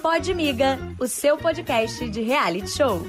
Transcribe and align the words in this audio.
Pode 0.00 0.32
Miga, 0.34 0.78
o 0.98 1.06
seu 1.06 1.36
podcast 1.36 2.08
de 2.08 2.22
reality 2.22 2.70
show. 2.70 3.02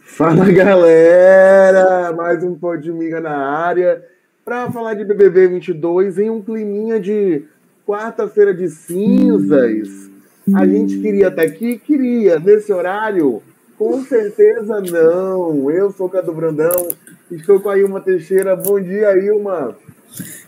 Fala 0.00 0.50
galera, 0.50 2.12
mais 2.12 2.42
um 2.42 2.54
Pode 2.54 2.90
Miga 2.90 3.20
na 3.20 3.36
área 3.36 4.02
para 4.44 4.70
falar 4.70 4.94
de 4.94 5.04
BBB 5.04 5.48
22 5.48 6.18
em 6.18 6.30
um 6.30 6.40
climinha 6.40 6.98
de 6.98 7.44
quarta-feira 7.86 8.54
de 8.54 8.68
cinzas. 8.70 10.10
A 10.54 10.66
gente 10.66 10.98
queria 10.98 11.28
estar 11.28 11.42
aqui, 11.42 11.78
queria 11.78 12.38
nesse 12.38 12.72
horário. 12.72 13.42
Com 13.76 14.02
certeza 14.02 14.80
não. 14.80 15.70
Eu 15.70 15.92
sou 15.92 16.08
Cadu 16.08 16.32
Brandão, 16.32 16.88
estou 17.30 17.60
com 17.60 17.68
a 17.68 17.78
Ilma 17.78 18.00
Teixeira. 18.00 18.56
Bom 18.56 18.80
dia, 18.80 19.14
Ilma. 19.18 19.76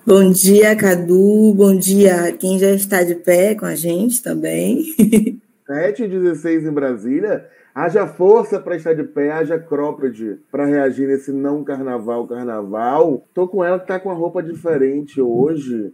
Bom 0.07 0.31
dia, 0.31 0.75
Cadu. 0.75 1.53
Bom 1.55 1.77
dia 1.77 2.33
quem 2.33 2.59
já 2.59 2.71
está 2.71 3.03
de 3.03 3.17
pé 3.17 3.55
com 3.55 3.67
a 3.67 3.75
gente 3.75 4.23
também. 4.23 4.83
7 5.67 6.05
e 6.05 6.09
16 6.09 6.65
em 6.65 6.73
Brasília. 6.73 7.47
Haja 7.75 8.07
força 8.07 8.59
para 8.59 8.77
estar 8.77 8.95
de 8.95 9.05
pé, 9.05 9.31
haja 9.31 9.59
cropped 9.59 10.39
para 10.51 10.65
reagir 10.65 11.07
nesse 11.07 11.31
não 11.31 11.63
carnaval, 11.63 12.27
carnaval. 12.27 13.25
Tô 13.35 13.47
com 13.47 13.63
ela 13.63 13.79
que 13.79 13.87
tá 13.87 14.01
com 14.01 14.11
a 14.11 14.15
roupa 14.15 14.43
diferente 14.43 15.21
hoje. 15.21 15.93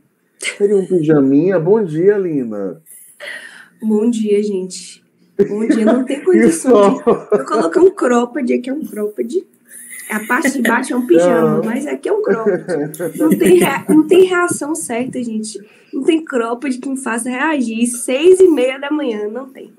Seria 0.56 0.76
um 0.76 0.86
pijaminha? 0.86 1.58
Bom 1.58 1.82
dia, 1.84 2.16
Lina. 2.16 2.80
Bom 3.82 4.08
dia, 4.08 4.40
gente. 4.42 5.04
Bom 5.48 5.66
dia, 5.66 5.84
não 5.84 6.04
tem 6.04 6.22
condição. 6.24 7.02
Eu 7.32 7.44
coloquei 7.44 7.82
um 7.82 7.90
cropped, 7.90 8.54
aqui 8.54 8.70
é 8.70 8.72
um 8.72 8.86
cropped. 8.86 9.46
A 10.10 10.20
parte 10.26 10.52
de 10.52 10.62
baixo 10.62 10.92
é 10.92 10.96
um 10.96 11.06
pijama, 11.06 11.62
mas 11.64 11.86
aqui 11.86 12.08
é 12.08 12.12
um 12.12 12.22
cropped. 12.22 12.64
Não 13.18 13.28
tem, 13.30 13.60
não 13.88 14.06
tem 14.06 14.24
reação 14.24 14.74
certa, 14.74 15.22
gente. 15.22 15.58
Não 15.92 16.02
tem 16.02 16.24
cropped 16.24 16.78
que 16.78 16.88
me 16.88 16.96
faça 16.96 17.28
reagir. 17.28 17.86
Seis 17.86 18.38
e 18.40 18.48
meia 18.48 18.78
da 18.78 18.90
manhã, 18.90 19.28
não 19.28 19.48
tem. 19.48 19.72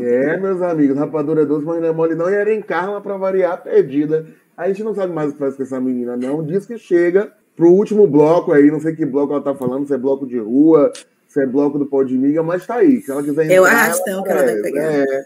É, 0.00 0.38
meus 0.38 0.62
amigos, 0.62 0.96
rapadura 0.96 1.42
é 1.42 1.44
doce, 1.44 1.66
mas 1.66 1.80
não 1.80 1.88
é 1.88 1.92
mole 1.92 2.14
não. 2.14 2.30
E 2.30 2.34
era 2.34 2.52
em 2.52 2.62
Carla 2.62 3.00
pra 3.00 3.16
variar, 3.16 3.62
perdida. 3.62 4.26
A 4.56 4.68
gente 4.68 4.82
não 4.82 4.94
sabe 4.94 5.12
mais 5.12 5.30
o 5.30 5.32
que 5.32 5.38
faz 5.38 5.56
com 5.56 5.62
essa 5.62 5.80
menina, 5.80 6.16
não. 6.16 6.42
Diz 6.42 6.64
que 6.64 6.78
chega 6.78 7.32
pro 7.56 7.70
último 7.70 8.06
bloco 8.06 8.52
aí, 8.52 8.70
não 8.70 8.80
sei 8.80 8.94
que 8.94 9.04
bloco 9.04 9.32
ela 9.32 9.42
tá 9.42 9.54
falando, 9.54 9.86
se 9.86 9.94
é 9.94 9.98
bloco 9.98 10.26
de 10.26 10.38
rua, 10.38 10.92
se 11.34 11.42
é 11.42 11.46
bloco 11.46 11.78
do 11.80 11.86
pó 11.86 12.04
de 12.04 12.16
miga, 12.16 12.44
mas 12.44 12.64
tá 12.64 12.76
aí. 12.76 13.00
Se 13.02 13.10
ela 13.10 13.20
quiser 13.20 13.42
entrar, 13.44 13.56
É 13.56 13.60
o 13.60 13.64
arrastão 13.64 14.22
que 14.22 14.30
ela 14.30 14.44
vai 14.44 14.54
pegar. 14.62 14.82
É, 14.82 15.24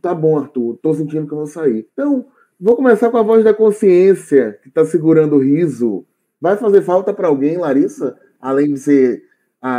Tá 0.00 0.14
bom, 0.14 0.38
Arthur, 0.38 0.78
tô 0.82 0.94
sentindo 0.94 1.26
que 1.26 1.32
eu 1.32 1.38
vou 1.38 1.46
sair. 1.46 1.86
Então, 1.92 2.26
vou 2.60 2.76
começar 2.76 3.10
com 3.10 3.16
a 3.16 3.22
voz 3.22 3.42
da 3.44 3.54
consciência, 3.54 4.58
que 4.62 4.70
tá 4.70 4.84
segurando 4.84 5.36
o 5.36 5.42
riso. 5.42 6.04
Vai 6.40 6.56
fazer 6.56 6.82
falta 6.82 7.12
para 7.12 7.28
alguém, 7.28 7.56
Larissa? 7.56 8.16
Além 8.40 8.74
de 8.74 8.80
ser 8.80 9.22
a, 9.60 9.78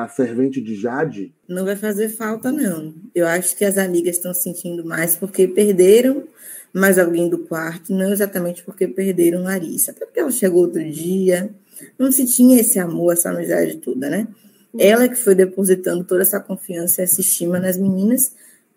a, 0.00 0.04
a, 0.04 0.08
servente 0.08 0.60
de 0.60 0.74
Jade? 0.74 1.34
Não 1.48 1.64
vai 1.64 1.76
fazer 1.76 2.08
falta, 2.08 2.52
não. 2.52 2.94
Eu 3.14 3.26
acho 3.26 3.56
que 3.56 3.64
as 3.64 3.78
amigas 3.78 4.16
estão 4.16 4.34
sentindo 4.34 4.84
mais 4.84 5.16
porque 5.16 5.48
perderam 5.48 6.24
mais 6.72 6.98
alguém 6.98 7.28
do 7.28 7.38
quarto, 7.38 7.92
não 7.92 8.12
exatamente 8.12 8.62
porque 8.64 8.86
perderam 8.86 9.44
Larissa. 9.44 9.92
Até 9.92 10.04
porque 10.04 10.20
ela 10.20 10.30
chegou 10.30 10.62
outro 10.62 10.84
dia, 10.90 11.50
não 11.98 12.10
se 12.10 12.26
tinha 12.26 12.60
esse 12.60 12.78
amor, 12.78 13.12
essa 13.12 13.30
amizade 13.30 13.76
toda, 13.76 14.10
né? 14.10 14.28
Ela 14.76 15.08
que 15.08 15.14
foi 15.14 15.36
depositando 15.36 16.02
toda 16.04 16.22
essa 16.22 16.40
confiança, 16.40 17.00
essa 17.00 17.20
estima 17.20 17.60
nas 17.60 17.76
meninas, 17.76 18.32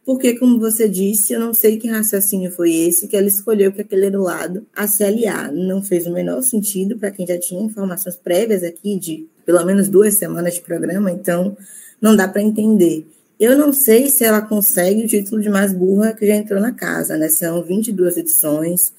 porque, 0.08 0.40
como 0.40 0.58
você 0.58 0.88
disse, 0.88 1.34
eu 1.34 1.40
não 1.42 1.54
sei 1.54 1.76
que 1.76 1.90
raciocínio 1.90 2.50
foi 2.50 2.74
esse 2.74 3.10
que 3.10 3.18
ela 3.18 3.28
escolheu 3.28 3.74
que 3.74 3.82
aquele 3.82 4.06
era 4.06 4.18
o 4.18 4.24
lado 4.24 4.66
a 4.74 4.88
se 4.88 5.04
aliar. 5.04 5.52
Não 5.52 5.84
fez 5.84 6.08
o 6.08 6.14
menor 6.14 6.42
sentido 6.44 6.98
para 6.98 7.12
quem 7.12 7.28
já 7.28 7.38
tinha 7.38 7.62
informações 7.62 8.16
prévias 8.16 8.64
aqui 8.64 8.98
de 8.98 9.28
pelo 9.46 9.66
menos 9.66 9.90
duas 9.90 10.14
semanas 10.14 10.54
de 10.54 10.62
programa, 10.62 11.12
então 11.12 11.58
não 12.00 12.16
dá 12.16 12.26
para 12.26 12.42
entender. 12.42 13.06
Eu 13.38 13.58
não 13.58 13.74
sei 13.74 14.08
se 14.08 14.24
ela 14.24 14.42
consegue 14.42 15.04
o 15.04 15.08
título 15.10 15.42
de 15.42 15.50
mais 15.50 15.74
burra 15.74 16.14
que 16.14 16.26
já 16.26 16.36
entrou 16.36 16.62
na 16.62 16.72
casa, 16.72 17.18
né? 17.18 17.28
São 17.28 17.62
22 17.62 18.16
edições, 18.16 18.94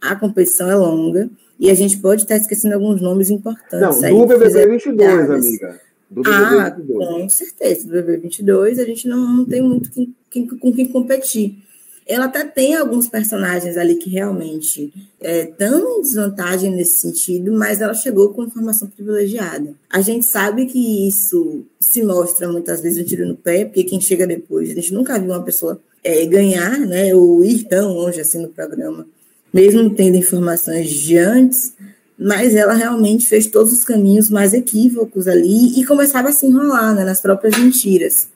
a 0.00 0.14
competição 0.14 0.70
é 0.70 0.76
longa 0.76 1.28
e 1.58 1.70
a 1.70 1.74
gente 1.74 1.96
pode 1.98 2.22
estar 2.22 2.36
esquecendo 2.36 2.76
alguns 2.76 3.00
nomes 3.00 3.30
importantes. 3.30 4.00
Não, 4.00 4.18
do 4.20 4.26
BBB 4.28 4.68
22, 4.68 5.28
amiga. 5.28 5.80
Do 6.08 6.22
BBB 6.22 6.56
ah, 6.60 6.70
22. 6.70 7.08
com 7.08 7.28
certeza. 7.28 7.84
Do 7.84 7.94
BBB 7.94 8.18
22 8.18 8.78
a 8.78 8.84
gente 8.84 9.08
não, 9.08 9.38
não 9.38 9.44
tem 9.44 9.60
muito 9.60 9.90
quem, 9.90 10.14
quem, 10.32 10.46
com 10.46 10.72
quem 10.72 10.88
competir. 10.88 11.58
Ela 12.04 12.24
até 12.24 12.44
tem 12.44 12.74
alguns 12.74 13.08
personagens 13.08 13.76
ali 13.76 13.94
que 13.94 14.10
realmente 14.10 14.92
estão 15.20 15.94
é, 15.94 15.98
em 15.98 16.02
desvantagem 16.02 16.70
nesse 16.72 16.98
sentido, 16.98 17.52
mas 17.52 17.80
ela 17.80 17.94
chegou 17.94 18.30
com 18.30 18.44
informação 18.44 18.88
privilegiada. 18.88 19.74
A 19.88 20.00
gente 20.00 20.26
sabe 20.26 20.66
que 20.66 21.06
isso 21.06 21.64
se 21.78 22.02
mostra 22.02 22.50
muitas 22.50 22.80
vezes 22.80 23.00
um 23.00 23.06
tiro 23.06 23.26
no 23.26 23.36
pé, 23.36 23.64
porque 23.64 23.84
quem 23.84 24.00
chega 24.00 24.26
depois, 24.26 24.70
a 24.70 24.74
gente 24.74 24.92
nunca 24.92 25.18
viu 25.18 25.30
uma 25.30 25.44
pessoa 25.44 25.80
é, 26.02 26.26
ganhar, 26.26 26.80
né, 26.80 27.14
ou 27.14 27.44
ir 27.44 27.64
tão 27.64 27.92
longe 27.92 28.20
assim 28.20 28.42
no 28.42 28.48
programa, 28.48 29.06
mesmo 29.54 29.88
tendo 29.90 30.16
informações 30.16 30.90
de 30.90 31.16
antes, 31.16 31.72
mas 32.18 32.54
ela 32.54 32.74
realmente 32.74 33.26
fez 33.26 33.46
todos 33.46 33.72
os 33.72 33.84
caminhos 33.84 34.28
mais 34.28 34.52
equívocos 34.52 35.28
ali 35.28 35.78
e 35.78 35.84
começava 35.84 36.30
a 36.30 36.32
se 36.32 36.46
enrolar 36.46 36.94
né, 36.94 37.04
nas 37.04 37.20
próprias 37.20 37.56
mentiras. 37.56 38.28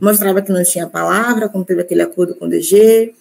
Mostrava 0.00 0.42
que 0.42 0.52
não 0.52 0.62
tinha 0.64 0.86
palavra, 0.86 1.48
como 1.48 1.64
teve 1.64 1.82
aquele 1.82 2.02
acordo 2.02 2.34
com 2.34 2.46
o 2.46 2.48
DG, 2.48 3.14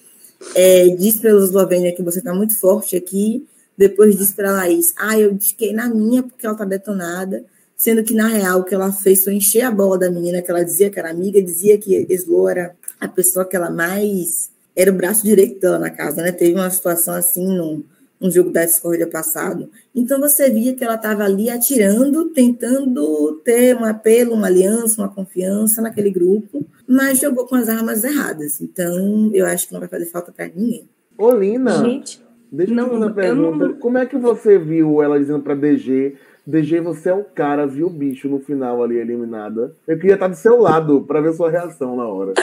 é, 0.55 0.87
disse 0.89 1.19
para 1.19 1.31
a 1.31 1.37
Eslovênia 1.37 1.95
que 1.95 2.03
você 2.03 2.19
está 2.19 2.33
muito 2.33 2.57
forte 2.59 2.95
aqui, 2.95 3.45
depois 3.77 4.17
disse 4.17 4.33
para 4.33 4.49
a 4.49 4.53
Laís, 4.53 4.93
ah, 4.97 5.19
eu 5.19 5.37
fiquei 5.39 5.73
na 5.73 5.87
minha 5.87 6.23
porque 6.23 6.45
ela 6.45 6.53
está 6.53 6.65
detonada, 6.65 7.43
sendo 7.75 8.03
que, 8.03 8.13
na 8.13 8.27
real, 8.27 8.61
o 8.61 8.63
que 8.63 8.73
ela 8.73 8.91
fez 8.91 9.23
foi 9.23 9.33
encher 9.33 9.61
a 9.61 9.71
bola 9.71 9.97
da 9.97 10.09
menina, 10.09 10.41
que 10.41 10.49
ela 10.49 10.63
dizia 10.63 10.89
que 10.89 10.97
era 10.97 11.09
amiga, 11.09 11.41
dizia 11.41 11.77
que 11.77 12.05
Eslo 12.09 12.47
era 12.47 12.73
a 12.99 13.07
pessoa 13.07 13.45
que 13.45 13.55
ela 13.55 13.69
mais... 13.69 14.49
era 14.75 14.91
o 14.91 14.95
braço 14.95 15.23
direito 15.23 15.59
dela 15.59 15.77
na 15.77 15.89
casa, 15.89 16.21
né? 16.21 16.31
Teve 16.31 16.53
uma 16.53 16.69
situação 16.69 17.13
assim, 17.13 17.45
num 17.45 17.83
um 18.19 18.31
jogo 18.31 18.49
da 18.49 18.65
discórdia 18.65 19.07
passado. 19.07 19.69
Então 19.93 20.19
você 20.19 20.49
via 20.49 20.73
que 20.73 20.83
ela 20.83 20.95
estava 20.95 21.23
ali 21.23 21.49
atirando, 21.49 22.29
tentando 22.29 23.41
ter 23.43 23.75
um 23.75 23.85
apelo, 23.85 24.33
uma 24.33 24.47
aliança, 24.47 25.01
uma 25.01 25.09
confiança 25.09 25.81
naquele 25.81 26.09
grupo, 26.09 26.65
mas 26.87 27.19
jogou 27.19 27.45
com 27.45 27.55
as 27.55 27.69
armas 27.69 28.03
erradas. 28.03 28.61
Então 28.61 29.31
eu 29.33 29.45
acho 29.45 29.67
que 29.67 29.73
não 29.73 29.79
vai 29.79 29.89
fazer 29.89 30.05
falta 30.05 30.31
para 30.31 30.47
ninguém. 30.47 30.87
Olina, 31.17 31.83
Gente, 31.83 32.21
deixa 32.51 32.73
eu 32.73 32.77
te 32.77 32.83
fazer 32.83 32.95
uma 32.95 33.13
pergunta. 33.13 33.67
Não... 33.67 33.73
Como 33.75 33.97
é 33.97 34.05
que 34.05 34.17
você 34.17 34.57
viu 34.57 35.01
ela 35.01 35.19
dizendo 35.19 35.41
para 35.41 35.55
DG 35.55 36.15
DG, 36.47 36.79
você 36.79 37.09
é 37.09 37.13
o 37.13 37.23
cara, 37.23 37.65
viu 37.65 37.87
o 37.87 37.89
bicho 37.89 38.29
no 38.29 38.39
final 38.39 38.83
ali 38.83 38.97
eliminada. 38.97 39.75
Eu 39.87 39.97
queria 39.97 40.13
estar 40.13 40.27
do 40.27 40.35
seu 40.35 40.59
lado 40.59 41.01
para 41.01 41.19
ver 41.19 41.33
sua 41.33 41.49
reação 41.49 41.95
na 41.95 42.07
hora. 42.07 42.33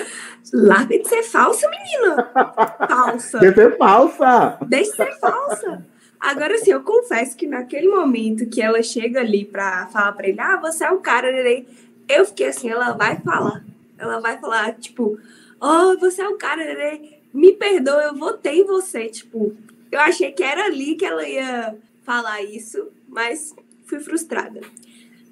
Larga 0.53 0.99
de 0.99 1.09
ser 1.09 1.23
falsa, 1.23 1.71
menina. 1.71 2.31
Falsa. 2.89 3.39
Deixa 3.39 3.55
ser 3.55 3.77
falsa. 3.77 4.59
Deixa 4.69 4.91
de 4.91 4.97
ser 4.97 5.19
falsa. 5.21 5.87
Agora 6.19 6.59
sim, 6.59 6.73
eu 6.73 6.83
confesso 6.83 7.37
que 7.37 7.47
naquele 7.47 7.89
momento 7.89 8.47
que 8.47 8.61
ela 8.61 8.83
chega 8.83 9.21
ali 9.21 9.45
pra 9.45 9.87
falar 9.87 10.13
pra 10.13 10.29
ele, 10.29 10.41
ah, 10.41 10.57
você 10.57 10.85
é 10.85 10.91
o 10.91 10.99
cara, 10.99 11.29
eu 12.09 12.25
fiquei 12.27 12.49
assim, 12.49 12.71
ela 12.71 12.93
vai 12.93 13.21
falar. 13.21 13.65
Ela 13.99 14.21
vai 14.21 14.37
falar, 14.39 14.75
tipo, 14.75 15.17
oh, 15.61 15.97
você 15.99 16.23
é 16.23 16.29
o 16.29 16.37
cara, 16.37 16.63
me 17.33 17.53
perdoa, 17.53 18.03
eu 18.03 18.17
votei 18.17 18.61
em 18.61 18.67
você. 18.67 19.07
Tipo, 19.07 19.53
eu 19.91 20.01
achei 20.01 20.33
que 20.33 20.43
era 20.43 20.65
ali 20.65 20.97
que 20.97 21.05
ela 21.05 21.27
ia 21.27 21.77
falar 22.03 22.43
isso, 22.43 22.89
mas 23.09 23.55
fui 23.87 24.01
frustrada. 24.01 24.61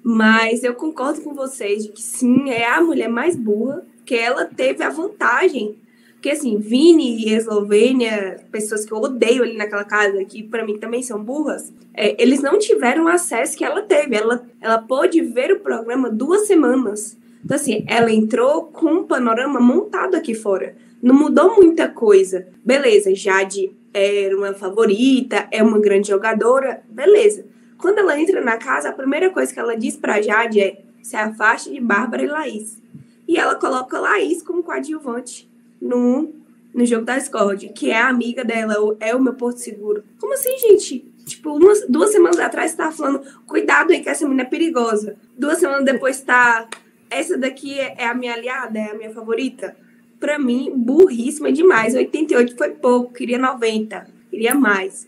Mas 0.03 0.63
eu 0.63 0.73
concordo 0.73 1.21
com 1.21 1.33
vocês 1.33 1.83
de 1.83 1.89
que 1.89 2.01
sim, 2.01 2.49
é 2.49 2.67
a 2.67 2.81
mulher 2.81 3.07
mais 3.07 3.35
burra, 3.35 3.85
que 4.05 4.15
ela 4.15 4.45
teve 4.45 4.83
a 4.83 4.89
vantagem. 4.89 5.75
Porque, 6.13 6.29
assim, 6.29 6.57
Vini 6.57 7.25
e 7.25 7.33
Eslovênia, 7.33 8.39
pessoas 8.51 8.85
que 8.85 8.91
eu 8.91 8.97
odeio 8.99 9.41
ali 9.41 9.57
naquela 9.57 9.83
casa, 9.83 10.23
que 10.23 10.43
para 10.43 10.65
mim 10.65 10.77
também 10.77 11.01
são 11.01 11.23
burras, 11.23 11.73
é, 11.93 12.21
eles 12.21 12.41
não 12.41 12.59
tiveram 12.59 13.05
o 13.05 13.07
acesso 13.07 13.57
que 13.57 13.65
ela 13.65 13.81
teve. 13.81 14.15
Ela, 14.15 14.45
ela 14.61 14.77
pôde 14.77 15.21
ver 15.21 15.51
o 15.51 15.59
programa 15.59 16.09
duas 16.09 16.45
semanas. 16.45 17.17
Então, 17.43 17.55
assim, 17.55 17.83
ela 17.87 18.11
entrou 18.11 18.65
com 18.65 18.91
um 18.91 19.03
panorama 19.03 19.59
montado 19.59 20.15
aqui 20.15 20.35
fora. 20.35 20.75
Não 21.01 21.15
mudou 21.15 21.55
muita 21.55 21.87
coisa. 21.87 22.47
Beleza, 22.63 23.15
Jade 23.15 23.71
era 23.93 24.37
uma 24.37 24.53
favorita, 24.53 25.47
é 25.51 25.61
uma 25.61 25.79
grande 25.79 26.09
jogadora, 26.09 26.83
beleza. 26.87 27.45
Quando 27.81 27.97
ela 27.97 28.19
entra 28.19 28.39
na 28.41 28.57
casa, 28.57 28.89
a 28.89 28.93
primeira 28.93 29.31
coisa 29.31 29.51
que 29.51 29.59
ela 29.59 29.75
diz 29.75 29.97
pra 29.97 30.21
Jade 30.21 30.61
é 30.61 30.81
se 31.01 31.15
afaste 31.15 31.71
de 31.71 31.79
Bárbara 31.79 32.23
e 32.23 32.27
Laís. 32.27 32.79
E 33.27 33.37
ela 33.37 33.55
coloca 33.55 33.99
Laís 33.99 34.43
como 34.43 34.61
coadjuvante 34.61 35.49
no, 35.81 36.31
no 36.73 36.85
jogo 36.85 37.05
da 37.05 37.17
Discord, 37.17 37.69
que 37.69 37.89
é 37.89 37.99
a 37.99 38.07
amiga 38.07 38.45
dela, 38.45 38.75
é 38.99 39.15
o 39.15 39.21
meu 39.21 39.33
porto 39.33 39.57
seguro. 39.57 40.03
Como 40.19 40.33
assim, 40.33 40.55
gente? 40.59 40.99
Tipo, 41.25 41.55
umas, 41.55 41.87
duas 41.87 42.11
semanas 42.11 42.39
atrás 42.39 42.71
você 42.71 42.77
tava 42.77 42.91
falando, 42.91 43.21
cuidado 43.47 43.91
aí 43.91 44.01
que 44.01 44.09
essa 44.09 44.25
menina 44.25 44.43
é 44.43 44.45
perigosa. 44.45 45.15
Duas 45.35 45.57
semanas 45.57 45.83
depois 45.83 46.21
tá, 46.21 46.67
essa 47.09 47.35
daqui 47.35 47.79
é, 47.79 47.95
é 47.97 48.07
a 48.07 48.13
minha 48.13 48.33
aliada, 48.33 48.77
é 48.77 48.91
a 48.91 48.95
minha 48.95 49.11
favorita. 49.11 49.75
Pra 50.19 50.37
mim, 50.37 50.71
burríssima 50.75 51.51
demais. 51.51 51.95
88 51.95 52.55
foi 52.55 52.69
pouco, 52.69 53.11
queria 53.13 53.39
90 53.39 54.20
queria 54.31 54.55
mais. 54.55 55.07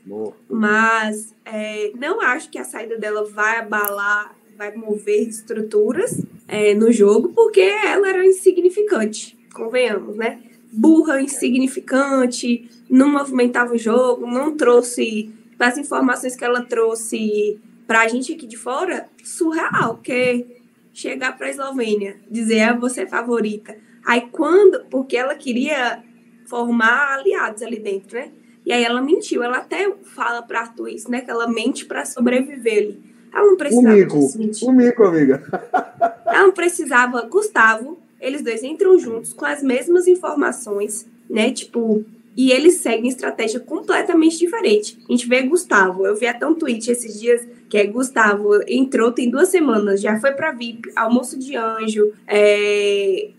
Mas 0.50 1.34
é, 1.46 1.92
não 1.98 2.22
acho 2.22 2.50
que 2.52 2.60
a 2.60 2.66
saída 2.66 2.98
dela 2.98 3.24
vai 3.24 3.58
abalar, 3.60 4.36
vai 4.58 4.76
mover 4.76 5.28
estruturas 5.28 6.22
é, 6.48 6.76
no 6.76 6.92
jogo, 6.92 7.30
porque 7.30 7.62
ela 7.62 8.10
era 8.10 8.26
insignificante, 8.26 9.38
convenhamos, 9.54 10.18
né? 10.18 10.42
Burra, 10.72 11.22
insignificante, 11.22 12.70
não 12.90 13.10
movimentava 13.10 13.74
o 13.74 13.78
jogo, 13.78 14.28
não 14.28 14.56
trouxe 14.56 15.32
as 15.58 15.78
informações 15.78 16.36
que 16.36 16.44
ela 16.44 16.62
trouxe 16.62 17.58
para 17.88 18.02
a 18.02 18.08
gente 18.08 18.34
aqui 18.34 18.46
de 18.46 18.58
fora, 18.58 19.08
surreal, 19.24 19.96
porque 19.96 20.46
chegar 20.94 21.38
para 21.38 21.48
a 21.48 21.50
Eslovênia, 21.50 22.18
dizer 22.30 22.62
a 22.62 22.72
ah, 22.72 22.78
você 22.78 23.02
é 23.02 23.08
favorita. 23.08 23.78
Aí 24.06 24.28
quando, 24.32 24.84
porque 24.90 25.16
ela 25.16 25.36
queria 25.36 26.04
formar 26.46 27.20
aliados 27.20 27.62
ali 27.62 27.80
dentro, 27.80 28.18
né? 28.18 28.32
E 28.66 28.72
aí 28.72 28.84
ela 28.84 29.02
mentiu. 29.02 29.44
Ela 29.44 29.58
até 29.58 29.92
fala 30.16 30.42
para 30.42 30.62
Arthur 30.62 30.90
isso, 30.90 31.10
né? 31.10 31.22
Que 31.22 31.32
ela 31.32 31.48
mente 31.48 31.86
para 31.86 32.06
sobreviver 32.06 32.78
ali. 32.78 33.02
Ela 33.34 33.48
não 33.48 33.58
precisava. 33.58 33.96
O 33.96 33.98
mico, 33.98 34.18
o 34.64 34.72
mico, 34.72 35.04
amiga. 35.04 35.44
ela 36.26 36.44
não 36.44 36.52
precisava. 36.52 37.22
Gustavo, 37.24 37.98
eles 38.22 38.42
dois 38.42 38.64
entram 38.64 38.98
juntos 38.98 39.34
com 39.34 39.46
as 39.46 39.64
mesmas 39.64 40.08
informações, 40.08 41.08
né? 41.30 41.52
Tipo, 41.52 42.06
e 42.36 42.52
eles 42.52 42.76
seguem 42.76 43.10
estratégia 43.10 43.60
completamente 43.60 44.38
diferente. 44.38 44.98
A 45.08 45.12
gente 45.12 45.28
vê 45.28 45.44
Gustavo, 45.44 46.06
eu 46.06 46.16
vi 46.16 46.26
até 46.26 46.46
um 46.46 46.56
tweet 46.56 46.90
esses 46.90 47.20
dias 47.20 47.46
que 47.70 47.78
é 47.78 47.88
Gustavo 47.88 48.60
entrou 48.68 49.12
tem 49.12 49.32
duas 49.32 49.50
semanas, 49.50 50.00
já 50.00 50.20
foi 50.20 50.32
para 50.32 50.52
VIP, 50.52 50.92
almoço 50.96 51.40
de 51.40 51.56
anjo, 51.56 52.14
é, 52.28 53.30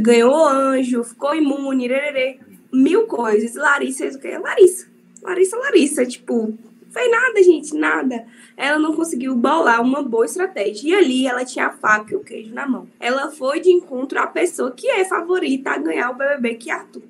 ganhou 0.00 0.48
anjo, 0.48 1.04
ficou 1.04 1.32
imune, 1.32 1.86
rererê 1.86 2.38
mil 2.74 3.06
coisas. 3.06 3.54
Larissa 3.54 4.06
o 4.06 4.18
quê? 4.18 4.36
Larissa. 4.38 4.86
Larissa, 5.22 5.56
Larissa. 5.56 6.06
Tipo, 6.06 6.52
fez 6.90 7.10
nada, 7.10 7.42
gente, 7.42 7.74
nada. 7.74 8.26
Ela 8.56 8.78
não 8.78 8.94
conseguiu 8.94 9.34
bolar 9.34 9.80
uma 9.80 10.02
boa 10.02 10.24
estratégia. 10.24 10.88
E 10.88 10.94
ali 10.94 11.26
ela 11.26 11.44
tinha 11.44 11.66
a 11.66 11.72
faca 11.72 12.12
e 12.12 12.16
o 12.16 12.20
queijo 12.20 12.52
na 12.52 12.66
mão. 12.66 12.88
Ela 13.00 13.30
foi 13.30 13.60
de 13.60 13.70
encontro 13.70 14.18
à 14.18 14.26
pessoa 14.26 14.72
que 14.72 14.88
é 14.88 15.04
favorita 15.04 15.70
a 15.70 15.78
ganhar 15.78 16.10
o 16.10 16.14
BBB, 16.14 16.54
que 16.54 16.70
é 16.70 16.74
Arthur. 16.74 17.02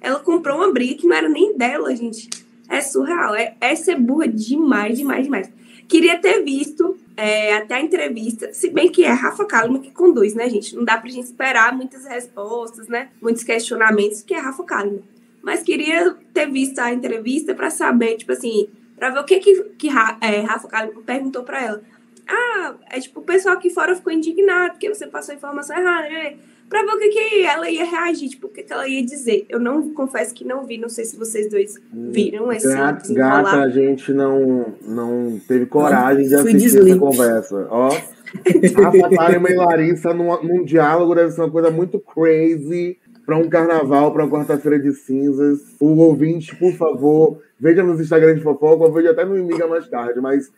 Ela 0.00 0.18
comprou 0.18 0.56
uma 0.56 0.72
briga 0.72 0.94
que 0.94 1.06
não 1.06 1.14
era 1.14 1.28
nem 1.28 1.56
dela, 1.56 1.94
gente. 1.94 2.28
É 2.68 2.80
surreal. 2.80 3.34
É, 3.34 3.54
é 3.60 3.74
ser 3.74 3.96
burra 3.96 4.26
demais, 4.26 4.98
demais, 4.98 5.24
demais. 5.24 5.50
Queria 5.90 6.18
ter 6.18 6.44
visto 6.44 6.96
é, 7.16 7.54
até 7.54 7.74
a 7.74 7.80
entrevista, 7.80 8.54
se 8.54 8.70
bem 8.70 8.88
que 8.88 9.04
é 9.04 9.10
Rafa 9.10 9.44
Kalimann 9.44 9.82
que 9.82 9.90
conduz, 9.90 10.34
né, 10.34 10.48
gente? 10.48 10.76
Não 10.76 10.84
dá 10.84 10.96
pra 10.96 11.10
gente 11.10 11.24
esperar 11.24 11.76
muitas 11.76 12.06
respostas, 12.06 12.86
né? 12.86 13.08
Muitos 13.20 13.42
questionamentos, 13.42 14.22
que 14.22 14.32
é 14.32 14.38
Rafa 14.38 14.62
Kalimann. 14.62 15.02
Mas 15.42 15.62
queria 15.62 16.14
ter 16.32 16.50
visto 16.50 16.78
a 16.78 16.92
entrevista 16.92 17.54
para 17.54 17.70
saber, 17.70 18.16
tipo 18.16 18.32
assim, 18.32 18.68
para 18.96 19.10
ver 19.10 19.20
o 19.20 19.24
que 19.24 19.40
que, 19.40 19.62
que 19.78 19.88
é, 19.88 20.40
Rafa 20.40 20.68
Kalimann 20.68 21.02
perguntou 21.02 21.42
para 21.42 21.64
ela. 21.64 21.82
Ah, 22.28 22.74
é 22.90 23.00
tipo, 23.00 23.20
o 23.20 23.24
pessoal 23.24 23.56
aqui 23.56 23.70
fora 23.70 23.96
ficou 23.96 24.12
indignado 24.12 24.72
porque 24.72 24.92
você 24.92 25.06
passou 25.06 25.32
a 25.32 25.36
informação 25.36 25.76
errada, 25.76 26.08
né? 26.08 26.34
Pra 26.68 26.82
ver 26.82 26.92
o 26.92 26.98
que, 26.98 27.08
que 27.08 27.42
ela 27.42 27.68
ia 27.68 27.84
reagir, 27.84 28.28
tipo, 28.28 28.46
o 28.46 28.50
que, 28.50 28.62
que 28.62 28.72
ela 28.72 28.86
ia 28.86 29.04
dizer. 29.04 29.44
Eu 29.48 29.58
não 29.58 29.92
confesso 29.92 30.32
que 30.32 30.44
não 30.44 30.64
vi, 30.64 30.78
não 30.78 30.88
sei 30.88 31.04
se 31.04 31.16
vocês 31.16 31.50
dois 31.50 31.74
viram 31.92 32.52
esse 32.52 32.72
Gata, 32.72 33.12
gata 33.12 33.62
a 33.62 33.68
gente 33.68 34.12
não, 34.12 34.72
não 34.82 35.40
teve 35.48 35.66
coragem 35.66 36.28
de 36.28 36.34
assistir 36.36 36.78
essa 36.78 36.96
conversa. 36.96 37.66
Ó, 37.70 37.88
a 37.88 38.92
Fatalha 38.92 39.40
e 39.48 39.54
Larissa 39.56 40.14
num, 40.14 40.40
num 40.42 40.64
diálogo 40.64 41.12
deve 41.12 41.32
ser 41.32 41.40
uma 41.40 41.50
coisa 41.50 41.72
muito 41.72 41.98
crazy 41.98 42.96
para 43.24 43.36
um 43.36 43.48
carnaval, 43.48 44.12
para 44.12 44.24
uma 44.24 44.30
quarta-feira 44.30 44.78
de 44.78 44.92
cinzas. 44.92 45.60
O 45.80 45.96
ouvinte, 45.98 46.54
por 46.56 46.72
favor, 46.72 47.40
veja 47.58 47.82
nos 47.82 48.00
Instagram 48.00 48.34
de 48.34 48.42
fofoca, 48.42 48.84
ou 48.84 48.92
veja 48.92 49.10
até 49.10 49.24
no 49.24 49.38
Imiga 49.38 49.66
mais 49.66 49.88
tarde, 49.88 50.20
mas 50.20 50.52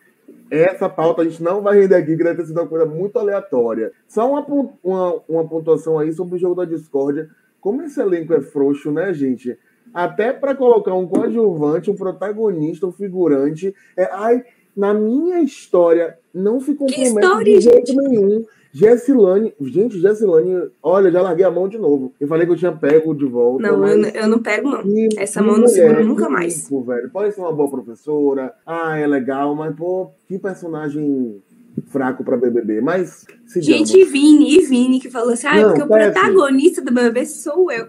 essa 0.50 0.88
pauta 0.88 1.22
a 1.22 1.24
gente 1.24 1.42
não 1.42 1.62
vai 1.62 1.80
render 1.80 1.96
aqui, 1.96 2.16
que 2.16 2.22
deve 2.22 2.36
ter 2.36 2.46
sido 2.46 2.60
uma 2.60 2.66
coisa 2.66 2.86
muito 2.86 3.18
aleatória. 3.18 3.92
Só 4.06 4.30
uma, 4.30 4.46
uma, 4.82 5.20
uma 5.28 5.48
pontuação 5.48 5.98
aí 5.98 6.12
sobre 6.12 6.36
o 6.36 6.38
jogo 6.38 6.54
da 6.54 6.64
discórdia. 6.64 7.28
Como 7.60 7.82
esse 7.82 8.00
elenco 8.00 8.34
é 8.34 8.40
frouxo, 8.40 8.90
né, 8.90 9.12
gente? 9.14 9.58
Até 9.94 10.32
para 10.32 10.54
colocar 10.54 10.94
um 10.94 11.06
coadjuvante, 11.06 11.90
um 11.90 11.96
protagonista, 11.96 12.86
um 12.86 12.92
figurante. 12.92 13.74
É, 13.96 14.08
ai, 14.12 14.44
na 14.76 14.94
minha 14.94 15.40
história, 15.40 16.18
não 16.32 16.60
se 16.60 16.74
compromete 16.74 17.44
de 17.44 17.60
jeito 17.60 17.94
nenhum 17.94 18.44
Gessilane, 18.72 19.52
gente, 19.60 20.00
Gessilane, 20.00 20.70
olha, 20.82 21.10
já 21.10 21.20
larguei 21.20 21.44
a 21.44 21.50
mão 21.50 21.68
de 21.68 21.76
novo. 21.76 22.14
Eu 22.18 22.26
falei 22.26 22.46
que 22.46 22.52
eu 22.52 22.56
tinha 22.56 22.72
pego 22.72 23.14
de 23.14 23.26
volta. 23.26 23.62
Não, 23.62 23.86
eu, 23.86 24.02
eu, 24.02 24.28
não 24.28 24.38
pego, 24.38 24.70
não. 24.70 24.82
Que, 24.82 25.08
Essa 25.18 25.42
mão 25.42 25.58
não 25.58 25.68
seguro 25.68 26.04
nunca 26.04 26.28
mais. 26.28 26.64
Rico, 26.64 26.82
velho. 26.82 27.10
Pode 27.10 27.34
ser 27.34 27.42
uma 27.42 27.52
boa 27.52 27.70
professora, 27.70 28.54
ah, 28.66 28.96
é 28.96 29.06
legal, 29.06 29.54
mas, 29.54 29.76
pô, 29.76 30.10
que 30.26 30.38
personagem 30.38 31.42
fraco 31.88 32.24
para 32.24 32.36
BBB, 32.36 32.80
mas 32.80 33.24
Gente, 33.56 33.98
e 33.98 34.04
Vini, 34.04 34.56
e 34.56 34.62
Vini 34.62 35.00
que 35.00 35.10
falou 35.10 35.32
assim, 35.32 35.46
ah, 35.46 35.60
não, 35.60 35.68
porque 35.68 35.82
o 35.82 35.86
protagonista 35.86 36.82
do 36.82 36.92
BBB 36.92 37.26
sou 37.26 37.70
eu. 37.70 37.88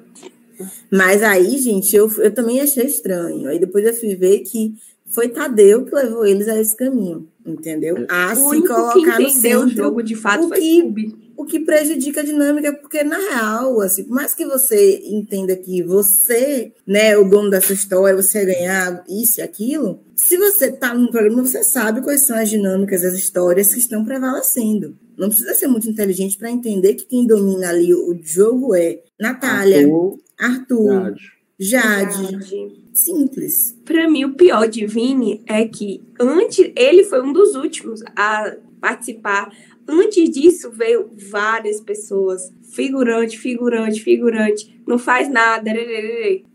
Mas 0.92 1.24
aí, 1.24 1.58
gente, 1.58 1.96
eu, 1.96 2.10
eu 2.18 2.34
também 2.34 2.62
achei 2.62 2.86
estranho. 2.86 3.48
Aí 3.48 3.60
depois 3.60 3.86
eu 3.86 3.94
fui 3.94 4.16
ver 4.16 4.40
que 4.40 4.74
foi 5.14 5.30
Tadeu 5.30 5.86
que 5.86 5.94
levou 5.94 6.26
eles 6.26 6.48
a 6.48 6.60
esse 6.60 6.76
caminho, 6.76 7.30
entendeu? 7.46 8.04
A 8.10 8.34
o 8.34 8.50
se 8.50 8.62
colocar 8.64 9.20
no 9.20 9.30
centro. 9.30 9.68
O 9.68 9.70
jogo 9.70 10.04
de 10.04 10.16
fato 10.16 10.48
o 10.48 10.50
que, 10.50 11.14
o 11.38 11.46
que 11.46 11.60
prejudica 11.60 12.22
a 12.22 12.24
dinâmica, 12.24 12.74
porque 12.74 13.04
na 13.04 13.18
real, 13.18 13.80
assim, 13.80 14.06
por 14.06 14.16
mais 14.16 14.34
que 14.34 14.44
você 14.44 15.04
entenda 15.06 15.56
que 15.56 15.84
você, 15.84 16.74
né, 16.88 17.12
é 17.12 17.18
o 17.18 17.30
dono 17.30 17.52
dessa 17.52 17.74
história, 17.74 18.20
você 18.20 18.44
vai 18.44 18.56
ganhar 18.56 19.06
isso 19.08 19.40
e 19.40 19.44
aquilo, 19.44 20.00
se 20.16 20.36
você 20.36 20.72
tá 20.72 20.96
no 20.96 21.12
programa, 21.12 21.46
você 21.46 21.64
sabe 21.64 22.02
quais 22.02 22.22
são 22.22 22.36
as 22.36 22.50
dinâmicas, 22.50 23.06
as 23.06 23.14
histórias 23.14 23.72
que 23.72 23.80
estão 23.80 24.04
prevalecendo. 24.04 24.98
Não 25.16 25.30
precisa 25.30 25.54
ser 25.54 25.68
muito 25.68 25.88
inteligente 25.88 26.40
para 26.40 26.50
entender 26.50 26.96
que 26.96 27.06
quem 27.06 27.28
domina 27.28 27.70
ali 27.70 27.94
o 27.94 28.18
jogo 28.24 28.74
é 28.74 29.00
Natália, 29.20 29.82
Arthur, 29.82 30.18
Arthur 30.40 31.16
Jade. 31.60 32.32
Jade 32.32 32.83
Simples. 32.94 33.76
Para 33.84 34.08
mim, 34.10 34.24
o 34.26 34.34
pior 34.34 34.68
de 34.68 34.86
Vini 34.86 35.42
é 35.48 35.68
que 35.68 36.02
antes 36.20 36.72
ele 36.76 37.04
foi 37.04 37.22
um 37.24 37.34
dos 37.34 37.56
últimos 37.56 38.04
a 38.16 38.56
participar. 38.80 39.52
Antes 39.88 40.30
disso, 40.30 40.70
veio 40.72 41.10
várias 41.30 41.82
pessoas. 41.82 42.54
Figurante, 42.72 43.38
figurante, 43.38 44.02
figurante. 44.02 44.82
Não 44.86 44.98
faz 44.98 45.30
nada. 45.30 45.72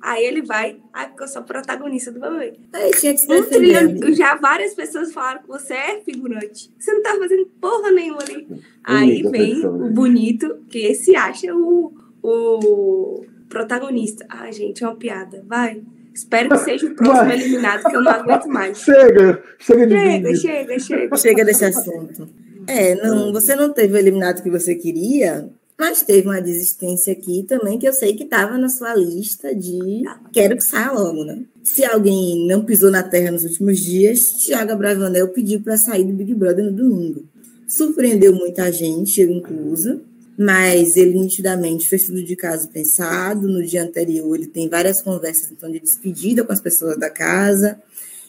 Aí 0.01 0.25
ele 0.25 0.43
vai. 0.43 0.79
Ai, 0.93 1.09
porque 1.09 1.25
eu 1.25 1.29
sou 1.29 1.43
protagonista 1.43 2.13
do 2.13 2.21
bebê. 2.21 2.55
Aí 2.73 2.91
tinha 2.93 3.13
que 3.13 3.21
se 3.21 3.29
um 3.29 4.15
Já 4.15 4.37
várias 4.37 4.75
pessoas 4.75 5.13
falaram 5.13 5.43
que 5.43 5.49
você 5.49 5.75
é 5.75 6.01
figurante. 6.01 6.71
Você 6.79 6.93
não 6.93 7.03
tá 7.03 7.17
fazendo 7.19 7.47
porra 7.61 7.91
nenhuma 7.91 8.23
ali. 8.23 8.47
Aí 8.85 9.23
vem 9.23 9.67
o 9.67 9.91
bonito, 9.91 10.61
que 10.69 10.79
esse 10.79 11.17
acha 11.17 11.55
o, 11.55 11.93
o 12.23 13.25
protagonista. 13.49 14.25
Ai, 14.29 14.53
gente, 14.53 14.85
é 14.85 14.87
uma 14.87 14.97
piada. 14.97 15.45
Vai. 15.47 15.83
Espero 16.19 16.49
que 16.49 16.59
seja 16.59 16.87
o 16.87 16.95
próximo 16.97 17.33
eliminado, 17.33 17.89
que 17.89 17.97
eu 17.97 18.03
não 18.03 18.11
aguento 18.11 18.49
mais. 18.49 18.79
Chega, 18.79 19.41
chega 19.57 19.87
de 19.87 19.95
Chega, 19.95 20.35
chega, 20.37 20.79
chega. 20.81 21.17
Chega 21.17 21.45
desse 21.45 21.65
assunto. 21.65 22.29
É, 22.67 22.97
não, 22.97 23.33
você 23.33 23.55
não 23.55 23.73
teve 23.73 23.95
o 23.95 23.97
eliminado 23.97 24.43
que 24.43 24.51
você 24.51 24.75
queria, 24.75 25.49
Mas 25.79 26.03
teve 26.03 26.27
uma 26.27 26.43
desistência 26.43 27.13
aqui 27.13 27.45
também 27.49 27.79
que 27.79 27.87
eu 27.87 27.93
sei 27.93 28.17
que 28.17 28.25
estava 28.25 28.59
na 28.59 28.69
sua 28.69 28.97
lista 28.97 29.55
de 29.55 30.03
quero 30.33 30.57
que 30.57 30.65
saia 30.65 30.91
logo, 30.91 31.25
né? 31.25 31.45
Se 31.63 31.85
alguém 31.85 32.49
não 32.49 32.65
pisou 32.65 32.91
na 32.91 33.05
terra 33.05 33.31
nos 33.31 33.45
últimos 33.45 33.79
dias, 33.79 34.19
Thiago 34.45 34.75
Bravanel 34.75 35.29
pediu 35.29 35.61
para 35.61 35.77
sair 35.77 36.05
do 36.05 36.13
Big 36.13 36.35
Brother 36.35 36.65
no 36.65 36.73
domingo. 36.73 37.23
Surpreendeu 37.69 38.35
muita 38.35 38.73
gente, 38.73 39.21
eu 39.21 39.31
inclusa, 39.31 40.01
mas 40.39 40.97
ele 40.97 41.19
nitidamente 41.19 41.89
fez 41.89 42.05
tudo 42.05 42.23
de 42.23 42.37
caso 42.37 42.69
pensado. 42.69 43.49
No 43.49 43.63
dia 43.63 43.83
anterior, 43.83 44.35
ele 44.37 44.47
tem 44.47 44.69
várias 44.69 45.03
conversas 45.03 45.51
então, 45.51 45.71
de 45.71 45.81
despedida 45.81 46.45
com 46.45 46.53
as 46.53 46.61
pessoas 46.61 46.99
da 46.99 47.11
casa. 47.11 47.81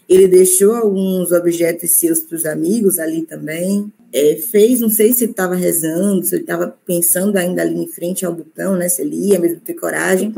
Ele 0.08 0.28
deixou 0.28 0.74
alguns 0.74 1.32
objetos 1.32 1.92
seus 2.00 2.20
para 2.22 2.36
os 2.36 2.46
amigos 2.46 2.98
ali 2.98 3.26
também 3.26 3.92
é, 4.12 4.36
fez, 4.36 4.80
não 4.80 4.90
sei 4.90 5.14
se 5.14 5.24
ele 5.24 5.32
estava 5.32 5.56
rezando, 5.56 6.26
se 6.26 6.36
ele 6.36 6.44
estava 6.44 6.76
pensando 6.86 7.38
ainda 7.38 7.62
ali 7.62 7.80
em 7.80 7.88
frente 7.88 8.26
ao 8.26 8.34
botão, 8.34 8.76
né? 8.76 8.90
Se 8.90 9.02
ele 9.02 9.16
ia 9.16 9.40
mesmo 9.40 9.60
ter 9.60 9.76
coragem. 9.76 10.32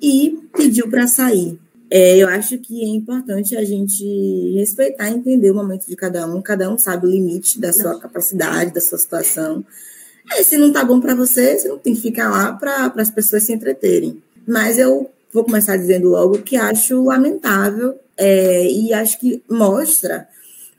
E 0.00 0.38
pediu 0.56 0.88
para 0.88 1.06
sair. 1.06 1.58
É, 1.90 2.18
eu 2.18 2.28
acho 2.28 2.58
que 2.58 2.84
é 2.84 2.88
importante 2.88 3.56
a 3.56 3.64
gente 3.64 4.04
respeitar 4.54 5.10
e 5.10 5.14
entender 5.14 5.50
o 5.50 5.54
momento 5.54 5.86
de 5.86 5.96
cada 5.96 6.26
um. 6.26 6.42
Cada 6.42 6.70
um 6.70 6.76
sabe 6.76 7.06
o 7.06 7.10
limite 7.10 7.58
da 7.58 7.72
sua 7.72 7.98
capacidade, 7.98 8.74
da 8.74 8.80
sua 8.80 8.98
situação. 8.98 9.64
É, 10.32 10.42
se 10.42 10.56
não 10.56 10.72
tá 10.72 10.84
bom 10.84 11.00
para 11.00 11.14
você, 11.14 11.58
você 11.58 11.68
não 11.68 11.78
tem 11.78 11.94
que 11.94 12.02
ficar 12.02 12.30
lá 12.30 12.52
para 12.52 12.92
as 12.96 13.10
pessoas 13.10 13.44
se 13.44 13.52
entreterem. 13.52 14.22
Mas 14.46 14.78
eu 14.78 15.10
vou 15.32 15.44
começar 15.44 15.76
dizendo 15.76 16.08
logo 16.08 16.38
que 16.38 16.56
acho 16.56 17.04
lamentável 17.04 17.98
é, 18.16 18.70
e 18.70 18.92
acho 18.92 19.18
que 19.18 19.42
mostra 19.48 20.26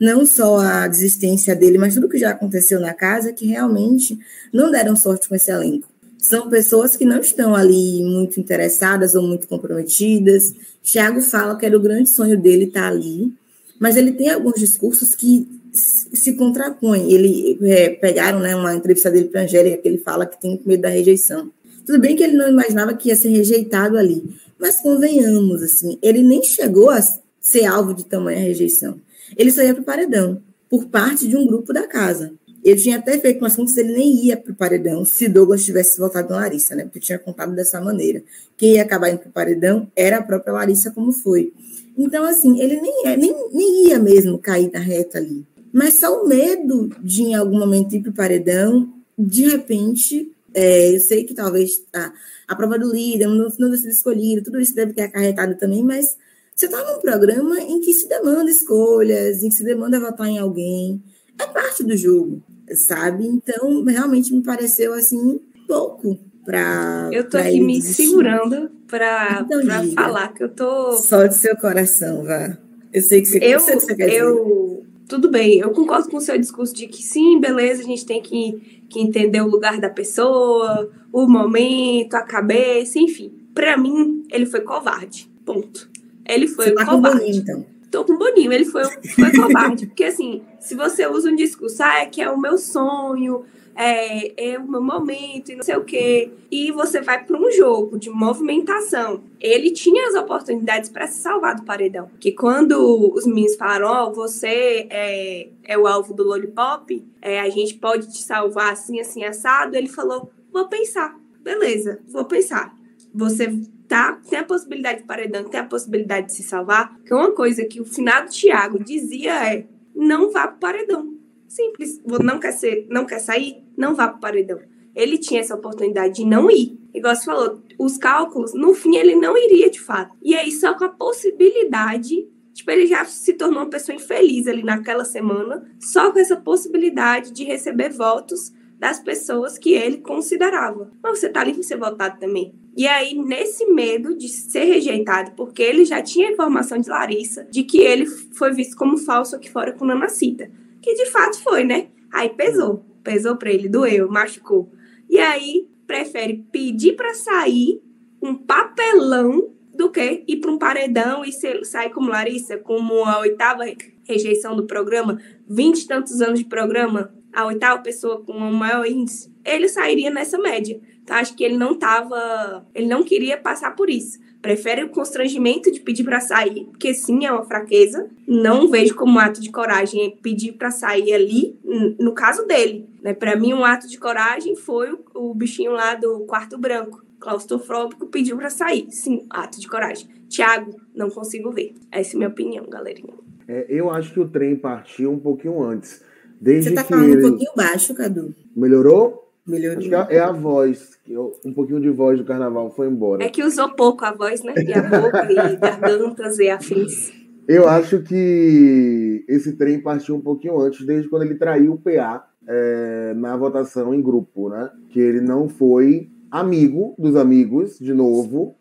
não 0.00 0.24
só 0.24 0.58
a 0.58 0.88
desistência 0.88 1.54
dele, 1.54 1.76
mas 1.76 1.94
tudo 1.94 2.08
que 2.08 2.18
já 2.18 2.30
aconteceu 2.30 2.80
na 2.80 2.94
casa, 2.94 3.32
que 3.32 3.46
realmente 3.46 4.18
não 4.52 4.70
deram 4.70 4.96
sorte 4.96 5.28
com 5.28 5.34
esse 5.34 5.50
elenco. 5.50 5.88
São 6.18 6.48
pessoas 6.48 6.96
que 6.96 7.04
não 7.04 7.20
estão 7.20 7.54
ali 7.54 8.02
muito 8.02 8.40
interessadas 8.40 9.14
ou 9.14 9.22
muito 9.22 9.46
comprometidas. 9.46 10.54
Tiago 10.82 11.20
fala 11.20 11.56
que 11.56 11.64
era 11.64 11.76
o 11.76 11.80
grande 11.80 12.10
sonho 12.10 12.38
dele 12.38 12.64
estar 12.64 12.88
ali, 12.88 13.32
mas 13.78 13.96
ele 13.96 14.12
tem 14.12 14.30
alguns 14.30 14.54
discursos 14.54 15.14
que 15.14 15.48
se 15.72 16.34
contrapõem. 16.34 17.12
Ele 17.12 17.58
é, 17.62 17.90
pegaram 17.90 18.40
né, 18.40 18.54
uma 18.54 18.74
entrevista 18.74 19.10
dele 19.10 19.28
para 19.28 19.42
Angélica, 19.42 19.78
que 19.78 19.88
ele 19.88 19.98
fala 19.98 20.26
que 20.26 20.40
tem 20.40 20.60
medo 20.64 20.82
da 20.82 20.88
rejeição. 20.88 21.50
Tudo 21.86 22.00
bem 22.00 22.16
que 22.16 22.22
ele 22.22 22.36
não 22.36 22.48
imaginava 22.48 22.94
que 22.94 23.08
ia 23.08 23.16
ser 23.16 23.30
rejeitado 23.30 23.96
ali, 23.96 24.22
mas 24.58 24.80
convenhamos, 24.80 25.62
assim, 25.62 25.98
ele 26.02 26.22
nem 26.22 26.42
chegou 26.42 26.90
a 26.90 27.00
ser 27.40 27.64
alvo 27.64 27.94
de 27.94 28.04
tamanha 28.04 28.38
rejeição 28.38 29.00
ele 29.36 29.50
só 29.50 29.62
ia 29.62 29.74
para 29.74 29.82
o 29.82 29.84
paredão, 29.84 30.42
por 30.68 30.86
parte 30.86 31.28
de 31.28 31.36
um 31.36 31.46
grupo 31.46 31.72
da 31.72 31.86
casa. 31.86 32.32
Ele 32.62 32.78
tinha 32.78 32.98
até 32.98 33.18
feito 33.18 33.38
umas 33.38 33.56
contas, 33.56 33.76
ele 33.78 33.94
nem 33.94 34.26
ia 34.26 34.36
para 34.36 34.52
o 34.52 34.54
paredão 34.54 35.04
se 35.04 35.28
Douglas 35.28 35.64
tivesse 35.64 35.98
voltado 35.98 36.28
na 36.30 36.40
Larissa, 36.40 36.74
né? 36.74 36.84
Porque 36.84 37.00
tinha 37.00 37.18
contado 37.18 37.54
dessa 37.54 37.80
maneira. 37.80 38.22
Quem 38.56 38.74
ia 38.74 38.82
acabar 38.82 39.08
indo 39.08 39.20
para 39.20 39.28
o 39.28 39.32
paredão 39.32 39.90
era 39.96 40.18
a 40.18 40.22
própria 40.22 40.52
Larissa, 40.52 40.90
como 40.90 41.10
foi. 41.10 41.52
Então, 41.96 42.22
assim, 42.24 42.60
ele 42.60 42.80
nem, 42.80 43.06
ia, 43.06 43.16
nem, 43.16 43.34
nem 43.52 43.88
ia 43.88 43.98
mesmo 43.98 44.38
cair 44.38 44.70
na 44.70 44.78
reta 44.78 45.16
ali. 45.16 45.44
Mas 45.72 45.94
só 45.94 46.22
o 46.22 46.28
medo 46.28 46.88
de, 47.02 47.22
em 47.22 47.34
algum 47.34 47.58
momento, 47.58 47.94
ir 47.94 48.02
para 48.02 48.10
o 48.10 48.14
paredão, 48.14 48.92
de 49.18 49.48
repente, 49.48 50.32
é, 50.54 50.94
eu 50.94 51.00
sei 51.00 51.24
que 51.24 51.34
talvez 51.34 51.82
a, 51.94 52.12
a 52.48 52.56
prova 52.56 52.78
do 52.78 52.92
líder, 52.92 53.26
não, 53.26 53.48
não 53.58 53.76
ser 53.76 53.88
escolhido, 53.88 54.42
tudo 54.42 54.60
isso 54.60 54.74
deve 54.74 54.92
ter 54.92 55.02
acarretado 55.02 55.56
também, 55.56 55.82
mas 55.82 56.16
você 56.54 56.66
está 56.66 56.84
num 56.84 57.00
programa 57.00 57.58
em 57.60 57.80
que 57.80 57.92
se 57.94 58.08
demanda 58.08 58.50
escolhas, 58.50 59.42
em 59.42 59.48
que 59.48 59.54
se 59.54 59.64
demanda 59.64 60.00
votar 60.00 60.26
em 60.26 60.38
alguém. 60.38 61.02
É 61.38 61.46
parte 61.46 61.82
do 61.82 61.96
jogo, 61.96 62.42
sabe? 62.86 63.26
Então, 63.26 63.82
realmente 63.84 64.34
me 64.34 64.42
pareceu 64.42 64.92
assim 64.92 65.40
pouco 65.66 66.18
para. 66.44 67.08
Eu 67.12 67.28
tô 67.28 67.38
aqui 67.38 67.60
me 67.60 67.78
desistir. 67.78 68.08
segurando 68.08 68.70
para 68.86 69.46
então, 69.46 69.92
falar 69.94 70.34
que 70.34 70.44
eu 70.44 70.48
tô. 70.48 70.92
Só 70.92 71.26
de 71.26 71.36
seu 71.36 71.56
coração, 71.56 72.24
vá. 72.24 72.58
Eu 72.92 73.02
sei 73.02 73.22
que 73.22 73.28
você, 73.28 73.38
eu, 73.38 73.60
sei 73.60 73.76
que 73.76 73.82
você 73.82 73.94
quer 73.94 74.12
eu, 74.12 74.34
dizer. 74.34 74.79
Tudo 75.10 75.28
bem, 75.28 75.58
eu 75.58 75.70
concordo 75.70 76.08
com 76.08 76.18
o 76.18 76.20
seu 76.20 76.38
discurso 76.38 76.72
de 76.72 76.86
que 76.86 77.02
sim, 77.02 77.40
beleza, 77.40 77.82
a 77.82 77.84
gente 77.84 78.06
tem 78.06 78.22
que, 78.22 78.84
que 78.88 79.00
entender 79.00 79.40
o 79.40 79.48
lugar 79.48 79.80
da 79.80 79.90
pessoa, 79.90 80.88
o 81.12 81.26
momento, 81.26 82.14
a 82.14 82.22
cabeça, 82.22 82.96
enfim. 82.96 83.32
Para 83.52 83.76
mim, 83.76 84.22
ele 84.30 84.46
foi 84.46 84.60
covarde. 84.60 85.28
Ponto. 85.44 85.90
Ele 86.24 86.46
foi 86.46 86.66
você 86.66 86.74
tá 86.76 86.86
covarde. 86.86 87.18
Com 87.18 87.24
boninho, 87.24 87.42
então. 87.42 87.66
Tô 87.90 88.04
com 88.04 88.16
boninho, 88.16 88.52
ele 88.52 88.64
foi, 88.64 88.84
foi 88.84 89.32
covarde. 89.32 89.86
Porque, 89.90 90.04
assim, 90.04 90.42
se 90.60 90.76
você 90.76 91.04
usa 91.08 91.28
um 91.28 91.34
discurso, 91.34 91.82
ah, 91.82 92.02
é 92.02 92.06
que 92.06 92.22
é 92.22 92.30
o 92.30 92.38
meu 92.38 92.56
sonho, 92.56 93.42
é, 93.74 94.52
é 94.52 94.58
o 94.58 94.68
meu 94.68 94.82
momento 94.82 95.52
e 95.52 95.56
não 95.56 95.62
sei 95.62 95.76
o 95.76 95.84
quê, 95.84 96.30
e 96.50 96.70
você 96.72 97.00
vai 97.00 97.24
para 97.24 97.38
um 97.38 97.50
jogo 97.50 97.98
de 97.98 98.10
movimentação. 98.10 99.22
Ele 99.40 99.70
tinha 99.70 100.08
as 100.08 100.14
oportunidades 100.14 100.90
para 100.90 101.06
se 101.06 101.20
salvar 101.20 101.56
do 101.56 101.64
paredão. 101.64 102.10
Que 102.18 102.32
quando 102.32 103.12
os 103.14 103.26
meninos 103.26 103.56
falaram, 103.56 104.08
oh, 104.08 104.12
você 104.12 104.86
é, 104.90 105.48
é 105.64 105.78
o 105.78 105.86
alvo 105.86 106.12
do 106.12 106.24
Lollipop, 106.24 107.04
é, 107.22 107.40
a 107.40 107.48
gente 107.48 107.74
pode 107.74 108.12
te 108.12 108.22
salvar 108.22 108.72
assim, 108.72 109.00
assim, 109.00 109.24
assado, 109.24 109.76
ele 109.76 109.88
falou, 109.88 110.30
vou 110.52 110.68
pensar. 110.68 111.18
Beleza, 111.42 112.00
vou 112.08 112.24
pensar. 112.24 112.74
Você 113.14 113.48
tá, 113.88 114.20
tem 114.28 114.38
a 114.38 114.44
possibilidade 114.44 115.00
de 115.00 115.06
paredão, 115.06 115.44
tem 115.44 115.58
a 115.58 115.64
possibilidade 115.64 116.28
de 116.28 116.34
se 116.34 116.42
salvar, 116.42 116.96
que 117.04 117.12
uma 117.12 117.32
coisa 117.32 117.64
que 117.64 117.80
o 117.80 117.84
finado 117.84 118.30
Thiago 118.30 118.82
dizia 118.82 119.52
é: 119.52 119.66
não 119.94 120.30
vá 120.30 120.46
pro 120.46 120.58
paredão. 120.58 121.19
Simples. 121.50 122.00
Não 122.22 122.38
quer 122.38 122.52
ser, 122.52 122.86
não 122.88 123.04
quer 123.04 123.18
sair, 123.18 123.64
não 123.76 123.94
vá 123.94 124.06
pro 124.06 124.20
paredão. 124.20 124.60
Ele 124.94 125.18
tinha 125.18 125.40
essa 125.40 125.56
oportunidade 125.56 126.14
de 126.14 126.24
não 126.24 126.48
ir. 126.48 126.78
Igual 126.94 127.14
você 127.14 127.24
falou, 127.24 127.60
os 127.76 127.98
cálculos, 127.98 128.54
no 128.54 128.72
fim, 128.72 128.96
ele 128.96 129.16
não 129.16 129.36
iria 129.36 129.68
de 129.68 129.80
fato. 129.80 130.16
E 130.22 130.36
aí, 130.36 130.52
só 130.52 130.74
com 130.74 130.84
a 130.84 130.88
possibilidade 130.88 132.28
Tipo, 132.52 132.72
ele 132.72 132.86
já 132.86 133.04
se 133.04 133.32
tornou 133.34 133.60
uma 133.60 133.70
pessoa 133.70 133.96
infeliz 133.96 134.46
ali 134.46 134.62
naquela 134.62 135.04
semana, 135.04 135.64
só 135.78 136.12
com 136.12 136.18
essa 136.18 136.36
possibilidade 136.36 137.32
de 137.32 137.44
receber 137.44 137.90
votos 137.90 138.52
das 138.78 138.98
pessoas 138.98 139.56
que 139.56 139.72
ele 139.72 139.98
considerava. 139.98 140.90
Mas 141.02 141.20
você 141.20 141.28
tá 141.28 141.40
ali 141.40 141.54
para 141.54 141.62
ser 141.62 141.76
votado 141.76 142.18
também. 142.18 142.52
E 142.76 142.86
aí, 142.86 143.14
nesse 143.14 143.66
medo 143.66 144.14
de 144.14 144.28
ser 144.28 144.64
rejeitado, 144.64 145.32
porque 145.36 145.62
ele 145.62 145.84
já 145.84 146.02
tinha 146.02 146.30
informação 146.30 146.78
de 146.78 146.88
Larissa 146.88 147.46
de 147.50 147.62
que 147.62 147.78
ele 147.78 148.06
foi 148.06 148.52
visto 148.52 148.76
como 148.76 148.98
falso 148.98 149.36
aqui 149.36 149.50
fora 149.50 149.72
com 149.72 149.84
Nanacita. 149.84 150.50
Que 150.80 150.94
de 150.94 151.06
fato 151.06 151.42
foi, 151.42 151.64
né? 151.64 151.88
Aí 152.12 152.30
pesou. 152.30 152.84
Pesou 153.02 153.36
pra 153.36 153.50
ele, 153.50 153.68
doeu, 153.68 154.10
machucou. 154.10 154.70
E 155.08 155.18
aí, 155.18 155.68
prefere 155.86 156.44
pedir 156.52 156.94
para 156.94 157.14
sair 157.14 157.82
um 158.22 158.34
papelão 158.34 159.52
do 159.74 159.90
que 159.90 160.24
ir 160.28 160.36
para 160.36 160.50
um 160.50 160.58
paredão 160.58 161.24
e 161.24 161.32
sair 161.32 161.90
como 161.90 162.10
Larissa, 162.10 162.58
como 162.58 163.04
a 163.04 163.18
oitava 163.20 163.64
rejeição 164.04 164.54
do 164.54 164.66
programa, 164.66 165.18
vinte 165.48 165.82
e 165.82 165.86
tantos 165.86 166.20
anos 166.20 166.40
de 166.40 166.44
programa, 166.44 167.14
a 167.32 167.46
oitava 167.46 167.80
pessoa 167.80 168.22
com 168.22 168.32
o 168.32 168.52
maior 168.52 168.86
índice, 168.86 169.32
ele 169.44 169.68
sairia 169.68 170.10
nessa 170.10 170.38
média. 170.38 170.80
Então, 171.02 171.16
acho 171.16 171.34
que 171.34 171.44
ele 171.44 171.56
não 171.56 171.74
tava. 171.74 172.66
Ele 172.74 172.86
não 172.86 173.02
queria 173.02 173.36
passar 173.36 173.74
por 173.74 173.88
isso. 173.88 174.18
Prefere 174.42 174.84
o 174.84 174.88
constrangimento 174.88 175.70
de 175.70 175.80
pedir 175.80 176.02
para 176.02 176.18
sair, 176.18 176.64
porque 176.64 176.94
sim, 176.94 177.26
é 177.26 177.32
uma 177.32 177.44
fraqueza. 177.44 178.08
Não 178.26 178.68
vejo 178.68 178.94
como 178.94 179.14
um 179.14 179.18
ato 179.18 179.40
de 179.40 179.50
coragem 179.50 180.18
pedir 180.22 180.52
para 180.52 180.70
sair 180.70 181.12
ali, 181.12 181.58
no 181.98 182.12
caso 182.12 182.46
dele. 182.46 182.88
Né? 183.02 183.12
Para 183.12 183.36
mim, 183.36 183.52
um 183.52 183.64
ato 183.64 183.86
de 183.86 183.98
coragem 183.98 184.56
foi 184.56 184.98
o, 185.14 185.34
bichinho 185.34 185.72
lá 185.72 185.94
do 185.94 186.20
quarto 186.20 186.56
branco, 186.56 187.04
claustrofóbico, 187.18 188.06
pediu 188.06 188.38
para 188.38 188.48
sair. 188.48 188.86
Sim, 188.90 189.26
ato 189.28 189.60
de 189.60 189.68
coragem. 189.68 190.08
Tiago, 190.28 190.74
não 190.94 191.10
consigo 191.10 191.50
ver. 191.50 191.74
Essa 191.92 192.12
é 192.12 192.16
a 192.16 192.18
minha 192.18 192.28
opinião, 192.30 192.64
galerinha. 192.66 193.12
É, 193.46 193.66
eu 193.68 193.90
acho 193.90 194.12
que 194.14 194.20
o 194.20 194.28
trem 194.28 194.56
partiu 194.56 195.12
um 195.12 195.18
pouquinho 195.18 195.62
antes. 195.62 196.02
Desde 196.40 196.70
Você 196.70 196.74
tá 196.74 196.84
falando 196.84 197.12
ele... 197.12 197.26
um 197.26 197.28
pouquinho 197.28 197.50
baixo, 197.54 197.94
Cadu. 197.94 198.34
Melhorou? 198.56 199.19
Melhorou. 199.46 199.80
Que 199.80 200.14
é 200.14 200.20
a 200.20 200.32
voz. 200.32 200.98
Um 201.44 201.52
pouquinho 201.52 201.80
de 201.80 201.90
voz 201.90 202.18
do 202.18 202.24
carnaval 202.24 202.70
foi 202.70 202.88
embora. 202.88 203.24
É 203.24 203.28
que 203.28 203.42
usou 203.42 203.70
pouco 203.74 204.04
a 204.04 204.12
voz, 204.12 204.42
né? 204.42 204.54
E 204.56 204.72
a 204.72 204.82
boca, 204.82 205.30
e 205.30 205.56
gargantas 205.56 206.38
e 206.38 206.48
afins. 206.48 207.12
Eu 207.48 207.68
acho 207.68 208.02
que 208.02 209.24
esse 209.28 209.56
trem 209.56 209.80
partiu 209.80 210.14
um 210.14 210.20
pouquinho 210.20 210.60
antes, 210.60 210.86
desde 210.86 211.08
quando 211.08 211.22
ele 211.22 211.34
traiu 211.34 211.72
o 211.72 211.78
PA 211.78 212.24
é, 212.46 213.12
na 213.16 213.36
votação 213.36 213.92
em 213.92 214.00
grupo, 214.00 214.48
né? 214.48 214.70
Que 214.90 215.00
ele 215.00 215.20
não 215.20 215.48
foi 215.48 216.08
amigo 216.30 216.94
dos 216.98 217.16
amigos, 217.16 217.78
de 217.78 217.92
novo. 217.92 218.56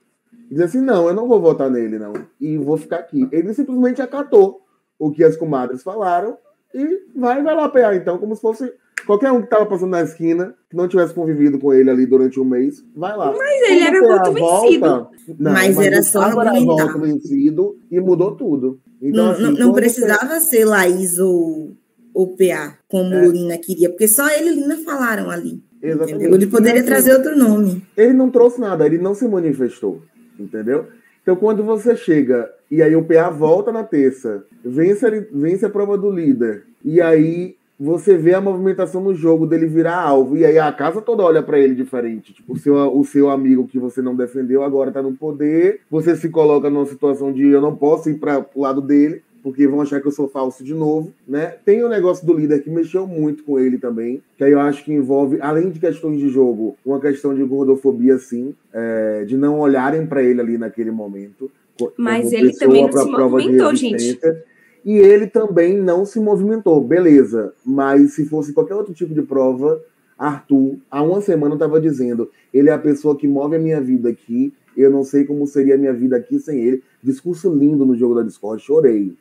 E 0.49 0.55
disse 0.55 0.63
assim: 0.63 0.81
não, 0.81 1.07
eu 1.07 1.13
não 1.13 1.27
vou 1.27 1.39
votar 1.39 1.69
nele, 1.69 1.99
não. 1.99 2.13
E 2.39 2.57
vou 2.57 2.77
ficar 2.77 2.97
aqui. 2.97 3.27
Ele 3.31 3.53
simplesmente 3.53 4.01
acatou 4.01 4.61
o 4.97 5.11
que 5.11 5.23
as 5.23 5.37
comadres 5.37 5.83
falaram 5.83 6.37
e 6.73 7.03
vai, 7.15 7.41
vai 7.41 7.55
lá 7.55 7.65
apoiar, 7.65 7.95
então, 7.95 8.17
como 8.17 8.35
se 8.35 8.41
fosse 8.41 8.73
qualquer 9.05 9.31
um 9.31 9.39
que 9.39 9.45
estava 9.45 9.65
passando 9.65 9.91
na 9.91 10.01
esquina, 10.01 10.55
que 10.69 10.75
não 10.75 10.87
tivesse 10.87 11.13
convivido 11.13 11.59
com 11.59 11.73
ele 11.73 11.89
ali 11.89 12.05
durante 12.05 12.39
um 12.39 12.45
mês, 12.45 12.83
vai 12.95 13.15
lá. 13.15 13.33
Mas 13.35 13.69
ele 13.69 13.81
era 13.81 14.01
muito 14.01 14.33
vencido. 14.33 14.85
Volta, 14.85 15.11
não, 15.39 15.51
mas, 15.51 15.75
mas 15.75 15.85
era 15.85 16.03
só 16.03 16.21
argumentar. 16.21 16.85
volta 16.85 16.99
vencido 16.99 17.77
e 17.91 17.99
mudou 17.99 18.35
tudo. 18.35 18.79
Então, 19.01 19.25
não, 19.25 19.31
assim, 19.31 19.59
não, 19.59 19.73
precisava 19.73 20.39
ser 20.39 20.65
Laís 20.65 21.19
ou, 21.19 21.75
ou 22.13 22.35
PA, 22.35 22.77
como 22.87 23.13
é. 23.13 23.27
Lina 23.27 23.57
queria, 23.57 23.89
porque 23.89 24.07
só 24.07 24.29
ele 24.29 24.49
e 24.49 24.55
Lina 24.55 24.77
falaram 24.77 25.29
ali. 25.29 25.61
Exatamente. 25.81 26.25
Ele 26.25 26.47
poderia 26.47 26.83
trazer 26.83 27.13
outro 27.13 27.37
nome. 27.37 27.85
Ele 27.95 28.13
não 28.13 28.29
trouxe 28.29 28.59
nada, 28.59 28.85
ele 28.85 28.97
não 28.97 29.13
se 29.13 29.27
manifestou, 29.27 30.01
entendeu? 30.37 30.87
Então, 31.21 31.35
quando 31.35 31.63
você 31.63 31.95
chega 31.95 32.49
e 32.69 32.81
aí 32.81 32.95
o 32.95 33.03
PA 33.03 33.29
volta 33.29 33.71
na 33.71 33.83
terça, 33.83 34.43
vence, 34.63 35.27
vence 35.31 35.65
a 35.65 35.69
prova 35.69 35.97
do 35.97 36.11
líder, 36.11 36.65
e 36.83 37.01
aí 37.01 37.55
você 37.79 38.17
vê 38.17 38.33
a 38.33 38.41
movimentação 38.41 39.01
no 39.01 39.15
jogo 39.15 39.45
dele 39.45 39.65
virar 39.65 40.01
alvo, 40.01 40.35
e 40.35 40.45
aí 40.45 40.59
a 40.59 40.71
casa 40.71 41.01
toda 41.01 41.23
olha 41.23 41.41
para 41.41 41.57
ele 41.57 41.73
diferente. 41.73 42.33
Tipo, 42.33 42.53
o 42.53 42.57
seu, 42.57 42.75
o 42.75 43.05
seu 43.05 43.29
amigo 43.29 43.67
que 43.67 43.79
você 43.79 44.01
não 44.01 44.15
defendeu 44.15 44.63
agora 44.63 44.91
tá 44.91 45.01
no 45.01 45.13
poder, 45.13 45.79
você 45.89 46.15
se 46.15 46.29
coloca 46.29 46.69
numa 46.69 46.85
situação 46.85 47.31
de 47.31 47.47
eu 47.47 47.61
não 47.61 47.75
posso 47.75 48.09
ir 48.09 48.15
para 48.15 48.45
o 48.53 48.61
lado 48.61 48.81
dele, 48.81 49.21
porque 49.41 49.65
vão 49.65 49.81
achar 49.81 50.01
que 50.01 50.07
eu 50.07 50.11
sou 50.11 50.27
falso 50.27 50.63
de 50.63 50.73
novo, 50.73 51.13
né? 51.25 51.55
Tem 51.63 51.81
o 51.81 51.87
negócio 51.87 52.27
do 52.27 52.33
líder 52.33 52.61
que 52.61 52.69
mexeu 52.69 53.07
muito 53.07 53.43
com 53.43 53.57
ele 53.57 53.77
também, 53.77 54.21
que 54.37 54.43
aí 54.43 54.51
eu 54.51 54.59
acho 54.59 54.83
que 54.83 54.91
envolve, 54.91 55.39
além 55.41 55.69
de 55.69 55.79
questões 55.79 56.19
de 56.19 56.27
jogo, 56.27 56.75
uma 56.85 56.99
questão 56.99 57.33
de 57.33 57.43
gordofobia, 57.43 58.17
sim, 58.17 58.53
é, 58.73 59.23
de 59.25 59.37
não 59.37 59.59
olharem 59.59 60.05
para 60.05 60.21
ele 60.21 60.41
ali 60.41 60.57
naquele 60.57 60.91
momento. 60.91 61.49
Mas 61.97 62.33
ele 62.33 62.51
também 62.53 62.85
não 62.85 62.91
se 62.91 63.09
movimentou, 63.09 63.73
gente. 63.73 64.19
E 64.85 64.97
ele 64.97 65.27
também 65.27 65.77
não 65.77 66.05
se 66.05 66.19
movimentou, 66.19 66.81
beleza. 66.81 67.53
Mas 67.65 68.13
se 68.13 68.25
fosse 68.25 68.53
qualquer 68.53 68.75
outro 68.75 68.93
tipo 68.93 69.13
de 69.13 69.21
prova, 69.21 69.81
Arthur, 70.17 70.77
há 70.91 71.01
uma 71.01 71.21
semana 71.21 71.55
estava 71.55 71.79
dizendo: 71.79 72.29
ele 72.53 72.69
é 72.69 72.73
a 72.73 72.79
pessoa 72.79 73.15
que 73.15 73.27
move 73.27 73.55
a 73.55 73.59
minha 73.59 73.79
vida 73.79 74.09
aqui. 74.09 74.53
Eu 74.75 74.89
não 74.89 75.03
sei 75.03 75.25
como 75.25 75.45
seria 75.47 75.75
a 75.75 75.77
minha 75.77 75.93
vida 75.93 76.15
aqui 76.15 76.39
sem 76.39 76.59
ele. 76.59 76.83
Discurso 77.01 77.53
lindo 77.53 77.85
no 77.85 77.95
jogo 77.95 78.15
da 78.15 78.23
Discord, 78.23 78.61
chorei. 78.61 79.15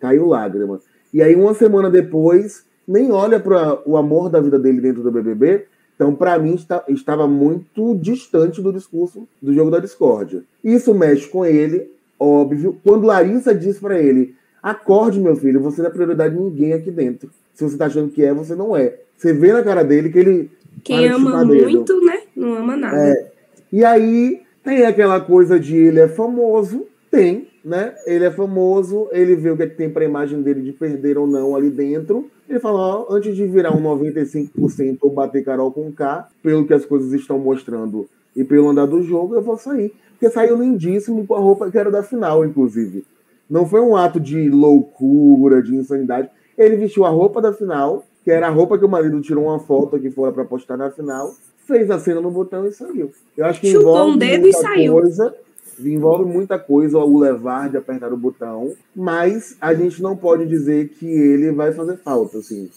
Caiu 0.00 0.26
lágrima. 0.26 0.80
E 1.12 1.22
aí, 1.22 1.36
uma 1.36 1.54
semana 1.54 1.88
depois, 1.88 2.64
nem 2.86 3.12
olha 3.12 3.38
para 3.38 3.80
o 3.88 3.96
amor 3.96 4.28
da 4.28 4.40
vida 4.40 4.58
dele 4.58 4.80
dentro 4.80 5.02
do 5.02 5.10
BBB. 5.10 5.66
Então, 5.94 6.14
para 6.14 6.38
mim, 6.38 6.54
está, 6.54 6.84
estava 6.88 7.28
muito 7.28 7.94
distante 7.96 8.60
do 8.60 8.72
discurso 8.72 9.28
do 9.40 9.54
jogo 9.54 9.70
da 9.70 9.78
discórdia. 9.78 10.42
Isso 10.62 10.92
mexe 10.92 11.28
com 11.28 11.44
ele, 11.46 11.88
óbvio. 12.18 12.76
Quando 12.82 13.06
Larissa 13.06 13.54
diz 13.54 13.78
para 13.78 14.00
ele: 14.00 14.34
Acorde, 14.64 15.20
meu 15.20 15.36
filho, 15.36 15.60
você 15.60 15.82
não 15.82 15.90
é 15.90 15.92
prioridade 15.92 16.34
de 16.34 16.40
ninguém 16.40 16.72
aqui 16.72 16.90
dentro. 16.90 17.28
Se 17.52 17.62
você 17.62 17.76
tá 17.76 17.84
achando 17.84 18.10
que 18.10 18.24
é, 18.24 18.32
você 18.32 18.54
não 18.54 18.74
é. 18.74 18.98
Você 19.14 19.30
vê 19.34 19.52
na 19.52 19.62
cara 19.62 19.84
dele 19.84 20.08
que 20.08 20.18
ele. 20.18 20.50
Quem 20.82 21.06
ama 21.06 21.44
muito, 21.44 22.02
né? 22.02 22.22
Não 22.34 22.54
ama 22.54 22.74
nada. 22.74 22.96
É. 22.96 23.30
E 23.70 23.84
aí 23.84 24.40
tem 24.64 24.86
aquela 24.86 25.20
coisa 25.20 25.60
de 25.60 25.76
ele 25.76 26.00
é 26.00 26.08
famoso, 26.08 26.86
tem, 27.10 27.46
né? 27.62 27.94
Ele 28.06 28.24
é 28.24 28.30
famoso, 28.30 29.06
ele 29.12 29.36
vê 29.36 29.50
o 29.50 29.56
que, 29.58 29.64
é 29.64 29.66
que 29.66 29.76
tem 29.76 29.90
pra 29.90 30.02
imagem 30.02 30.40
dele 30.40 30.62
de 30.62 30.72
perder 30.72 31.18
ou 31.18 31.26
não 31.26 31.54
ali 31.54 31.68
dentro. 31.68 32.30
Ele 32.48 32.58
fala, 32.58 32.78
ó, 32.78 33.06
antes 33.10 33.36
de 33.36 33.46
virar 33.46 33.76
um 33.76 33.82
95% 33.82 34.96
ou 35.02 35.10
bater 35.10 35.44
Carol 35.44 35.72
com 35.72 35.92
K, 35.92 36.26
pelo 36.42 36.66
que 36.66 36.72
as 36.72 36.86
coisas 36.86 37.12
estão 37.12 37.38
mostrando 37.38 38.08
e 38.34 38.42
pelo 38.42 38.70
andar 38.70 38.86
do 38.86 39.02
jogo, 39.02 39.34
eu 39.34 39.42
vou 39.42 39.58
sair. 39.58 39.92
Porque 40.12 40.30
saiu 40.30 40.56
lindíssimo 40.56 41.26
com 41.26 41.34
a 41.34 41.38
roupa 41.38 41.70
que 41.70 41.76
era 41.76 41.90
da 41.90 42.02
final, 42.02 42.46
inclusive. 42.46 43.04
Não 43.48 43.66
foi 43.66 43.80
um 43.80 43.96
ato 43.96 44.18
de 44.18 44.48
loucura, 44.48 45.62
de 45.62 45.74
insanidade. 45.74 46.28
Ele 46.56 46.76
vestiu 46.76 47.04
a 47.04 47.10
roupa 47.10 47.40
da 47.40 47.52
final, 47.52 48.04
que 48.22 48.30
era 48.30 48.46
a 48.46 48.50
roupa 48.50 48.78
que 48.78 48.84
o 48.84 48.88
marido 48.88 49.20
tirou 49.20 49.44
uma 49.44 49.58
foto 49.58 49.98
que 49.98 50.10
fora 50.10 50.32
para 50.32 50.44
postar 50.44 50.76
na 50.76 50.90
final, 50.90 51.34
fez 51.66 51.90
a 51.90 51.98
cena 51.98 52.20
no 52.20 52.30
botão 52.30 52.66
e 52.66 52.72
saiu. 52.72 53.12
Eu 53.36 53.46
acho 53.46 53.60
que 53.60 53.70
Chupou 53.70 53.92
envolve 53.92 54.12
um 54.12 54.18
dedo 54.18 54.42
muita 54.42 54.58
e 54.58 54.60
saiu. 54.60 54.92
coisa, 54.92 55.34
envolve 55.80 56.24
muita 56.24 56.58
coisa 56.58 56.98
o 56.98 57.18
levar 57.18 57.68
de 57.68 57.76
apertar 57.76 58.12
o 58.12 58.16
botão, 58.16 58.72
mas 58.94 59.56
a 59.60 59.74
gente 59.74 60.02
não 60.02 60.16
pode 60.16 60.46
dizer 60.46 60.88
que 60.88 61.06
ele 61.06 61.52
vai 61.52 61.72
fazer 61.72 61.96
falta, 61.98 62.38
assim. 62.38 62.70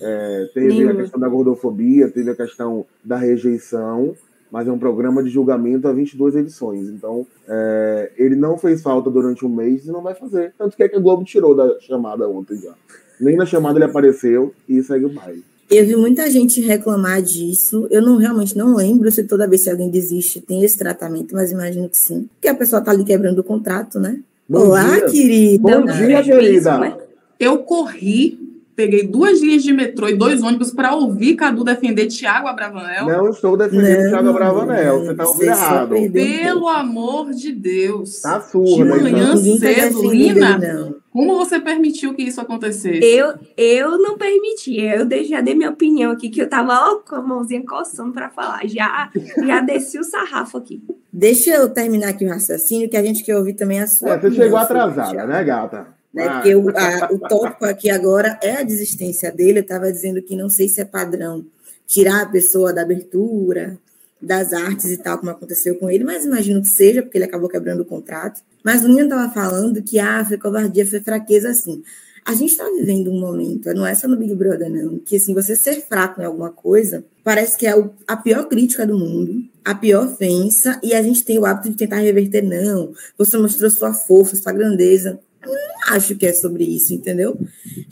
É, 0.00 0.50
teve 0.52 0.68
Nenhuma. 0.68 0.92
a 0.92 0.96
questão 0.96 1.20
da 1.20 1.28
gordofobia, 1.28 2.10
teve 2.10 2.30
a 2.30 2.36
questão 2.36 2.84
da 3.04 3.16
rejeição, 3.16 4.14
mas 4.52 4.68
é 4.68 4.70
um 4.70 4.78
programa 4.78 5.22
de 5.22 5.30
julgamento 5.30 5.88
há 5.88 5.92
22 5.92 6.36
edições. 6.36 6.86
Então, 6.88 7.26
é, 7.48 8.12
ele 8.18 8.36
não 8.36 8.58
fez 8.58 8.82
falta 8.82 9.10
durante 9.10 9.46
um 9.46 9.48
mês 9.48 9.86
e 9.86 9.90
não 9.90 10.02
vai 10.02 10.14
fazer. 10.14 10.52
Tanto 10.58 10.76
que 10.76 10.82
é 10.82 10.88
que 10.90 10.94
a 10.96 11.00
Globo 11.00 11.24
tirou 11.24 11.56
da 11.56 11.80
chamada 11.80 12.28
ontem 12.28 12.56
já. 12.58 12.74
Nem 13.18 13.34
na 13.34 13.46
chamada 13.46 13.78
ele 13.78 13.86
apareceu 13.86 14.52
e 14.68 14.82
segue 14.82 15.06
o 15.06 15.08
baile. 15.08 15.42
Eu 15.70 15.86
vi 15.86 15.96
muita 15.96 16.30
gente 16.30 16.60
reclamar 16.60 17.22
disso. 17.22 17.88
Eu 17.90 18.02
não 18.02 18.18
realmente 18.18 18.54
não 18.54 18.76
lembro 18.76 19.10
se 19.10 19.24
toda 19.24 19.48
vez 19.48 19.62
que 19.64 19.70
alguém 19.70 19.88
desiste 19.88 20.38
tem 20.42 20.62
esse 20.62 20.76
tratamento, 20.76 21.34
mas 21.34 21.50
imagino 21.50 21.88
que 21.88 21.96
sim. 21.96 22.28
Porque 22.34 22.48
a 22.48 22.54
pessoa 22.54 22.82
tá 22.82 22.90
ali 22.90 23.04
quebrando 23.04 23.38
o 23.38 23.44
contrato, 23.44 23.98
né? 23.98 24.20
Bom 24.46 24.66
Olá, 24.66 24.98
dia. 24.98 25.06
querida. 25.06 25.62
Bom 25.62 25.86
Não, 25.86 25.96
dia, 25.96 26.22
prejuízo, 26.22 26.40
querida. 26.40 26.78
né? 26.78 26.96
Eu 27.40 27.58
corri, 27.60 28.38
peguei 28.74 29.06
duas 29.06 29.40
linhas 29.40 29.62
de 29.62 29.72
metrô 29.72 30.08
e 30.08 30.16
dois 30.16 30.42
ônibus 30.42 30.70
para 30.70 30.94
ouvir 30.94 31.36
Cadu 31.36 31.64
defender 31.64 32.06
Tiago 32.06 32.48
Abravanel. 32.48 33.06
Não 33.06 33.28
estou 33.28 33.56
defendendo 33.56 34.06
o 34.06 34.10
Thiago 34.10 34.24
Não, 34.24 34.32
Bravanel. 34.32 35.00
Você 35.00 35.14
tá 35.14 35.26
ouvindo 35.26 35.44
errado. 35.44 35.94
Pelo 36.12 36.68
amor 36.68 37.30
de 37.30 37.52
Deus. 37.52 38.20
Tá 38.20 38.38
De 38.38 38.50
surda, 38.50 38.96
manhã 38.96 39.32
então. 39.32 39.42
Ninguém 39.42 39.74
tá 39.74 39.82
cedo, 39.82 40.10
Lina. 40.10 40.94
Como 41.10 41.36
você 41.36 41.60
permitiu 41.60 42.14
que 42.14 42.22
isso 42.22 42.40
acontecesse? 42.40 43.04
Eu, 43.04 43.34
eu 43.56 43.98
não 43.98 44.16
permiti. 44.16 44.80
Eu 44.80 45.06
já 45.24 45.42
dei 45.42 45.54
minha 45.54 45.68
opinião 45.68 46.10
aqui, 46.10 46.30
que 46.30 46.40
eu 46.40 46.48
tava 46.48 46.72
ó, 46.72 46.94
com 47.00 47.16
a 47.16 47.20
mãozinha 47.20 47.62
coçando 47.66 48.12
pra 48.12 48.30
falar. 48.30 48.66
Já, 48.66 49.10
já 49.46 49.60
desci 49.60 49.98
o 49.98 50.04
sarrafo 50.04 50.56
aqui. 50.56 50.82
Deixa 51.12 51.50
eu 51.50 51.68
terminar 51.68 52.08
aqui 52.08 52.24
o 52.24 52.30
raciocínio, 52.30 52.88
que 52.88 52.96
a 52.96 53.02
gente 53.02 53.22
quer 53.22 53.36
ouvir 53.36 53.52
também 53.52 53.80
a 53.80 53.86
sua 53.86 54.12
É, 54.14 54.18
você 54.18 54.26
opinião 54.28 54.44
chegou 54.44 54.58
atrasada, 54.58 55.26
né, 55.26 55.44
gata? 55.44 56.01
Né? 56.12 56.26
Ah, 56.26 56.34
Porque 56.36 56.54
o, 56.54 56.68
a- 56.76 57.08
o 57.12 57.18
tópico 57.18 57.64
aqui 57.64 57.90
agora 57.90 58.38
é 58.42 58.56
a 58.56 58.62
desistência 58.62 59.30
dele. 59.32 59.58
Eu 59.60 59.62
estava 59.62 59.90
dizendo 59.92 60.22
que 60.22 60.36
não 60.36 60.48
sei 60.48 60.68
se 60.68 60.80
é 60.80 60.84
padrão 60.84 61.44
tirar 61.86 62.22
a 62.22 62.26
pessoa 62.26 62.72
da 62.72 62.82
abertura, 62.82 63.78
das 64.20 64.52
artes 64.52 64.90
e 64.90 64.96
tal, 64.96 65.18
como 65.18 65.30
aconteceu 65.30 65.74
com 65.76 65.90
ele, 65.90 66.04
mas 66.04 66.24
imagino 66.24 66.62
que 66.62 66.68
seja, 66.68 67.02
porque 67.02 67.18
ele 67.18 67.24
acabou 67.24 67.48
quebrando 67.48 67.80
o 67.80 67.84
contrato. 67.84 68.40
Mas 68.64 68.84
o 68.84 68.88
Nina 68.88 69.02
estava 69.02 69.32
falando 69.32 69.82
que 69.82 69.98
ah, 69.98 70.24
foi 70.24 70.38
covardia, 70.38 70.86
foi 70.86 71.00
fraqueza, 71.00 71.48
assim. 71.50 71.82
A 72.24 72.32
gente 72.34 72.52
está 72.52 72.62
vivendo 72.66 73.10
um 73.10 73.18
momento, 73.18 73.74
não 73.74 73.84
é 73.84 73.96
só 73.96 74.06
no 74.06 74.16
Big 74.16 74.32
Brother, 74.36 74.70
não, 74.70 74.96
que 75.00 75.16
assim, 75.16 75.34
você 75.34 75.56
ser 75.56 75.80
fraco 75.80 76.22
em 76.22 76.24
alguma 76.24 76.50
coisa 76.50 77.04
parece 77.24 77.56
que 77.58 77.66
é 77.66 77.76
o- 77.76 77.90
a 78.06 78.16
pior 78.16 78.46
crítica 78.48 78.86
do 78.86 78.96
mundo, 78.96 79.42
a 79.64 79.74
pior 79.74 80.06
ofensa, 80.06 80.78
e 80.84 80.94
a 80.94 81.02
gente 81.02 81.24
tem 81.24 81.36
o 81.40 81.44
hábito 81.44 81.70
de 81.70 81.76
tentar 81.76 81.96
reverter, 81.96 82.42
não. 82.42 82.92
Você 83.18 83.36
mostrou 83.36 83.68
sua 83.70 83.92
força, 83.92 84.36
sua 84.36 84.52
grandeza 84.52 85.18
não 85.44 85.94
acho 85.94 86.14
que 86.16 86.26
é 86.26 86.32
sobre 86.32 86.64
isso, 86.64 86.94
entendeu? 86.94 87.38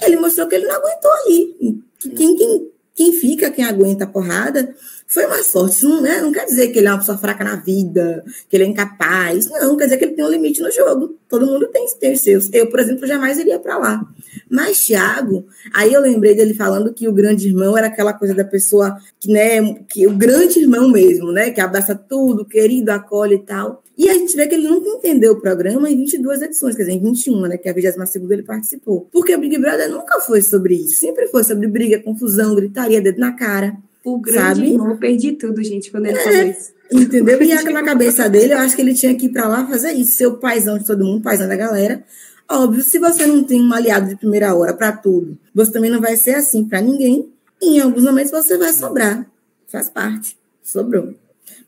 Ele 0.02 0.16
mostrou 0.16 0.46
que 0.46 0.54
ele 0.54 0.66
não 0.66 0.76
aguentou 0.76 1.10
ali. 1.10 1.82
Que 1.98 2.10
Quem, 2.10 2.36
quem, 2.36 2.70
quem 2.94 3.12
fica, 3.12 3.50
quem 3.50 3.64
aguenta 3.64 4.04
a 4.04 4.06
porrada, 4.06 4.74
foi 5.06 5.26
uma 5.26 5.42
sorte. 5.42 5.76
Isso 5.76 5.88
não, 5.88 6.00
né? 6.00 6.20
não 6.20 6.30
quer 6.30 6.44
dizer 6.44 6.68
que 6.68 6.78
ele 6.78 6.86
é 6.86 6.90
uma 6.90 6.98
pessoa 6.98 7.18
fraca 7.18 7.42
na 7.42 7.56
vida, 7.56 8.22
que 8.48 8.56
ele 8.56 8.64
é 8.64 8.66
incapaz. 8.68 9.48
Não, 9.48 9.76
quer 9.76 9.84
dizer 9.84 9.96
que 9.96 10.04
ele 10.04 10.14
tem 10.14 10.24
um 10.24 10.30
limite 10.30 10.60
no 10.60 10.70
jogo. 10.70 11.18
Todo 11.28 11.46
mundo 11.46 11.66
tem, 11.68 11.86
tem 11.98 12.12
os 12.12 12.20
seus. 12.20 12.48
Eu, 12.52 12.68
por 12.68 12.78
exemplo, 12.78 13.06
jamais 13.06 13.38
iria 13.38 13.58
para 13.58 13.76
lá. 13.76 14.06
Mas, 14.48 14.84
Thiago, 14.84 15.46
aí 15.72 15.92
eu 15.92 16.00
lembrei 16.00 16.34
dele 16.34 16.54
falando 16.54 16.92
que 16.92 17.08
o 17.08 17.12
grande 17.12 17.48
irmão 17.48 17.76
era 17.76 17.88
aquela 17.88 18.12
coisa 18.12 18.34
da 18.34 18.44
pessoa 18.44 18.96
que, 19.18 19.32
né, 19.32 19.74
que 19.88 20.06
o 20.06 20.12
grande 20.16 20.60
irmão 20.60 20.88
mesmo, 20.88 21.32
né, 21.32 21.50
que 21.50 21.60
abraça 21.60 21.94
tudo, 21.94 22.44
querido, 22.44 22.92
acolhe 22.92 23.34
e 23.34 23.42
tal. 23.42 23.82
E 24.00 24.08
a 24.08 24.14
gente 24.14 24.34
vê 24.34 24.46
que 24.46 24.54
ele 24.54 24.66
nunca 24.66 24.88
entendeu 24.88 25.34
o 25.34 25.40
programa 25.42 25.90
em 25.90 25.94
22 25.94 26.40
edições, 26.40 26.74
quer 26.74 26.84
dizer, 26.84 26.94
em 26.94 27.02
21, 27.02 27.42
né, 27.42 27.58
que 27.58 27.68
é 27.68 27.70
a 27.70 27.74
22 27.74 28.30
ele 28.30 28.42
participou. 28.42 29.06
Porque 29.12 29.34
o 29.34 29.38
Big 29.38 29.58
Brother 29.58 29.90
nunca 29.90 30.18
foi 30.20 30.40
sobre 30.40 30.74
isso, 30.74 30.96
sempre 31.00 31.26
foi 31.26 31.44
sobre 31.44 31.66
briga, 31.68 32.00
confusão, 32.00 32.54
gritaria, 32.54 32.98
dedo 33.02 33.20
na 33.20 33.32
cara, 33.32 33.76
O 34.02 34.18
grande 34.18 34.40
Sabe? 34.40 34.70
irmão, 34.70 34.92
eu 34.92 34.96
perdi 34.96 35.32
tudo, 35.32 35.62
gente, 35.62 35.90
quando 35.90 36.06
ele 36.06 36.16
falou 36.18 36.42
isso. 36.44 36.72
entendeu? 36.90 37.42
E 37.42 37.52
na 37.70 37.82
cabeça 37.82 38.26
dele, 38.26 38.54
eu 38.54 38.58
acho 38.60 38.74
que 38.74 38.80
ele 38.80 38.94
tinha 38.94 39.14
que 39.14 39.26
ir 39.26 39.28
pra 39.28 39.46
lá 39.46 39.66
fazer 39.66 39.92
isso, 39.92 40.12
ser 40.12 40.28
o 40.28 40.38
paizão 40.38 40.78
de 40.78 40.86
todo 40.86 41.04
mundo, 41.04 41.22
paizão 41.22 41.46
da 41.46 41.54
galera. 41.54 42.02
Óbvio, 42.50 42.82
se 42.82 42.98
você 42.98 43.26
não 43.26 43.44
tem 43.44 43.62
um 43.62 43.70
aliado 43.70 44.08
de 44.08 44.16
primeira 44.16 44.54
hora 44.54 44.72
pra 44.72 44.92
tudo, 44.92 45.36
você 45.54 45.70
também 45.70 45.90
não 45.90 46.00
vai 46.00 46.16
ser 46.16 46.36
assim 46.36 46.64
pra 46.64 46.80
ninguém. 46.80 47.28
E 47.60 47.76
em 47.76 47.80
alguns 47.80 48.04
momentos 48.04 48.30
você 48.30 48.56
vai 48.56 48.72
sobrar. 48.72 49.30
Faz 49.68 49.90
parte. 49.90 50.38
Sobrou. 50.62 51.14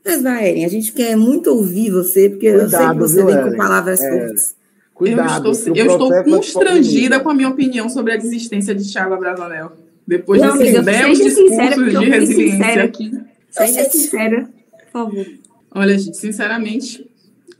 Mas 0.04 0.22
vai, 0.22 0.48
Eren, 0.50 0.64
a 0.64 0.68
gente 0.68 0.92
quer 0.92 1.16
muito 1.16 1.48
ouvir 1.50 1.90
você, 1.90 2.28
porque 2.28 2.46
eu 2.46 2.60
sei 2.60 2.66
que 2.66 2.70
Cuidado, 2.76 2.98
você 2.98 3.16
viu, 3.16 3.26
vem 3.26 3.42
com 3.50 3.56
palavras 3.56 4.00
É. 4.00 4.10
fortes. 4.10 4.54
Cuidado. 4.94 5.46
eu 5.46 5.52
estou, 5.52 5.76
eu 5.76 5.86
estou 5.86 6.12
é 6.14 6.22
constrangida 6.24 7.18
de 7.18 7.22
com 7.24 7.30
a 7.30 7.34
minha 7.34 7.48
opinião 7.48 7.88
sobre 7.88 8.12
a 8.12 8.16
desistência 8.16 8.74
de 8.74 8.90
Thiago 8.90 9.14
Abravanel. 9.14 9.72
Depois 10.06 10.40
Não, 10.40 10.56
desses 10.58 10.76
amiga, 10.76 10.82
belos 10.82 11.18
seja 11.18 11.30
sincera, 11.30 11.68
discursos 11.68 11.92
porque 11.92 11.96
eu 11.96 12.00
de 12.02 12.26
fui 12.26 12.26
sincera 12.26 12.48
resiliência. 12.50 12.84
aqui. 12.84 13.20
Seja 13.50 13.90
sincera, 13.90 14.48
por 14.70 14.90
favor. 14.92 15.26
Olha, 15.74 15.98
gente, 15.98 16.16
sinceramente, 16.16 17.06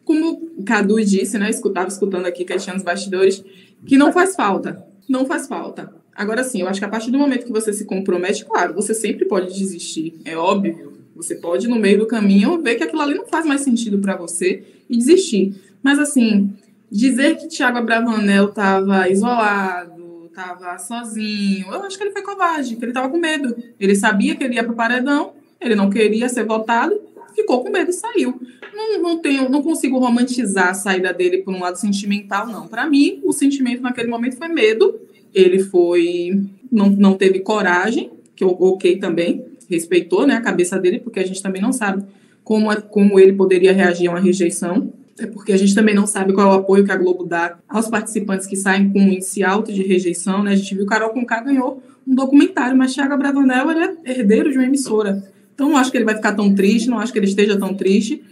como 0.04 0.50
o 0.58 0.62
Cadu 0.64 1.02
disse, 1.04 1.38
né? 1.38 1.48
Escutava 1.48 1.88
escutando 1.88 2.26
aqui, 2.26 2.44
questionando 2.44 2.78
os 2.80 2.84
bastidores, 2.84 3.42
que 3.86 3.96
não 3.96 4.12
faz 4.12 4.34
falta. 4.36 4.84
Não 5.08 5.24
faz 5.24 5.46
falta. 5.46 5.92
Agora 6.14 6.44
sim, 6.44 6.60
eu 6.60 6.68
acho 6.68 6.78
que 6.80 6.84
a 6.84 6.88
partir 6.88 7.10
do 7.10 7.18
momento 7.18 7.46
que 7.46 7.52
você 7.52 7.72
se 7.72 7.84
compromete, 7.84 8.44
claro, 8.44 8.74
você 8.74 8.92
sempre 8.94 9.24
pode 9.24 9.56
desistir, 9.58 10.14
é 10.24 10.36
óbvio. 10.36 10.92
Você 11.14 11.34
pode, 11.34 11.68
no 11.68 11.76
meio 11.76 11.98
do 11.98 12.06
caminho, 12.06 12.60
ver 12.60 12.76
que 12.76 12.84
aquilo 12.84 13.02
ali 13.02 13.14
não 13.14 13.26
faz 13.26 13.44
mais 13.44 13.60
sentido 13.60 13.98
para 13.98 14.16
você 14.16 14.64
e 14.88 14.96
desistir. 14.96 15.54
Mas, 15.82 15.98
assim, 15.98 16.52
dizer 16.90 17.36
que 17.36 17.48
Thiago 17.48 17.78
Abravanel 17.78 18.46
estava 18.46 19.08
isolado, 19.08 20.26
estava 20.26 20.78
sozinho, 20.78 21.66
eu 21.68 21.82
acho 21.82 21.96
que 21.96 22.04
ele 22.04 22.12
foi 22.12 22.22
covarde, 22.22 22.76
que 22.76 22.84
ele 22.84 22.90
estava 22.90 23.08
com 23.08 23.18
medo. 23.18 23.54
Ele 23.78 23.94
sabia 23.94 24.34
que 24.34 24.42
ele 24.42 24.54
ia 24.54 24.64
pro 24.64 24.74
paredão, 24.74 25.32
ele 25.60 25.74
não 25.74 25.90
queria 25.90 26.28
ser 26.28 26.44
votado, 26.44 26.98
ficou 27.34 27.62
com 27.62 27.70
medo 27.70 27.90
e 27.90 27.94
saiu. 27.94 28.40
Não, 28.74 29.02
não, 29.02 29.18
tenho, 29.18 29.48
não 29.48 29.62
consigo 29.62 29.98
romantizar 29.98 30.68
a 30.68 30.74
saída 30.74 31.12
dele 31.12 31.38
por 31.38 31.54
um 31.54 31.60
lado 31.60 31.78
sentimental, 31.78 32.46
não. 32.46 32.66
Para 32.66 32.88
mim, 32.88 33.20
o 33.24 33.32
sentimento 33.32 33.82
naquele 33.82 34.08
momento 34.08 34.36
foi 34.36 34.48
medo. 34.48 34.98
Ele 35.34 35.60
foi. 35.60 36.42
Não, 36.70 36.88
não 36.88 37.14
teve 37.14 37.40
coragem, 37.40 38.10
que 38.34 38.42
eu 38.42 38.48
ok 38.48 38.96
também, 38.96 39.44
respeitou 39.72 40.26
né, 40.26 40.34
a 40.34 40.40
cabeça 40.40 40.78
dele, 40.78 41.00
porque 41.00 41.20
a 41.20 41.26
gente 41.26 41.42
também 41.42 41.60
não 41.60 41.72
sabe 41.72 42.04
como, 42.44 42.74
como 42.82 43.18
ele 43.18 43.32
poderia 43.32 43.72
reagir 43.72 44.08
a 44.08 44.12
uma 44.12 44.20
rejeição. 44.20 44.92
É 45.18 45.26
porque 45.26 45.52
a 45.52 45.56
gente 45.56 45.74
também 45.74 45.94
não 45.94 46.06
sabe 46.06 46.32
qual 46.32 46.50
é 46.50 46.54
o 46.54 46.58
apoio 46.60 46.84
que 46.84 46.92
a 46.92 46.96
Globo 46.96 47.24
dá 47.24 47.58
aos 47.68 47.88
participantes 47.88 48.46
que 48.46 48.56
saem 48.56 48.90
com 48.90 48.98
um 48.98 49.08
índice 49.08 49.44
alto 49.44 49.72
de 49.72 49.82
rejeição, 49.82 50.42
né? 50.42 50.52
A 50.52 50.56
gente 50.56 50.74
viu 50.74 50.86
Carol 50.86 51.10
Conká 51.10 51.40
ganhou 51.40 51.82
um 52.06 52.14
documentário, 52.14 52.76
mas 52.76 52.94
Thiago 52.94 53.16
Bravanel 53.16 53.70
é 53.70 53.94
herdeiro 54.10 54.50
de 54.50 54.56
uma 54.56 54.66
emissora. 54.66 55.22
Então 55.54 55.68
não 55.68 55.76
acho 55.76 55.90
que 55.90 55.98
ele 55.98 56.04
vai 56.04 56.14
ficar 56.14 56.32
tão 56.32 56.54
triste, 56.54 56.88
não 56.88 56.98
acho 56.98 57.12
que 57.12 57.18
ele 57.18 57.26
esteja 57.26 57.58
tão 57.58 57.74
triste. 57.74 58.22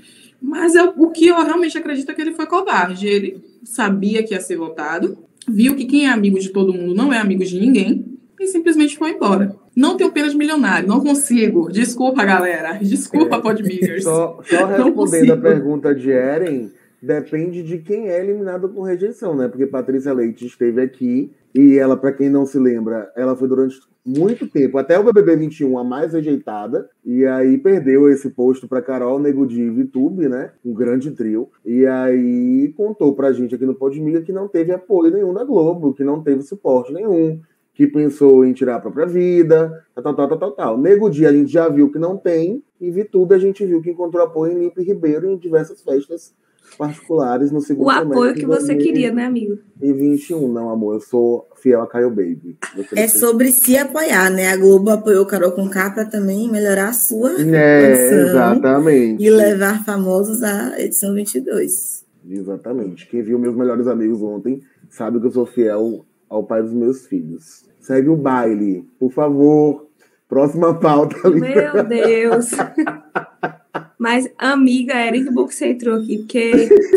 Mas 0.41 0.75
eu, 0.75 0.95
o 0.97 1.11
que 1.11 1.27
eu 1.27 1.45
realmente 1.45 1.77
acredito 1.77 2.11
é 2.11 2.15
que 2.15 2.21
ele 2.21 2.33
foi 2.33 2.47
covarde. 2.47 3.07
Ele 3.07 3.45
sabia 3.63 4.23
que 4.23 4.33
ia 4.33 4.41
ser 4.41 4.57
votado, 4.57 5.19
viu 5.47 5.77
que 5.77 5.85
quem 5.85 6.07
é 6.07 6.09
amigo 6.09 6.41
de 6.41 6.49
todo 6.49 6.73
mundo 6.73 6.95
não 6.95 7.13
é 7.13 7.19
amigo 7.19 7.45
de 7.45 7.61
ninguém 7.61 8.10
e 8.41 8.47
simplesmente 8.47 8.97
foi 8.97 9.11
embora. 9.11 9.55
Não 9.77 9.97
tenho 9.97 10.11
pena 10.11 10.29
de 10.29 10.37
milionário, 10.37 10.89
não 10.89 11.01
consigo. 11.01 11.71
Desculpa, 11.71 12.25
galera. 12.25 12.79
Desculpa, 12.79 13.37
é, 13.37 13.41
Podmigers. 13.41 14.03
Só, 14.03 14.41
só 14.43 14.67
respondendo 14.67 15.33
a 15.33 15.37
pergunta 15.37 15.95
de 15.95 16.11
Eren, 16.11 16.71
depende 17.03 17.63
de 17.63 17.79
quem 17.79 18.09
é 18.09 18.19
eliminado 18.19 18.69
por 18.69 18.83
rejeição, 18.83 19.37
né? 19.37 19.47
Porque 19.47 19.67
Patrícia 19.67 20.13
Leite 20.13 20.47
esteve 20.47 20.81
aqui 20.81 21.31
e 21.55 21.77
ela, 21.79 21.97
para 21.97 22.13
quem 22.13 22.31
não 22.31 22.47
se 22.47 22.59
lembra, 22.59 23.13
ela 23.15 23.37
foi 23.37 23.49
durante 23.49 23.77
muito 24.05 24.49
tempo, 24.49 24.79
até 24.79 24.99
o 24.99 25.05
BBB 25.05 25.37
21, 25.37 25.79
a 25.79 25.85
mais 25.85 26.15
rejeitada, 26.15 26.89
e 27.05 27.27
aí 27.27 27.59
perdeu 27.59 28.09
esse 28.09 28.31
posto 28.31 28.67
para 28.67 28.81
Carol, 28.81 29.19
Nego 29.19 29.47
Di 29.47 29.61
e 29.61 29.71
Vitube, 29.71 30.27
né? 30.27 30.53
Um 30.65 30.73
grande 30.73 31.11
trio. 31.11 31.51
E 31.65 31.87
aí 31.87 32.73
contou 32.77 33.15
pra 33.15 33.33
gente 33.33 33.55
aqui 33.55 33.67
no 33.67 33.75
Podmiga 33.75 34.23
que 34.23 34.33
não 34.33 34.49
teve 34.49 34.73
apoio 34.73 35.13
nenhum 35.13 35.35
da 35.35 35.45
Globo, 35.45 35.93
que 35.93 36.03
não 36.03 36.23
teve 36.23 36.43
suporte 36.43 36.93
nenhum, 36.93 37.41
que 37.81 37.87
pensou 37.87 38.45
em 38.45 38.53
tirar 38.53 38.77
a 38.77 38.79
própria 38.79 39.07
vida, 39.07 39.83
tal, 39.95 40.15
tal, 40.15 40.29
tal, 40.29 40.39
tal, 40.39 40.53
tal. 40.53 40.79
Nego 40.79 41.09
Di 41.09 41.25
a 41.25 41.33
gente 41.33 41.51
já 41.51 41.67
viu 41.67 41.91
que 41.91 41.99
não 41.99 42.15
tem, 42.15 42.63
e 42.79 42.91
Vitube 42.91 43.35
a 43.35 43.39
gente 43.39 43.65
viu 43.65 43.81
que 43.81 43.89
encontrou 43.89 44.23
apoio 44.23 44.53
em 44.53 44.65
Lipe 44.65 44.83
Ribeiro 44.83 45.31
em 45.31 45.39
diversas 45.39 45.81
festas 45.81 46.35
particulares 46.77 47.51
no 47.51 47.63
segundo 47.63 47.87
O 47.87 47.91
apoio 47.91 48.35
que 48.35 48.45
você 48.45 48.75
queria, 48.77 49.11
né, 49.11 49.25
amigo? 49.25 49.57
E 49.81 49.95
21, 49.95 50.53
não, 50.53 50.69
amor. 50.69 50.97
Eu 50.97 51.01
sou 51.01 51.49
fiel 51.57 51.81
a 51.81 51.87
Caio 51.87 52.11
Baby. 52.11 52.59
É 52.95 53.09
sobre 53.09 53.51
se 53.51 53.79
apoiar, 53.79 54.29
né? 54.29 54.53
A 54.53 54.59
Globo 54.59 54.91
apoiou 54.91 55.25
Carol 55.25 55.53
com 55.53 55.67
K 55.67 55.91
para 55.91 56.05
também 56.05 56.51
melhorar 56.51 56.91
a 56.91 56.93
sua 56.93 57.33
é, 57.41 57.93
exatamente. 57.93 59.25
e 59.25 59.31
levar 59.31 59.83
famosos 59.87 60.43
à 60.43 60.79
edição 60.79 61.15
22. 61.15 62.05
Exatamente. 62.29 63.09
Quem 63.09 63.23
viu 63.23 63.39
meus 63.39 63.57
melhores 63.57 63.87
amigos 63.87 64.21
ontem 64.21 64.61
sabe 64.91 65.19
que 65.19 65.27
eu 65.27 65.33
sou 65.33 65.47
fiel 65.47 66.05
ao 66.31 66.45
pai 66.45 66.63
dos 66.63 66.73
meus 66.73 67.07
filhos. 67.07 67.65
Segue 67.81 68.09
o 68.09 68.17
baile, 68.17 68.87
por 68.99 69.11
favor. 69.11 69.87
Próxima 70.29 70.73
pauta. 70.79 71.17
Meu 71.29 71.85
Deus. 71.85 72.51
Mas, 73.99 74.31
amiga, 74.39 74.95
bom 75.33 75.47
que 75.47 75.55
você 75.55 75.73
entrou 75.73 75.97
aqui, 75.97 76.19
porque 76.19 76.53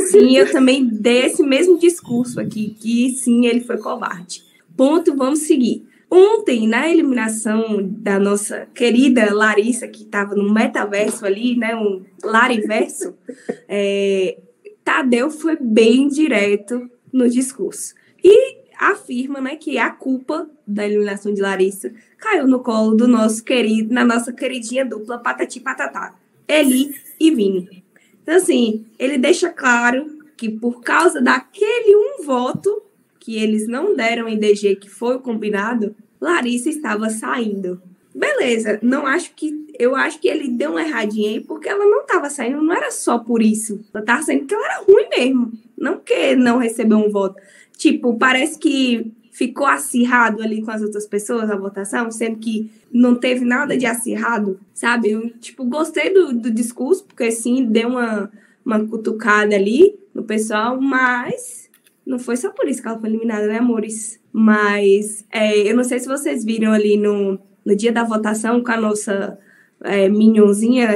sim, 0.09 0.37
eu 0.37 0.49
também 0.51 0.85
dei 0.87 1.25
esse 1.25 1.43
mesmo 1.43 1.77
discurso 1.77 2.39
aqui, 2.39 2.77
que 2.79 3.09
sim, 3.11 3.45
ele 3.45 3.61
foi 3.61 3.77
covarde. 3.77 4.43
Ponto, 4.77 5.15
vamos 5.15 5.39
seguir. 5.39 5.85
Ontem, 6.09 6.67
na 6.67 6.87
eliminação 6.87 7.79
da 7.81 8.19
nossa 8.19 8.67
querida 8.73 9.33
Larissa, 9.33 9.87
que 9.87 10.03
estava 10.03 10.35
no 10.35 10.53
metaverso 10.53 11.25
ali, 11.25 11.57
né, 11.57 11.75
um 11.75 12.03
Lariverso, 12.23 13.15
é, 13.67 14.37
Tadeu 14.83 15.29
foi 15.29 15.57
bem 15.59 16.07
direto 16.07 16.89
no 17.11 17.27
discurso. 17.27 17.95
E 18.23 18.62
afirma 18.91 19.41
né, 19.41 19.55
que 19.55 19.77
a 19.77 19.89
culpa 19.89 20.49
da 20.65 20.85
eliminação 20.85 21.33
de 21.33 21.41
Larissa 21.41 21.93
caiu 22.17 22.47
no 22.47 22.59
colo 22.59 22.95
do 22.95 23.07
nosso 23.07 23.43
querido, 23.43 23.93
na 23.93 24.03
nossa 24.03 24.31
queridinha 24.31 24.85
dupla 24.85 25.17
Patati 25.17 25.59
Patatá. 25.59 26.15
Eli 26.47 26.93
e 27.19 27.31
Vini. 27.31 27.83
Então, 28.21 28.35
assim, 28.35 28.85
ele 28.97 29.17
deixa 29.17 29.49
claro 29.49 30.19
que 30.37 30.49
por 30.49 30.81
causa 30.81 31.21
daquele 31.21 31.95
um 31.95 32.23
voto 32.23 32.83
que 33.19 33.37
eles 33.37 33.67
não 33.67 33.95
deram 33.95 34.27
em 34.27 34.37
DG, 34.37 34.75
que 34.75 34.89
foi 34.89 35.15
o 35.15 35.21
combinado, 35.21 35.95
Larissa 36.19 36.69
estava 36.69 37.09
saindo. 37.09 37.81
Beleza, 38.13 38.79
não 38.81 39.07
acho 39.07 39.33
que. 39.33 39.63
Eu 39.79 39.95
acho 39.95 40.19
que 40.19 40.27
ele 40.27 40.49
deu 40.49 40.71
uma 40.71 40.83
erradinha 40.83 41.31
aí, 41.31 41.39
porque 41.39 41.67
ela 41.67 41.85
não 41.85 42.01
estava 42.01 42.29
saindo, 42.29 42.61
não 42.61 42.73
era 42.73 42.91
só 42.91 43.17
por 43.17 43.41
isso. 43.41 43.83
Ela 43.93 44.03
estava 44.03 44.21
saindo 44.21 44.41
porque 44.41 44.53
ela 44.53 44.65
era 44.65 44.83
ruim 44.83 45.07
mesmo. 45.09 45.51
Não 45.75 45.97
que 45.97 46.35
não 46.35 46.59
recebeu 46.59 46.97
um 46.97 47.09
voto. 47.09 47.41
Tipo, 47.77 48.17
parece 48.17 48.57
que 48.57 49.11
ficou 49.31 49.65
acirrado 49.65 50.41
ali 50.41 50.61
com 50.61 50.69
as 50.69 50.81
outras 50.81 51.07
pessoas 51.07 51.49
a 51.49 51.57
votação, 51.57 52.11
sendo 52.11 52.37
que 52.37 52.71
não 52.91 53.15
teve 53.15 53.43
nada 53.43 53.75
de 53.75 53.85
acirrado, 53.85 54.59
sabe? 54.73 55.09
Eu, 55.09 55.29
tipo, 55.39 55.65
gostei 55.65 56.13
do, 56.13 56.33
do 56.33 56.51
discurso, 56.51 57.03
porque 57.03 57.31
sim, 57.31 57.65
deu 57.65 57.89
uma, 57.89 58.31
uma 58.63 58.85
cutucada 58.85 59.55
ali 59.55 59.95
no 60.13 60.23
pessoal, 60.23 60.79
mas 60.79 61.67
não 62.05 62.19
foi 62.19 62.37
só 62.37 62.51
por 62.51 62.67
isso 62.67 62.81
que 62.81 62.87
ela 62.87 62.99
foi 62.99 63.09
eliminada, 63.09 63.47
né, 63.47 63.57
amores? 63.57 64.19
Mas 64.31 65.25
é, 65.31 65.57
eu 65.69 65.75
não 65.75 65.83
sei 65.83 65.99
se 65.99 66.07
vocês 66.07 66.45
viram 66.45 66.71
ali 66.71 66.95
no, 66.95 67.39
no 67.65 67.75
dia 67.75 67.91
da 67.91 68.03
votação 68.03 68.63
com 68.63 68.71
a 68.71 68.77
nossa 68.77 69.39
é, 69.83 70.07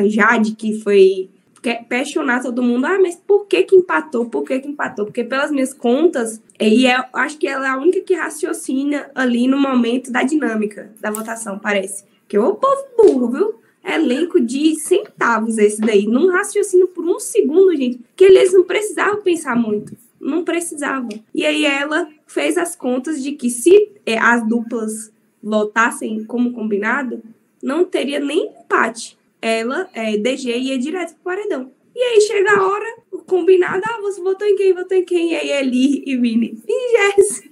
Jade, 0.09 0.55
que 0.55 0.79
foi 0.81 1.29
questionar 1.61 2.41
todo 2.41 2.63
mundo, 2.63 2.85
ah, 2.85 2.99
mas 2.99 3.15
por 3.15 3.45
que 3.45 3.63
que 3.63 3.75
empatou? 3.75 4.25
Por 4.25 4.43
que 4.43 4.59
que 4.59 4.67
empatou? 4.67 5.05
Porque 5.05 5.23
pelas 5.23 5.51
minhas 5.51 5.73
contas, 5.73 6.41
e 6.59 6.85
eu 6.85 7.03
acho 7.13 7.37
que 7.37 7.47
ela 7.47 7.67
é 7.67 7.69
a 7.69 7.77
única 7.77 8.01
que 8.01 8.13
raciocina 8.13 9.09
ali 9.15 9.47
no 9.47 9.57
momento 9.57 10.11
da 10.11 10.23
dinâmica 10.23 10.91
da 10.99 11.11
votação, 11.11 11.59
parece. 11.59 12.05
Que 12.27 12.37
o 12.37 12.55
povo 12.55 12.83
burro, 12.97 13.31
viu? 13.31 13.55
Elenco 13.83 14.39
de 14.39 14.75
centavos 14.79 15.57
esse 15.57 15.79
daí. 15.79 16.05
Não 16.05 16.29
raciocina 16.29 16.85
por 16.87 17.05
um 17.05 17.19
segundo, 17.19 17.75
gente. 17.75 18.01
Que 18.15 18.25
eles 18.25 18.53
não 18.53 18.63
precisavam 18.63 19.21
pensar 19.21 19.55
muito. 19.55 19.95
Não 20.19 20.43
precisavam. 20.43 21.09
E 21.33 21.45
aí 21.45 21.65
ela 21.65 22.09
fez 22.25 22.57
as 22.57 22.75
contas 22.75 23.23
de 23.23 23.31
que 23.31 23.49
se 23.49 23.91
é, 24.05 24.17
as 24.17 24.45
duplas 24.45 25.11
votassem 25.41 26.25
como 26.25 26.51
combinado, 26.51 27.21
não 27.63 27.85
teria 27.85 28.19
nem 28.19 28.47
empate 28.47 29.17
ela, 29.47 29.89
é, 29.93 30.17
DG, 30.17 30.57
ia 30.57 30.77
direto 30.77 31.13
pro 31.15 31.23
paredão. 31.23 31.71
E 31.95 31.99
aí 31.99 32.21
chega 32.21 32.51
a 32.51 32.67
hora, 32.67 32.85
o 33.11 33.19
combinado, 33.19 33.81
ah, 33.83 33.99
você 34.01 34.21
votou 34.21 34.47
em 34.47 34.55
quem, 34.55 34.73
votou 34.73 34.97
em 34.97 35.03
quem? 35.03 35.31
E 35.31 35.35
aí 35.35 35.49
Eli 35.49 36.03
e 36.05 36.15
Vini, 36.15 36.61
e 36.67 36.91
Jess. 36.91 37.43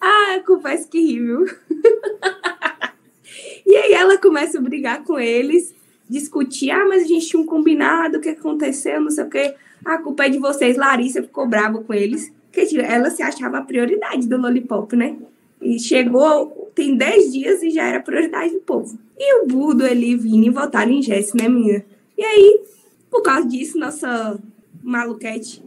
ah, 0.00 0.40
confesso 0.44 0.88
que 0.88 0.98
ri, 0.98 1.20
viu? 1.20 1.44
e 3.64 3.76
aí 3.76 3.92
ela 3.92 4.18
começa 4.18 4.58
a 4.58 4.60
brigar 4.60 5.04
com 5.04 5.18
eles, 5.18 5.72
discutir, 6.08 6.72
ah, 6.72 6.86
mas 6.88 7.04
a 7.04 7.06
gente 7.06 7.28
tinha 7.28 7.40
um 7.40 7.46
combinado, 7.46 8.18
o 8.18 8.20
que 8.20 8.30
aconteceu, 8.30 9.00
não 9.00 9.10
sei 9.10 9.24
o 9.24 9.30
quê. 9.30 9.54
A 9.84 9.98
culpa 9.98 10.26
é 10.26 10.28
de 10.28 10.38
vocês. 10.38 10.76
Larissa 10.76 11.22
ficou 11.22 11.46
brava 11.46 11.82
com 11.82 11.94
eles, 11.94 12.32
porque 12.50 12.76
ela 12.78 13.10
se 13.10 13.22
achava 13.22 13.58
a 13.58 13.62
prioridade 13.62 14.28
do 14.28 14.36
Lollipop, 14.36 14.96
né? 14.96 15.16
E 15.60 15.78
chegou, 15.78 16.70
tem 16.74 16.96
10 16.96 17.32
dias 17.32 17.62
e 17.62 17.70
já 17.70 17.86
era 17.86 18.00
prioridade 18.00 18.54
do 18.54 18.60
povo. 18.60 18.98
E 19.18 19.42
o 19.42 19.46
Budo, 19.46 19.86
ele 19.86 20.16
Vini 20.16 20.48
votaram 20.50 20.92
em 20.92 21.02
Jess, 21.02 21.34
né, 21.34 21.48
minha? 21.48 21.84
E 22.16 22.24
aí, 22.24 22.60
por 23.10 23.22
causa 23.22 23.46
disso, 23.46 23.78
nossa 23.78 24.38
maluquete 24.82 25.62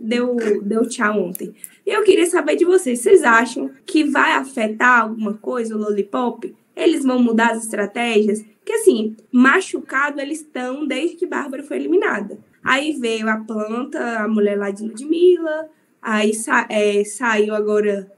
deu, 0.00 0.36
deu 0.62 0.88
tchau 0.88 1.20
ontem. 1.20 1.54
E 1.86 1.90
eu 1.90 2.02
queria 2.02 2.26
saber 2.26 2.56
de 2.56 2.64
vocês, 2.64 3.00
vocês 3.00 3.22
acham 3.22 3.70
que 3.84 4.04
vai 4.04 4.32
afetar 4.32 5.02
alguma 5.02 5.34
coisa 5.34 5.74
o 5.74 5.78
Lollipop? 5.78 6.54
Eles 6.76 7.04
vão 7.04 7.22
mudar 7.22 7.52
as 7.52 7.64
estratégias? 7.64 8.42
Porque 8.42 8.72
assim, 8.72 9.16
machucado 9.30 10.20
eles 10.20 10.40
estão 10.40 10.86
desde 10.86 11.16
que 11.16 11.26
Bárbara 11.26 11.62
foi 11.62 11.76
eliminada. 11.76 12.38
Aí 12.62 12.92
veio 12.92 13.28
a 13.28 13.36
planta, 13.36 14.20
a 14.20 14.28
mulher 14.28 14.58
lá 14.58 14.70
de 14.70 14.84
Ludmilla, 14.84 15.68
aí 16.00 16.32
sa 16.32 16.66
é, 16.70 17.04
saiu 17.04 17.54
agora 17.54 18.10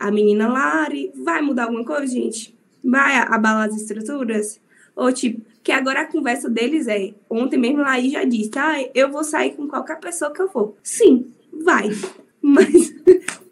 a 0.00 0.10
menina 0.10 0.48
Lari. 0.48 1.12
Vai 1.14 1.42
mudar 1.42 1.64
alguma 1.64 1.84
coisa, 1.84 2.06
gente? 2.06 2.54
Vai 2.82 3.16
abalar 3.16 3.68
as 3.68 3.76
estruturas? 3.76 4.58
Ou 4.96 5.12
tipo, 5.12 5.42
que 5.62 5.70
agora 5.70 6.00
a 6.00 6.06
conversa 6.06 6.48
deles 6.48 6.88
é, 6.88 7.12
ontem 7.28 7.58
mesmo 7.58 7.82
Laí 7.82 8.10
já 8.10 8.24
disse, 8.24 8.50
ah, 8.56 8.82
eu 8.94 9.10
vou 9.10 9.22
sair 9.22 9.52
com 9.52 9.68
qualquer 9.68 10.00
pessoa 10.00 10.32
que 10.32 10.40
eu 10.40 10.48
for. 10.48 10.74
Sim, 10.82 11.26
vai. 11.52 11.90
Mas 12.42 12.94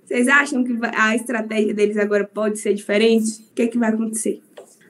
vocês 0.05 0.27
acham 0.27 0.65
que 0.65 0.75
a 0.83 1.15
estratégia 1.15 1.75
deles 1.75 1.99
agora 1.99 2.25
pode 2.25 2.59
ser 2.59 2.73
diferente? 2.73 3.43
O 3.51 3.55
que, 3.55 3.63
é 3.63 3.67
que 3.67 3.79
vai 3.79 3.91
acontecer? 3.91 4.41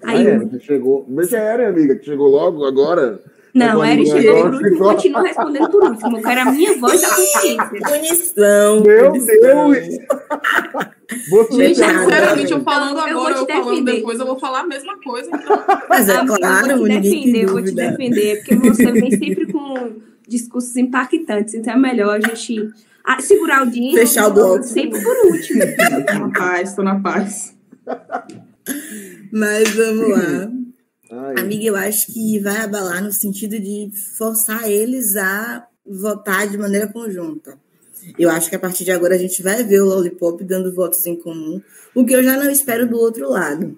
Aí, 0.03 0.29
ah, 0.29 0.49
é, 0.55 0.59
chegou. 0.61 1.05
Mas 1.09 1.31
já 1.31 1.41
era, 1.41 1.69
amiga, 1.69 1.97
que 1.97 2.05
chegou 2.05 2.29
logo 2.29 2.65
agora. 2.65 3.21
Não, 3.55 3.85
Eri 3.85 4.07
chegou 4.07 4.43
por 4.43 4.55
último 4.55 4.69
e 4.69 4.79
continua 4.79 5.23
respondendo 5.23 5.71
por 5.71 5.85
último. 5.85 6.19
Eu 6.19 6.23
quero 6.23 6.41
a 6.41 6.45
minha 6.53 6.79
voz 6.79 7.01
da 7.01 7.09
consciência. 7.09 7.71
Punição. 7.87 8.83
Meu 8.83 9.13
Deus! 9.13 9.99
Você 11.31 11.75
Gente, 11.75 11.77
sinceramente, 11.77 12.53
eu 12.53 12.61
falando 12.63 12.99
Eu 13.09 13.15
vou 13.15 13.27
agora, 13.27 13.35
te 13.35 13.41
eu 13.41 13.47
falando 13.47 13.71
defender. 13.71 13.93
depois, 13.97 14.21
eu 14.21 14.27
vou 14.27 14.39
falar 14.39 14.61
a 14.61 14.67
mesma 14.67 14.99
coisa. 15.01 15.31
Então, 15.33 15.65
Mas 15.89 16.09
é 16.09 16.17
Amiga, 16.17 16.37
claro, 16.37 16.71
eu 16.71 16.79
vou 16.79 16.89
te 16.89 17.01
defender, 17.01 17.45
eu 17.45 17.49
vou 17.49 17.65
te 17.65 17.73
defender, 17.73 18.37
porque 18.37 18.55
você 18.57 18.93
vem 18.93 19.11
sempre 19.11 19.51
com 19.51 19.93
discursos 20.27 20.77
impactantes, 20.77 21.55
então 21.55 21.73
é 21.73 21.77
melhor 21.77 22.17
a 22.17 22.21
gente 22.21 22.71
ah, 23.05 23.21
segurar 23.21 23.67
o 23.67 23.71
dinheiro. 23.71 23.97
Fechar 23.99 24.29
o 24.29 24.35
bloco. 24.35 24.63
Sempre 24.63 25.03
por 25.03 25.17
último. 25.33 25.63
tô 26.07 26.19
na 26.19 26.31
paz, 26.31 26.75
tô 26.75 26.83
na 26.83 27.01
paz. 27.01 27.57
Mas 29.33 29.71
vamos 29.71 30.11
lá. 30.11 30.51
Ai, 31.11 31.35
Amiga, 31.39 31.65
eu 31.65 31.77
acho 31.77 32.13
que 32.13 32.39
vai 32.39 32.59
abalar 32.59 33.03
no 33.03 33.11
sentido 33.11 33.59
de 33.59 33.91
forçar 34.17 34.71
eles 34.71 35.17
a 35.17 35.67
votar 35.87 36.47
de 36.49 36.59
maneira 36.59 36.87
conjunta. 36.87 37.59
Eu 38.19 38.31
acho 38.31 38.49
que 38.49 38.57
a 38.57 38.59
partir 38.59 38.85
de 38.85 38.91
agora 38.91 39.15
a 39.15 39.19
gente 39.19 39.43
vai 39.43 39.65
ver 39.65 39.81
o 39.81 39.87
Lollipop 39.87 40.45
dando 40.45 40.75
votos 40.75 41.05
em 41.07 41.17
comum, 41.17 41.61
o 41.95 42.05
que 42.05 42.15
eu 42.15 42.23
já 42.23 42.37
não 42.37 42.51
espero 42.51 42.87
do 42.87 42.97
outro 42.97 43.29
lado. 43.29 43.75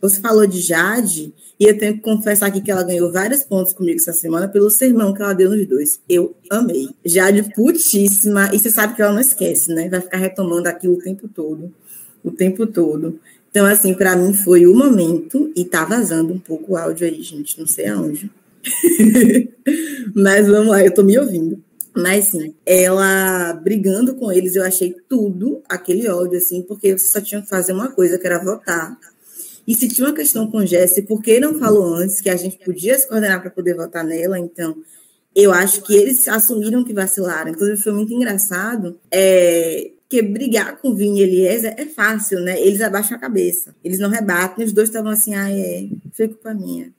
Você 0.00 0.18
falou 0.20 0.46
de 0.46 0.62
Jade, 0.62 1.34
e 1.58 1.64
eu 1.64 1.76
tenho 1.76 1.94
que 1.94 2.00
confessar 2.00 2.46
aqui 2.46 2.62
que 2.62 2.70
ela 2.70 2.82
ganhou 2.82 3.12
vários 3.12 3.42
pontos 3.42 3.74
comigo 3.74 3.98
essa 3.98 4.14
semana 4.14 4.48
pelo 4.48 4.70
sermão 4.70 5.12
que 5.12 5.20
ela 5.20 5.34
deu 5.34 5.50
nos 5.50 5.66
dois. 5.68 6.00
Eu 6.08 6.34
amei. 6.48 6.88
Jade 7.04 7.52
putíssima, 7.54 8.48
e 8.54 8.58
você 8.58 8.70
sabe 8.70 8.94
que 8.94 9.02
ela 9.02 9.12
não 9.12 9.20
esquece, 9.20 9.74
né? 9.74 9.90
Vai 9.90 10.00
ficar 10.00 10.16
retomando 10.16 10.68
aquilo 10.68 10.94
o 10.94 11.02
tempo 11.02 11.28
todo. 11.28 11.70
O 12.24 12.30
tempo 12.30 12.66
todo. 12.66 13.20
Então, 13.50 13.66
assim, 13.66 13.94
para 13.94 14.16
mim 14.16 14.32
foi 14.32 14.66
o 14.66 14.74
momento, 14.74 15.52
e 15.56 15.64
tá 15.64 15.84
vazando 15.84 16.32
um 16.32 16.38
pouco 16.38 16.72
o 16.72 16.76
áudio 16.76 17.06
aí, 17.06 17.20
gente, 17.22 17.58
não 17.58 17.66
sei 17.66 17.88
aonde. 17.88 18.30
Mas 20.14 20.46
vamos 20.46 20.68
lá, 20.68 20.84
eu 20.84 20.94
tô 20.94 21.02
me 21.02 21.18
ouvindo. 21.18 21.62
Mas 21.94 22.26
sim, 22.26 22.54
ela 22.64 23.52
brigando 23.54 24.14
com 24.14 24.30
eles, 24.30 24.54
eu 24.54 24.62
achei 24.62 24.94
tudo 25.08 25.60
aquele 25.68 26.08
ódio, 26.08 26.38
assim, 26.38 26.62
porque 26.62 26.96
você 26.96 27.06
só 27.06 27.20
tinha 27.20 27.42
que 27.42 27.48
fazer 27.48 27.72
uma 27.72 27.90
coisa, 27.90 28.18
que 28.18 28.26
era 28.26 28.42
votar. 28.42 28.96
E 29.66 29.74
se 29.74 29.88
tinha 29.88 30.06
uma 30.06 30.14
questão 30.14 30.48
com 30.48 30.64
Jesse, 30.64 31.02
por 31.02 31.20
que 31.20 31.40
não 31.40 31.58
falou 31.58 31.94
antes 31.94 32.20
que 32.20 32.30
a 32.30 32.36
gente 32.36 32.58
podia 32.64 32.96
se 32.96 33.08
coordenar 33.08 33.40
para 33.40 33.50
poder 33.50 33.74
votar 33.74 34.04
nela? 34.04 34.38
Então, 34.38 34.76
eu 35.34 35.52
acho 35.52 35.82
que 35.82 35.94
eles 35.94 36.26
assumiram 36.28 36.84
que 36.84 36.92
vacilaram. 36.92 37.50
Inclusive, 37.50 37.82
foi 37.82 37.92
muito 37.92 38.12
engraçado. 38.12 38.98
É, 39.10 39.90
que 40.10 40.20
brigar 40.20 40.76
com 40.78 40.92
Vini 40.92 41.20
e 41.20 41.22
Eliezer 41.22 41.72
é 41.76 41.86
fácil, 41.86 42.40
né? 42.40 42.60
Eles 42.60 42.80
abaixam 42.80 43.16
a 43.16 43.20
cabeça. 43.20 43.72
Eles 43.82 44.00
não 44.00 44.10
rebatem. 44.10 44.64
Os 44.64 44.72
dois 44.72 44.88
estavam 44.88 45.12
assim, 45.12 45.36
ah, 45.36 45.48
é, 45.48 45.88
foi 46.12 46.26
culpa 46.26 46.52
minha. 46.52 46.92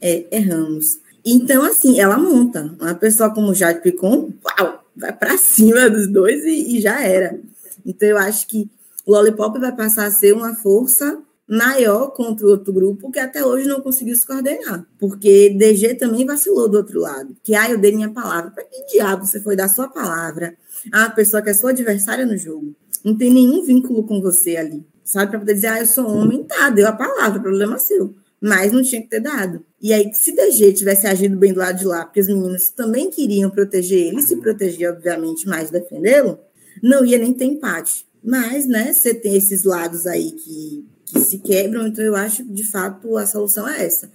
É, 0.00 0.26
erramos. 0.32 0.98
Então, 1.24 1.62
assim, 1.62 2.00
ela 2.00 2.18
monta. 2.18 2.74
Uma 2.80 2.94
pessoa 2.96 3.32
como 3.32 3.54
Jade 3.54 3.82
Picon, 3.82 4.32
uau, 4.44 4.84
vai 4.96 5.12
para 5.12 5.38
cima 5.38 5.88
dos 5.88 6.08
dois 6.08 6.44
e, 6.44 6.76
e 6.76 6.80
já 6.80 7.00
era. 7.00 7.38
Então, 7.86 8.08
eu 8.08 8.18
acho 8.18 8.48
que 8.48 8.68
o 9.06 9.12
Lollipop 9.12 9.60
vai 9.60 9.74
passar 9.74 10.06
a 10.06 10.10
ser 10.10 10.34
uma 10.34 10.56
força 10.56 11.22
maior 11.48 12.10
contra 12.10 12.46
o 12.46 12.50
outro 12.50 12.72
grupo 12.72 13.10
que 13.10 13.18
até 13.18 13.44
hoje 13.44 13.68
não 13.68 13.80
conseguiu 13.80 14.16
se 14.16 14.26
coordenar. 14.26 14.86
Porque 14.98 15.50
DG 15.50 15.94
também 15.94 16.26
vacilou 16.26 16.68
do 16.68 16.78
outro 16.78 17.00
lado. 17.00 17.36
Que, 17.42 17.54
ah, 17.54 17.70
eu 17.70 17.78
dei 17.78 17.92
minha 17.92 18.10
palavra. 18.10 18.50
Para 18.50 18.64
que 18.64 18.86
diabo 18.92 19.24
você 19.24 19.40
foi 19.40 19.54
dar 19.54 19.68
sua 19.68 19.88
palavra 19.88 20.56
a 20.92 21.10
pessoa 21.10 21.42
que 21.42 21.50
é 21.50 21.54
sua 21.54 21.70
adversária 21.70 22.26
no 22.26 22.36
jogo? 22.36 22.74
Não 23.04 23.16
tem 23.16 23.32
nenhum 23.32 23.62
vínculo 23.64 24.04
com 24.04 24.20
você 24.20 24.56
ali. 24.56 24.84
Sabe? 25.04 25.30
Para 25.30 25.40
poder 25.40 25.54
dizer, 25.54 25.68
ah, 25.68 25.80
eu 25.80 25.86
sou 25.86 26.06
homem, 26.06 26.42
tá, 26.42 26.68
deu 26.70 26.88
a 26.88 26.92
palavra, 26.92 27.40
problema 27.40 27.78
seu. 27.78 28.14
Mas 28.40 28.72
não 28.72 28.82
tinha 28.82 29.00
que 29.00 29.08
ter 29.08 29.20
dado. 29.20 29.64
E 29.80 29.92
aí, 29.92 30.12
se 30.12 30.34
DG 30.34 30.72
tivesse 30.72 31.06
agido 31.06 31.36
bem 31.36 31.52
do 31.52 31.60
lado 31.60 31.78
de 31.78 31.84
lá, 31.84 32.04
porque 32.04 32.20
os 32.20 32.26
meninos 32.26 32.70
também 32.70 33.08
queriam 33.08 33.48
proteger 33.48 34.08
ele, 34.08 34.20
se 34.20 34.36
proteger, 34.36 34.90
obviamente, 34.90 35.46
mais 35.46 35.70
defendê-lo, 35.70 36.38
não 36.82 37.04
ia 37.04 37.18
nem 37.18 37.32
ter 37.32 37.44
empate. 37.44 38.04
Mas, 38.22 38.66
né, 38.66 38.92
você 38.92 39.14
tem 39.14 39.36
esses 39.36 39.62
lados 39.62 40.06
aí 40.06 40.32
que, 40.32 40.84
que 41.06 41.20
se 41.20 41.38
quebram, 41.38 41.86
então 41.86 42.04
eu 42.04 42.16
acho 42.16 42.44
que, 42.44 42.52
de 42.52 42.64
fato, 42.64 43.16
a 43.16 43.24
solução 43.24 43.68
é 43.68 43.84
essa. 43.84 44.10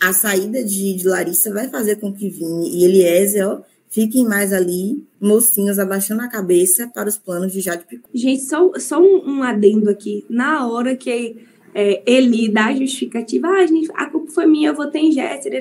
A 0.00 0.12
saída 0.12 0.62
de, 0.62 0.94
de 0.94 1.06
Larissa 1.06 1.52
vai 1.52 1.68
fazer 1.68 1.96
com 1.96 2.12
que 2.12 2.28
Vini 2.28 2.70
e 2.70 2.84
Eliezer, 2.84 3.60
fiquem 3.88 4.24
mais 4.24 4.52
ali, 4.52 5.02
mocinhos, 5.20 5.78
abaixando 5.78 6.22
a 6.22 6.28
cabeça 6.28 6.86
para 6.88 7.08
os 7.08 7.16
planos 7.16 7.52
de 7.52 7.60
Jade 7.60 7.84
Picon. 7.86 8.08
Gente, 8.14 8.42
só, 8.42 8.70
só 8.78 9.00
um, 9.00 9.38
um 9.38 9.42
adendo 9.42 9.90
aqui. 9.90 10.24
Na 10.28 10.66
hora 10.66 10.94
que 10.94 11.36
é, 11.74 12.02
ele 12.06 12.48
dá 12.48 12.66
a 12.66 12.74
justificativa, 12.74 13.48
ah, 13.48 13.66
gente, 13.66 13.90
a 13.94 14.06
culpa 14.06 14.30
foi 14.30 14.46
minha, 14.46 14.70
eu 14.70 14.74
votei 14.74 15.02
em 15.02 15.12
Jéssica. 15.12 15.56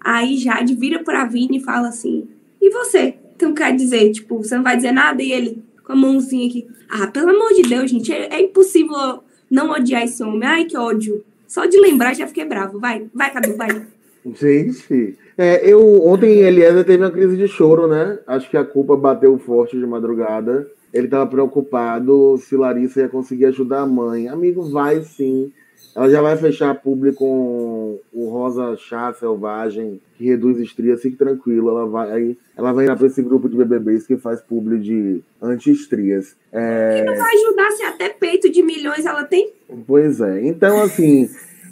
Aí 0.00 0.36
Jade 0.36 0.74
vira 0.74 1.02
pra 1.02 1.24
Vini 1.24 1.56
e 1.56 1.64
fala 1.64 1.88
assim: 1.88 2.28
e 2.60 2.70
você? 2.70 3.14
Então 3.34 3.54
quer 3.54 3.74
dizer, 3.74 4.10
tipo, 4.12 4.38
você 4.38 4.56
não 4.56 4.62
vai 4.62 4.76
dizer 4.76 4.92
nada? 4.92 5.22
E 5.22 5.32
ele 5.32 5.62
com 5.84 5.92
a 5.92 5.96
mãozinha 5.96 6.46
aqui. 6.46 6.66
Ah, 6.88 7.06
pelo 7.06 7.30
amor 7.30 7.54
de 7.54 7.62
Deus, 7.62 7.90
gente, 7.90 8.12
é, 8.12 8.28
é 8.34 8.42
impossível 8.42 9.22
não 9.50 9.70
odiar 9.70 10.02
esse 10.02 10.22
homem. 10.22 10.44
Ai, 10.44 10.64
que 10.64 10.76
ódio. 10.76 11.24
Só 11.46 11.66
de 11.66 11.78
lembrar 11.80 12.14
já 12.14 12.26
fiquei 12.26 12.44
bravo. 12.44 12.78
Vai, 12.78 13.06
vai, 13.14 13.32
Cadu, 13.32 13.56
vai. 13.56 13.86
Gente, 14.34 15.16
é, 15.36 15.60
eu 15.70 16.06
ontem 16.06 16.40
Eliezer 16.40 16.84
teve 16.84 17.02
uma 17.02 17.10
crise 17.10 17.36
de 17.36 17.48
choro, 17.48 17.86
né? 17.86 18.18
Acho 18.26 18.50
que 18.50 18.56
a 18.56 18.64
culpa 18.64 18.96
bateu 18.96 19.38
forte 19.38 19.78
de 19.78 19.86
madrugada. 19.86 20.66
Ele 20.92 21.06
estava 21.06 21.26
preocupado 21.26 22.36
se 22.38 22.56
Larissa 22.56 23.00
ia 23.00 23.08
conseguir 23.08 23.46
ajudar 23.46 23.80
a 23.80 23.86
mãe. 23.86 24.28
Amigo, 24.28 24.62
vai 24.70 25.02
sim. 25.02 25.52
Ela 25.94 26.08
já 26.10 26.22
vai 26.22 26.36
fechar 26.36 26.74
público 26.76 27.18
com 27.18 27.98
o 28.12 28.28
Rosa 28.28 28.76
Chá 28.76 29.12
Selvagem, 29.12 30.00
que 30.16 30.26
reduz 30.26 30.58
estrias, 30.58 31.02
fique 31.02 31.16
tranquilo. 31.16 31.70
Ela 31.70 31.86
vai, 31.86 32.36
ela 32.56 32.72
vai 32.72 32.86
ir 32.86 32.96
para 32.96 33.06
esse 33.06 33.20
grupo 33.20 33.48
de 33.48 33.56
BBBs 33.56 34.06
que 34.06 34.16
faz 34.16 34.40
publi 34.40 34.78
de 34.78 35.20
anti-estrias. 35.42 36.36
É... 36.52 37.04
Não 37.04 37.16
vai 37.16 37.34
ajudar 37.34 37.70
se 37.72 37.82
até 37.82 38.08
peito 38.10 38.50
de 38.50 38.62
milhões 38.62 39.04
ela 39.04 39.24
tem. 39.24 39.52
Pois 39.86 40.20
é. 40.20 40.46
Então, 40.46 40.80
assim, 40.82 41.28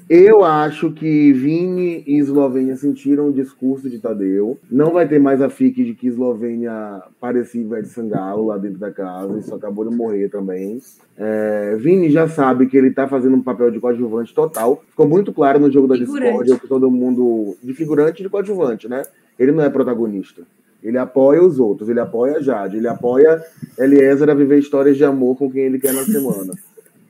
eu 0.09 0.45
acho 0.45 0.93
que 0.93 1.33
Vini 1.33 2.05
e 2.07 2.19
Eslovênia 2.19 2.77
sentiram 2.77 3.29
o 3.29 3.33
discurso 3.33 3.91
de 3.91 3.99
Tadeu. 3.99 4.57
Não 4.71 4.93
vai 4.93 5.09
ter 5.09 5.19
mais 5.19 5.43
a 5.43 5.49
fique 5.49 5.85
de 5.85 5.95
que 5.95 6.07
Eslovênia 6.07 7.03
parecia 7.21 7.61
Ivete 7.61 7.89
Sangalo 7.89 8.47
lá 8.47 8.57
dentro 8.57 8.79
da 8.79 8.93
casa. 8.93 9.37
Isso 9.39 9.53
acabou 9.53 9.89
de 9.89 9.97
morrer 9.97 10.29
também. 10.29 10.81
É, 11.19 11.77
Vini 11.81 12.09
já 12.09 12.29
sabe 12.29 12.69
que 12.69 12.77
ele 12.77 12.93
tá 12.93 13.09
fazendo 13.09 13.35
um 13.35 13.43
papel 13.43 13.71
de 13.73 13.81
coadjuvante 13.81 14.33
total. 14.33 14.81
Ficou 14.91 15.09
muito 15.09 15.33
claro 15.33 15.59
no 15.59 15.73
jogo 15.73 15.89
da. 15.89 15.97
Discord 15.97 16.61
que 16.61 16.69
todo 16.69 16.89
mundo. 16.89 17.57
De 17.61 17.75
figurante 17.75 18.21
e 18.21 18.23
de 18.23 18.29
coadjuvante, 18.29 18.89
né? 18.89 19.03
Ele 19.37 19.51
não 19.51 19.65
é 19.65 19.69
protagonista. 19.69 20.43
Ele 20.85 20.99
apoia 20.99 21.43
os 21.43 21.59
outros, 21.59 21.89
ele 21.89 21.99
apoia 21.99 22.37
a 22.37 22.41
Jade, 22.41 22.77
ele 22.77 22.87
apoia 22.87 23.43
Eliezer 23.77 24.31
a 24.31 24.35
viver 24.35 24.59
histórias 24.59 24.97
de 24.97 25.05
amor 25.05 25.37
com 25.37 25.51
quem 25.51 25.63
ele 25.65 25.81
quer 25.81 25.93
na 25.93 26.05
semana. 26.05 26.53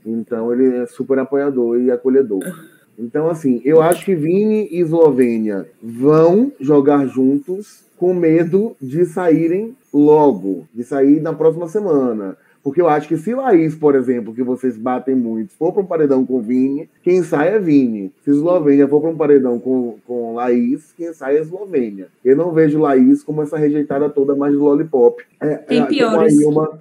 Então 0.06 0.50
ele 0.50 0.76
é 0.76 0.86
super 0.86 1.18
apoiador 1.18 1.78
e 1.78 1.90
acolhedor. 1.90 2.40
Então, 2.98 3.28
assim, 3.28 3.60
eu 3.64 3.80
acho 3.82 4.04
que 4.04 4.14
Vini 4.14 4.68
e 4.70 4.80
Eslovênia 4.80 5.66
vão 5.82 6.52
jogar 6.60 7.06
juntos 7.06 7.84
com 7.96 8.12
medo 8.14 8.76
de 8.80 9.04
saírem 9.06 9.74
logo, 9.92 10.66
de 10.74 10.84
sair 10.84 11.20
na 11.20 11.32
próxima 11.32 11.68
semana. 11.68 12.36
Porque 12.62 12.80
eu 12.80 12.88
acho 12.88 13.06
que 13.06 13.16
se 13.16 13.32
Laís, 13.32 13.76
por 13.76 13.94
exemplo, 13.94 14.34
que 14.34 14.42
vocês 14.42 14.76
batem 14.76 15.14
muito, 15.14 15.52
for 15.52 15.72
para 15.72 15.82
um 15.82 15.86
paredão 15.86 16.26
com 16.26 16.40
Vini, 16.42 16.88
quem 17.00 17.22
sai 17.22 17.54
é 17.54 17.60
Vini. 17.60 18.10
Se 18.24 18.30
Eslovênia 18.30 18.88
for 18.88 19.00
para 19.00 19.10
um 19.10 19.16
paredão 19.16 19.56
com, 19.60 19.94
com 20.04 20.34
Laís, 20.34 20.92
quem 20.96 21.12
sai 21.12 21.36
é 21.36 21.42
Eslovênia. 21.42 22.08
Eu 22.24 22.36
não 22.36 22.50
vejo 22.50 22.80
Laís 22.80 23.22
como 23.22 23.40
essa 23.40 23.56
rejeitada 23.56 24.08
toda 24.10 24.34
mais 24.34 24.52
do 24.52 24.64
Lollipop. 24.64 25.22
É, 25.40 25.54
Tem 25.58 25.78
é, 25.78 25.82
tô 25.82 25.86
com 25.86 25.92
a 25.92 26.10
piores. 26.10 26.40
Ilma- 26.40 26.78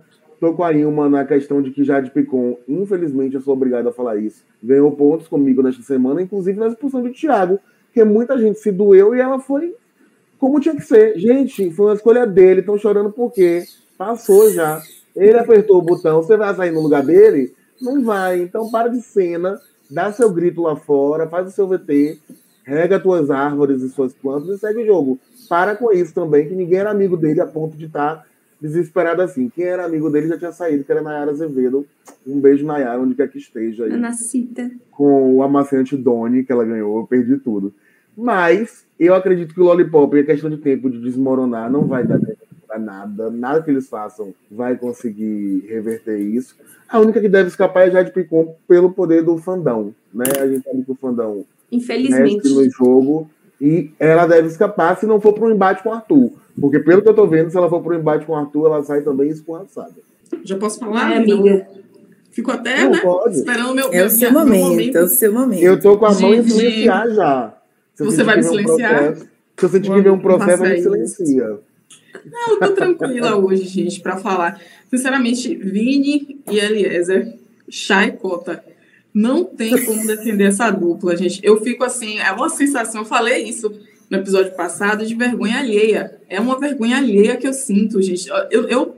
Com 0.53 0.63
a 0.63 0.73
Ilma 0.73 1.09
na 1.09 1.25
questão 1.25 1.61
de 1.61 1.71
que 1.71 1.83
Jade 1.83 2.11
Picon, 2.11 2.57
infelizmente, 2.67 3.35
eu 3.35 3.41
sou 3.41 3.53
obrigado 3.53 3.87
a 3.87 3.93
falar 3.93 4.17
isso, 4.17 4.43
ganhou 4.61 4.91
pontos 4.91 5.27
comigo 5.27 5.61
nesta 5.61 5.81
semana, 5.81 6.21
inclusive 6.21 6.59
na 6.59 6.67
expulsão 6.67 7.01
de 7.01 7.11
Thiago, 7.11 7.59
porque 7.85 8.03
muita 8.03 8.37
gente 8.37 8.59
se 8.59 8.71
doeu 8.71 9.15
e 9.15 9.19
ela 9.19 9.39
foi 9.39 9.73
como 10.37 10.59
tinha 10.59 10.75
que 10.75 10.81
ser. 10.81 11.17
Gente, 11.17 11.71
foi 11.71 11.87
uma 11.87 11.95
escolha 11.95 12.25
dele, 12.27 12.59
estão 12.59 12.77
chorando 12.77 13.11
por 13.11 13.31
quê? 13.31 13.63
Passou 13.97 14.51
já. 14.51 14.81
Ele 15.15 15.37
apertou 15.37 15.77
o 15.77 15.81
botão, 15.81 16.21
você 16.21 16.35
vai 16.35 16.53
sair 16.53 16.71
no 16.71 16.81
lugar 16.81 17.03
dele? 17.03 17.53
Não 17.81 18.03
vai. 18.03 18.41
Então 18.41 18.69
para 18.69 18.89
de 18.89 19.01
cena, 19.01 19.59
dá 19.89 20.11
seu 20.11 20.31
grito 20.31 20.61
lá 20.61 20.75
fora, 20.75 21.27
faz 21.27 21.47
o 21.47 21.51
seu 21.51 21.67
VT, 21.67 22.19
rega 22.63 22.99
tuas 22.99 23.31
árvores 23.31 23.81
e 23.81 23.89
suas 23.89 24.13
plantas 24.13 24.49
e 24.49 24.59
segue 24.59 24.83
o 24.83 24.85
jogo. 24.85 25.19
Para 25.47 25.75
com 25.75 25.91
isso 25.91 26.13
também, 26.13 26.47
que 26.47 26.55
ninguém 26.55 26.79
era 26.79 26.91
amigo 26.91 27.15
dele 27.15 27.41
a 27.41 27.47
ponto 27.47 27.77
de 27.77 27.85
estar 27.85 28.25
desesperado 28.59 29.21
assim. 29.21 29.49
Quem 29.49 29.65
era 29.65 29.85
amigo 29.85 30.09
dele 30.09 30.27
já 30.27 30.37
tinha 30.37 30.51
saído, 30.51 30.83
que 30.83 30.91
era 30.91 31.01
Nayara 31.01 31.31
Azevedo. 31.31 31.85
Um 32.25 32.39
beijo, 32.39 32.65
Nayara, 32.65 32.99
onde 32.99 33.15
quer 33.15 33.29
que 33.29 33.37
esteja 33.37 33.85
aí 33.85 33.91
Ana 33.91 34.13
Cita. 34.13 34.71
com 34.91 35.35
o 35.35 35.43
amaciante 35.43 35.95
Doni, 35.95 36.43
que 36.43 36.51
ela 36.51 36.65
ganhou, 36.65 36.99
eu 36.99 37.07
perdi 37.07 37.37
tudo. 37.37 37.73
Mas 38.17 38.85
eu 38.99 39.13
acredito 39.13 39.53
que 39.53 39.59
o 39.59 39.65
Lollipop, 39.65 40.17
é 40.17 40.23
questão 40.23 40.49
de 40.49 40.57
tempo 40.57 40.89
de 40.89 40.99
desmoronar, 40.99 41.69
não 41.69 41.85
vai 41.85 42.05
dar 42.05 42.19
nada. 42.79 43.29
Nada 43.29 43.61
que 43.61 43.71
eles 43.71 43.87
façam 43.87 44.33
vai 44.49 44.75
conseguir 44.77 45.65
reverter 45.67 46.19
isso. 46.19 46.55
A 46.87 46.99
única 46.99 47.19
que 47.19 47.29
deve 47.29 47.49
escapar 47.49 47.81
é 47.81 47.87
a 47.87 47.89
Jade 47.89 48.11
Picon 48.11 48.55
pelo 48.67 48.91
poder 48.91 49.23
do 49.23 49.37
fandão. 49.37 49.93
Né? 50.13 50.25
A 50.39 50.47
gente 50.47 50.63
sabe 50.63 50.83
que 50.83 50.91
o 50.91 50.95
fandão 50.95 51.45
Infelizmente. 51.71 52.47
no 52.49 52.69
jogo 52.69 53.29
e 53.59 53.91
ela 53.99 54.25
deve 54.25 54.47
escapar 54.47 54.97
se 54.97 55.05
não 55.05 55.19
for 55.19 55.33
para 55.33 55.45
um 55.45 55.51
embate 55.51 55.83
com 55.83 55.89
o 55.89 55.93
Arthur. 55.93 56.31
Porque 56.59 56.79
pelo 56.79 57.01
que 57.01 57.09
eu 57.09 57.13
tô 57.13 57.27
vendo, 57.27 57.49
se 57.49 57.57
ela 57.57 57.69
for 57.69 57.81
para 57.81 57.95
um 57.95 57.99
embate 57.99 58.25
com 58.25 58.33
o 58.33 58.35
Arthur, 58.35 58.67
ela 58.67 58.83
sai 58.83 59.01
também 59.01 59.29
escorraçada. 59.29 59.95
Já 60.43 60.57
posso 60.57 60.79
falar? 60.79 61.07
Ai, 61.07 61.17
amiga. 61.17 61.67
Fico 62.31 62.51
até, 62.51 62.83
não, 62.83 62.91
né, 62.91 62.99
pode. 62.99 63.35
esperando 63.37 63.71
o 63.71 63.73
meu, 63.73 63.93
é 63.93 64.03
o 64.03 64.09
seu 64.09 64.31
momento, 64.31 64.51
meu 64.51 64.69
momento. 64.69 64.97
É 64.97 65.03
o 65.03 65.07
seu 65.07 65.33
momento. 65.33 65.63
Eu 65.63 65.79
tô 65.79 65.97
com 65.97 66.05
a 66.05 66.13
mão 66.13 66.33
em 66.33 66.43
silenciar 66.43 67.09
já. 67.11 67.57
Se 67.93 68.03
você 68.03 68.23
vai 68.23 68.35
me 68.35 68.43
silenciar? 68.43 68.93
Um 68.93 68.97
processo, 68.97 69.29
se 69.57 69.65
eu 69.65 69.69
sentir 69.69 69.93
que 69.93 70.01
vem 70.01 70.11
um 70.11 70.19
processo, 70.19 70.63
me 70.63 70.81
silencia. 70.81 71.59
Não, 72.25 72.49
eu 72.49 72.59
tô 72.59 72.73
tranquila 72.73 73.37
hoje, 73.37 73.63
gente, 73.63 74.01
para 74.01 74.17
falar. 74.17 74.59
Sinceramente, 74.89 75.55
Vini 75.55 76.41
e 76.51 76.59
Eliezer, 76.59 77.37
Chá 77.69 78.05
e 78.05 78.11
Cota, 78.11 78.61
não 79.13 79.45
tem 79.45 79.85
como 79.85 80.05
defender 80.05 80.45
essa 80.45 80.69
dupla, 80.71 81.15
gente. 81.15 81.39
Eu 81.41 81.61
fico 81.61 81.85
assim, 81.85 82.19
é 82.19 82.31
uma 82.33 82.49
sensação, 82.49 83.01
eu 83.01 83.05
falei 83.05 83.43
isso 83.43 83.71
no 84.09 84.17
episódio 84.17 84.53
passado, 84.53 85.05
de 85.05 85.15
vergonha 85.15 85.59
alheia. 85.59 86.15
É 86.29 86.39
uma 86.39 86.59
vergonha 86.59 86.97
alheia 86.97 87.37
que 87.37 87.47
eu 87.47 87.53
sinto, 87.53 88.01
gente. 88.01 88.29
Eu, 88.51 88.67
eu, 88.67 88.95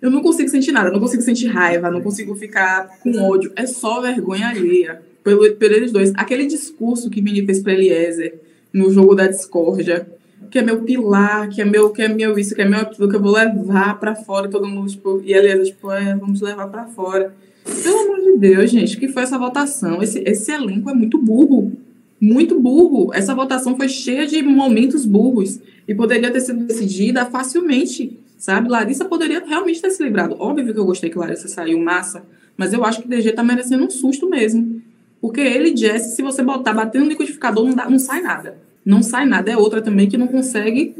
eu 0.00 0.10
não 0.10 0.22
consigo 0.22 0.48
sentir 0.48 0.72
nada, 0.72 0.90
não 0.90 1.00
consigo 1.00 1.22
sentir 1.22 1.48
raiva, 1.48 1.90
não 1.90 2.00
consigo 2.00 2.34
ficar 2.34 2.98
com 3.02 3.20
ódio. 3.22 3.52
É 3.56 3.66
só 3.66 4.00
vergonha 4.00 4.48
alheia 4.48 5.02
pelo, 5.22 5.52
por 5.54 5.72
eles 5.72 5.92
dois. 5.92 6.12
Aquele 6.14 6.46
discurso 6.46 7.10
que 7.10 7.20
Vini 7.20 7.44
fez 7.44 7.60
para 7.60 7.72
Eliezer 7.72 8.40
no 8.72 8.90
jogo 8.90 9.14
da 9.14 9.26
discórdia, 9.26 10.06
que 10.50 10.58
é 10.58 10.62
meu 10.62 10.82
pilar, 10.82 11.48
que 11.48 11.60
é 11.60 11.64
meu, 11.64 11.90
que 11.90 12.02
é 12.02 12.08
meu 12.08 12.38
isso, 12.38 12.54
que 12.54 12.62
é 12.62 12.64
meu 12.64 12.80
aquilo, 12.80 13.08
que 13.08 13.16
eu 13.16 13.20
vou 13.20 13.32
levar 13.32 13.98
para 13.98 14.14
fora, 14.14 14.48
todo 14.48 14.68
mundo, 14.68 14.88
tipo, 14.88 15.20
e 15.24 15.32
Eliezer, 15.32 15.66
tipo, 15.66 15.90
é, 15.90 16.14
vamos 16.14 16.40
levar 16.40 16.68
para 16.68 16.86
fora. 16.86 17.34
Pelo 17.82 17.98
amor 17.98 18.20
de 18.20 18.38
Deus, 18.38 18.70
gente, 18.70 18.96
que 18.96 19.08
foi 19.08 19.24
essa 19.24 19.38
votação? 19.38 20.02
Esse, 20.02 20.20
esse 20.20 20.50
elenco 20.50 20.88
é 20.88 20.94
muito 20.94 21.18
burro 21.18 21.72
muito 22.20 22.58
burro. 22.58 23.12
Essa 23.14 23.34
votação 23.34 23.76
foi 23.76 23.88
cheia 23.88 24.26
de 24.26 24.42
momentos 24.42 25.04
burros 25.04 25.60
e 25.86 25.94
poderia 25.94 26.30
ter 26.30 26.40
sido 26.40 26.64
decidida 26.64 27.24
facilmente, 27.26 28.18
sabe? 28.36 28.68
Larissa 28.68 29.04
poderia 29.04 29.44
realmente 29.44 29.80
ter 29.80 29.90
se 29.90 30.02
livrado. 30.02 30.36
Óbvio 30.38 30.72
que 30.72 30.80
eu 30.80 30.84
gostei 30.84 31.10
que 31.10 31.18
Larissa 31.18 31.48
saiu 31.48 31.78
massa, 31.78 32.24
mas 32.56 32.72
eu 32.72 32.84
acho 32.84 33.00
que 33.00 33.06
o 33.06 33.10
DG 33.10 33.32
tá 33.32 33.42
merecendo 33.42 33.84
um 33.84 33.90
susto 33.90 34.28
mesmo. 34.28 34.82
Porque 35.20 35.40
ele 35.40 35.70
e 35.70 35.76
Jesse, 35.76 36.14
se 36.14 36.22
você 36.22 36.42
botar, 36.42 36.72
bater 36.72 37.00
no 37.00 37.08
liquidificador, 37.08 37.64
não, 37.64 37.74
dá, 37.74 37.88
não 37.88 37.98
sai 37.98 38.20
nada. 38.20 38.58
Não 38.84 39.02
sai 39.02 39.26
nada. 39.26 39.50
É 39.50 39.56
outra 39.56 39.82
também 39.82 40.08
que 40.08 40.16
não 40.16 40.28
consegue 40.28 40.94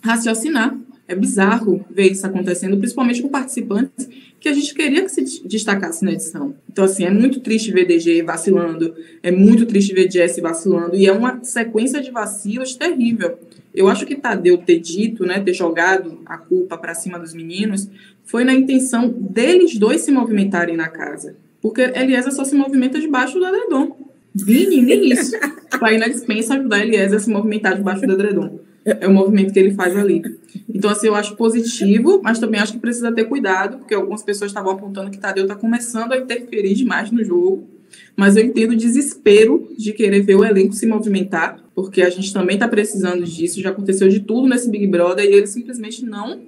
raciocinar. 0.00 0.76
É 1.08 1.14
bizarro 1.14 1.82
ver 1.90 2.12
isso 2.12 2.26
acontecendo, 2.26 2.76
principalmente 2.76 3.22
com 3.22 3.28
participantes 3.28 4.06
que 4.38 4.48
a 4.48 4.52
gente 4.52 4.74
queria 4.74 5.02
que 5.02 5.08
se 5.08 5.42
destacasse 5.46 6.04
na 6.04 6.12
edição. 6.12 6.54
Então, 6.70 6.84
assim, 6.84 7.04
é 7.04 7.10
muito 7.10 7.40
triste 7.40 7.72
ver 7.72 7.86
DG 7.86 8.22
vacilando, 8.22 8.94
é 9.22 9.30
muito 9.30 9.66
triste 9.66 9.94
ver 9.94 10.10
Jesse 10.10 10.40
vacilando, 10.40 10.94
e 10.94 11.06
é 11.06 11.12
uma 11.12 11.42
sequência 11.42 12.00
de 12.00 12.10
vacilos 12.10 12.76
terrível. 12.76 13.38
Eu 13.74 13.88
acho 13.88 14.06
que 14.06 14.14
Tadeu 14.14 14.58
ter 14.58 14.78
dito, 14.78 15.24
né, 15.24 15.40
ter 15.40 15.54
jogado 15.54 16.20
a 16.26 16.36
culpa 16.36 16.76
para 16.76 16.94
cima 16.94 17.18
dos 17.18 17.34
meninos, 17.34 17.88
foi 18.24 18.44
na 18.44 18.52
intenção 18.52 19.08
deles 19.08 19.76
dois 19.78 20.02
se 20.02 20.12
movimentarem 20.12 20.76
na 20.76 20.88
casa. 20.88 21.36
Porque 21.60 21.80
Eliezer 21.80 22.32
só 22.32 22.44
se 22.44 22.54
movimenta 22.54 23.00
debaixo 23.00 23.38
do 23.38 23.46
edredom. 23.46 23.96
Vini, 24.34 24.82
nem 24.82 25.10
isso. 25.10 25.32
Vai 25.80 25.96
ir 25.96 25.98
na 25.98 26.06
dispensa 26.06 26.54
ajudar 26.54 26.84
Eliezer 26.84 27.16
a 27.16 27.20
se 27.20 27.30
movimentar 27.30 27.76
debaixo 27.76 28.06
do 28.06 28.12
edredom. 28.12 28.60
É 29.00 29.06
o 29.06 29.12
movimento 29.12 29.52
que 29.52 29.58
ele 29.58 29.74
faz 29.74 29.96
ali. 29.96 30.22
Então, 30.68 30.90
assim, 30.90 31.08
eu 31.08 31.14
acho 31.14 31.36
positivo, 31.36 32.20
mas 32.22 32.38
também 32.38 32.60
acho 32.60 32.72
que 32.72 32.78
precisa 32.78 33.12
ter 33.12 33.24
cuidado, 33.24 33.78
porque 33.78 33.94
algumas 33.94 34.22
pessoas 34.22 34.50
estavam 34.50 34.72
apontando 34.72 35.10
que 35.10 35.18
Tadeu 35.18 35.44
está 35.44 35.54
começando 35.54 36.12
a 36.12 36.18
interferir 36.18 36.74
demais 36.74 37.10
no 37.10 37.22
jogo. 37.22 37.68
Mas 38.16 38.36
eu 38.36 38.44
entendo 38.44 38.72
o 38.72 38.76
desespero 38.76 39.68
de 39.76 39.92
querer 39.92 40.20
ver 40.22 40.36
o 40.36 40.44
elenco 40.44 40.74
se 40.74 40.86
movimentar, 40.86 41.62
porque 41.74 42.02
a 42.02 42.10
gente 42.10 42.32
também 42.32 42.56
está 42.56 42.68
precisando 42.68 43.24
disso. 43.24 43.60
Já 43.60 43.70
aconteceu 43.70 44.08
de 44.08 44.20
tudo 44.20 44.48
nesse 44.48 44.70
Big 44.70 44.86
Brother 44.86 45.24
e 45.24 45.34
ele 45.34 45.46
simplesmente 45.46 46.04
não, 46.04 46.40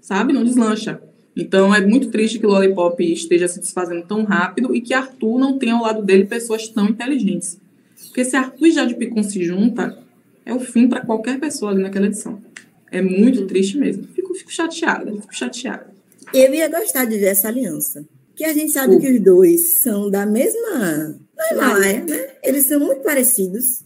sabe, 0.00 0.32
não 0.32 0.44
deslancha. 0.44 1.00
Então 1.36 1.74
é 1.74 1.84
muito 1.84 2.08
triste 2.10 2.38
que 2.38 2.46
o 2.46 2.50
Lollipop 2.50 3.00
esteja 3.00 3.48
se 3.48 3.60
desfazendo 3.60 4.02
tão 4.06 4.24
rápido 4.24 4.74
e 4.74 4.80
que 4.80 4.92
Arthur 4.92 5.38
não 5.38 5.58
tenha 5.58 5.74
ao 5.74 5.82
lado 5.82 6.02
dele 6.02 6.24
pessoas 6.24 6.68
tão 6.68 6.88
inteligentes. 6.88 7.58
Porque 8.06 8.24
se 8.24 8.36
Arthur 8.36 8.66
e 8.66 8.70
Jade 8.72 8.94
Picon 8.94 9.22
se 9.22 9.42
juntam, 9.44 9.96
é 10.44 10.54
o 10.54 10.60
fim 10.60 10.88
para 10.88 11.04
qualquer 11.04 11.38
pessoa 11.38 11.72
ali 11.72 11.82
naquela 11.82 12.06
edição. 12.06 12.40
É 12.90 13.00
muito 13.00 13.46
triste 13.46 13.78
mesmo. 13.78 14.04
Fico, 14.14 14.34
fico 14.34 14.52
chateada, 14.52 15.12
fico 15.12 15.34
chateada. 15.34 15.86
Eu 16.34 16.52
ia 16.52 16.68
gostar 16.68 17.04
de 17.04 17.18
ver 17.18 17.26
essa 17.26 17.48
aliança. 17.48 18.04
Que 18.34 18.44
a 18.44 18.52
gente 18.52 18.72
sabe 18.72 18.98
que 18.98 19.10
os 19.10 19.20
dois 19.20 19.80
são 19.80 20.10
da 20.10 20.24
mesma 20.24 21.18
Himalaia, 21.52 22.04
né? 22.04 22.28
Eles 22.42 22.66
são 22.66 22.80
muito 22.80 23.02
parecidos. 23.02 23.82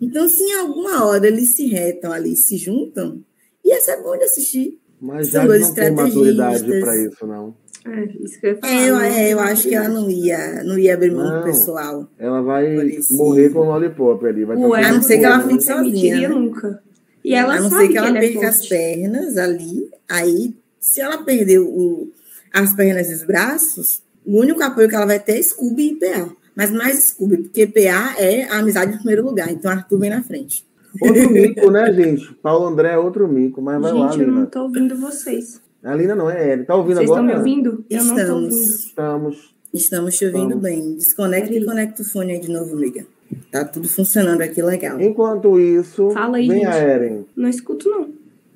Então, 0.00 0.28
se 0.28 0.42
em 0.42 0.54
alguma 0.54 1.04
hora 1.06 1.26
eles 1.26 1.50
se 1.50 1.66
retam 1.66 2.12
ali, 2.12 2.36
se 2.36 2.56
juntam, 2.56 3.22
ia 3.64 3.80
ser 3.80 4.02
bom 4.02 4.16
de 4.16 4.24
assistir. 4.24 4.78
Mas 5.00 5.28
já 5.28 5.44
não 5.44 5.74
tem 5.74 5.90
maturidade 5.90 6.80
para 6.80 6.96
isso, 7.02 7.26
não. 7.26 7.54
É, 7.86 8.04
isso 8.20 8.40
que 8.40 8.46
eu 8.46 8.50
ia 8.52 8.56
falar. 8.58 8.72
É, 8.72 8.88
eu, 8.88 9.00
é, 9.00 9.32
eu 9.32 9.40
acho 9.40 9.68
que 9.68 9.74
ela 9.74 9.88
não 9.88 10.10
ia, 10.10 10.64
não 10.64 10.78
ia 10.78 10.94
abrir 10.94 11.10
mão 11.10 11.38
do 11.38 11.44
pessoal. 11.44 12.08
Ela 12.18 12.40
vai 12.40 12.76
morrer 13.10 13.50
com 13.50 13.58
o 13.60 13.64
Lollipop 13.64 14.26
ali. 14.26 14.44
Vai 14.44 14.56
Ué, 14.56 14.84
a 14.84 14.92
não 14.92 15.02
ser 15.02 15.18
que 15.18 15.24
ela 15.24 15.40
fique 15.40 15.62
sozinha. 15.62 16.20
Né? 16.20 16.28
nunca. 16.28 16.82
E 17.22 17.34
ela 17.34 17.56
a 17.56 17.60
não 17.60 17.70
ser 17.70 17.88
que 17.88 17.98
ela, 17.98 18.12
perca 18.12 18.44
é 18.44 18.46
as 18.46 18.66
pernas 18.66 19.36
ali. 19.36 19.88
Aí, 20.08 20.54
se 20.78 21.00
ela 21.00 21.18
perder 21.18 21.58
o, 21.58 22.08
as 22.52 22.74
pernas 22.74 23.10
e 23.10 23.14
os 23.14 23.22
braços, 23.22 24.02
o 24.24 24.40
único 24.40 24.62
apoio 24.62 24.88
que 24.88 24.94
ela 24.94 25.06
vai 25.06 25.18
ter 25.18 25.38
é 25.38 25.42
Scooby 25.42 25.92
e 25.92 25.96
PA. 25.96 26.28
Mas 26.54 26.70
mais 26.70 26.98
Scooby, 27.04 27.38
porque 27.38 27.66
PA 27.66 28.14
é 28.18 28.44
a 28.44 28.58
amizade 28.58 28.94
em 28.94 28.96
primeiro 28.96 29.24
lugar. 29.24 29.50
Então 29.50 29.70
Arthur 29.70 29.98
vem 29.98 30.10
na 30.10 30.22
frente. 30.22 30.66
Outro 31.00 31.28
mico, 31.32 31.70
né, 31.70 31.92
gente? 31.92 32.32
Paulo 32.42 32.66
André 32.66 32.92
é 32.92 32.98
outro 32.98 33.26
mico, 33.26 33.60
mas 33.60 33.80
vai 33.80 33.92
gente, 33.92 34.00
lá, 34.00 34.10
Lina. 34.12 34.24
eu 34.24 34.32
não 34.32 34.46
tô 34.46 34.62
ouvindo 34.62 34.96
vocês. 34.96 35.60
A 35.84 35.94
Lina 35.94 36.14
não 36.14 36.30
é 36.30 36.52
ele. 36.52 36.64
Tá 36.64 36.74
ouvindo 36.74 36.96
vocês 36.96 37.10
agora? 37.10 37.22
Vocês 37.26 37.36
estão 37.36 37.44
me 37.44 37.60
ouvindo? 37.60 37.84
Eu 37.90 37.98
Estamos. 37.98 38.28
não 38.28 38.34
ouvindo. 38.36 38.62
Estamos. 38.64 39.54
Estamos 39.72 40.16
te 40.16 40.24
ouvindo 40.26 40.42
Estamos. 40.56 40.62
bem. 40.62 40.94
Desconecta 40.96 41.54
e 41.54 41.64
conecta 41.64 42.02
o 42.02 42.04
fone 42.04 42.32
aí 42.32 42.40
de 42.40 42.50
novo, 42.50 42.74
amiga. 42.74 43.06
Tá 43.50 43.64
tudo 43.64 43.88
funcionando 43.88 44.40
aqui 44.40 44.62
legal. 44.62 45.00
Enquanto 45.00 45.58
isso, 45.60 46.10
Fala 46.10 46.36
aí, 46.38 46.48
vem 46.48 46.58
gente. 46.60 46.68
a 46.68 46.76
Eren. 46.76 47.26
Não 47.36 47.48
escuto, 47.48 47.88
não. 47.90 48.08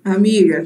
Amiga, 0.05 0.64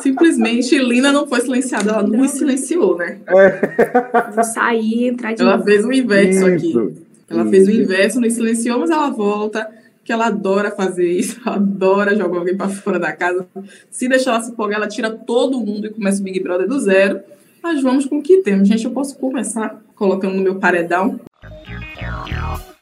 simplesmente 0.00 0.76
Lina 0.78 1.10
não 1.10 1.26
foi 1.26 1.40
silenciada, 1.40 1.90
ela 1.90 2.02
não 2.02 2.20
me 2.20 2.28
silenciou, 2.28 2.96
né? 2.96 3.18
É. 3.26 4.30
Vou 4.34 4.44
sair, 4.44 5.08
entrar 5.08 5.34
de 5.34 5.42
Ela 5.42 5.52
novo. 5.56 5.64
fez 5.64 5.84
o 5.84 5.92
inverso 5.92 6.30
Isso. 6.30 6.78
aqui. 6.78 6.94
Ela 7.30 7.42
Isso. 7.42 7.50
fez 7.50 7.66
o 7.68 7.70
inverso, 7.70 8.20
não 8.20 8.30
silenciou, 8.30 8.78
mas 8.78 8.90
ela 8.90 9.10
volta, 9.10 9.68
que 10.08 10.12
ela 10.12 10.28
adora 10.28 10.70
fazer 10.70 11.06
isso, 11.06 11.38
ela 11.44 11.56
adora 11.56 12.16
jogar 12.16 12.38
alguém 12.38 12.56
pra 12.56 12.66
fora 12.66 12.98
da 12.98 13.12
casa. 13.12 13.46
Se 13.90 14.08
deixar 14.08 14.30
ela 14.30 14.40
se 14.40 14.50
empolgar, 14.50 14.78
ela 14.78 14.88
tira 14.88 15.10
todo 15.10 15.60
mundo 15.60 15.86
e 15.86 15.90
começa 15.90 16.22
o 16.22 16.24
Big 16.24 16.42
Brother 16.42 16.66
do 16.66 16.80
zero. 16.80 17.20
Mas 17.62 17.82
vamos 17.82 18.06
com 18.06 18.16
o 18.16 18.22
que 18.22 18.38
temos. 18.38 18.66
Gente, 18.66 18.86
eu 18.86 18.90
posso 18.90 19.18
começar 19.18 19.82
colocando 19.94 20.34
no 20.34 20.40
meu 20.40 20.54
paredão. 20.54 21.20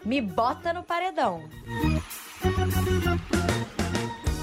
Me 0.04 0.20
bota 0.20 0.72
no 0.72 0.84
paredão. 0.84 1.40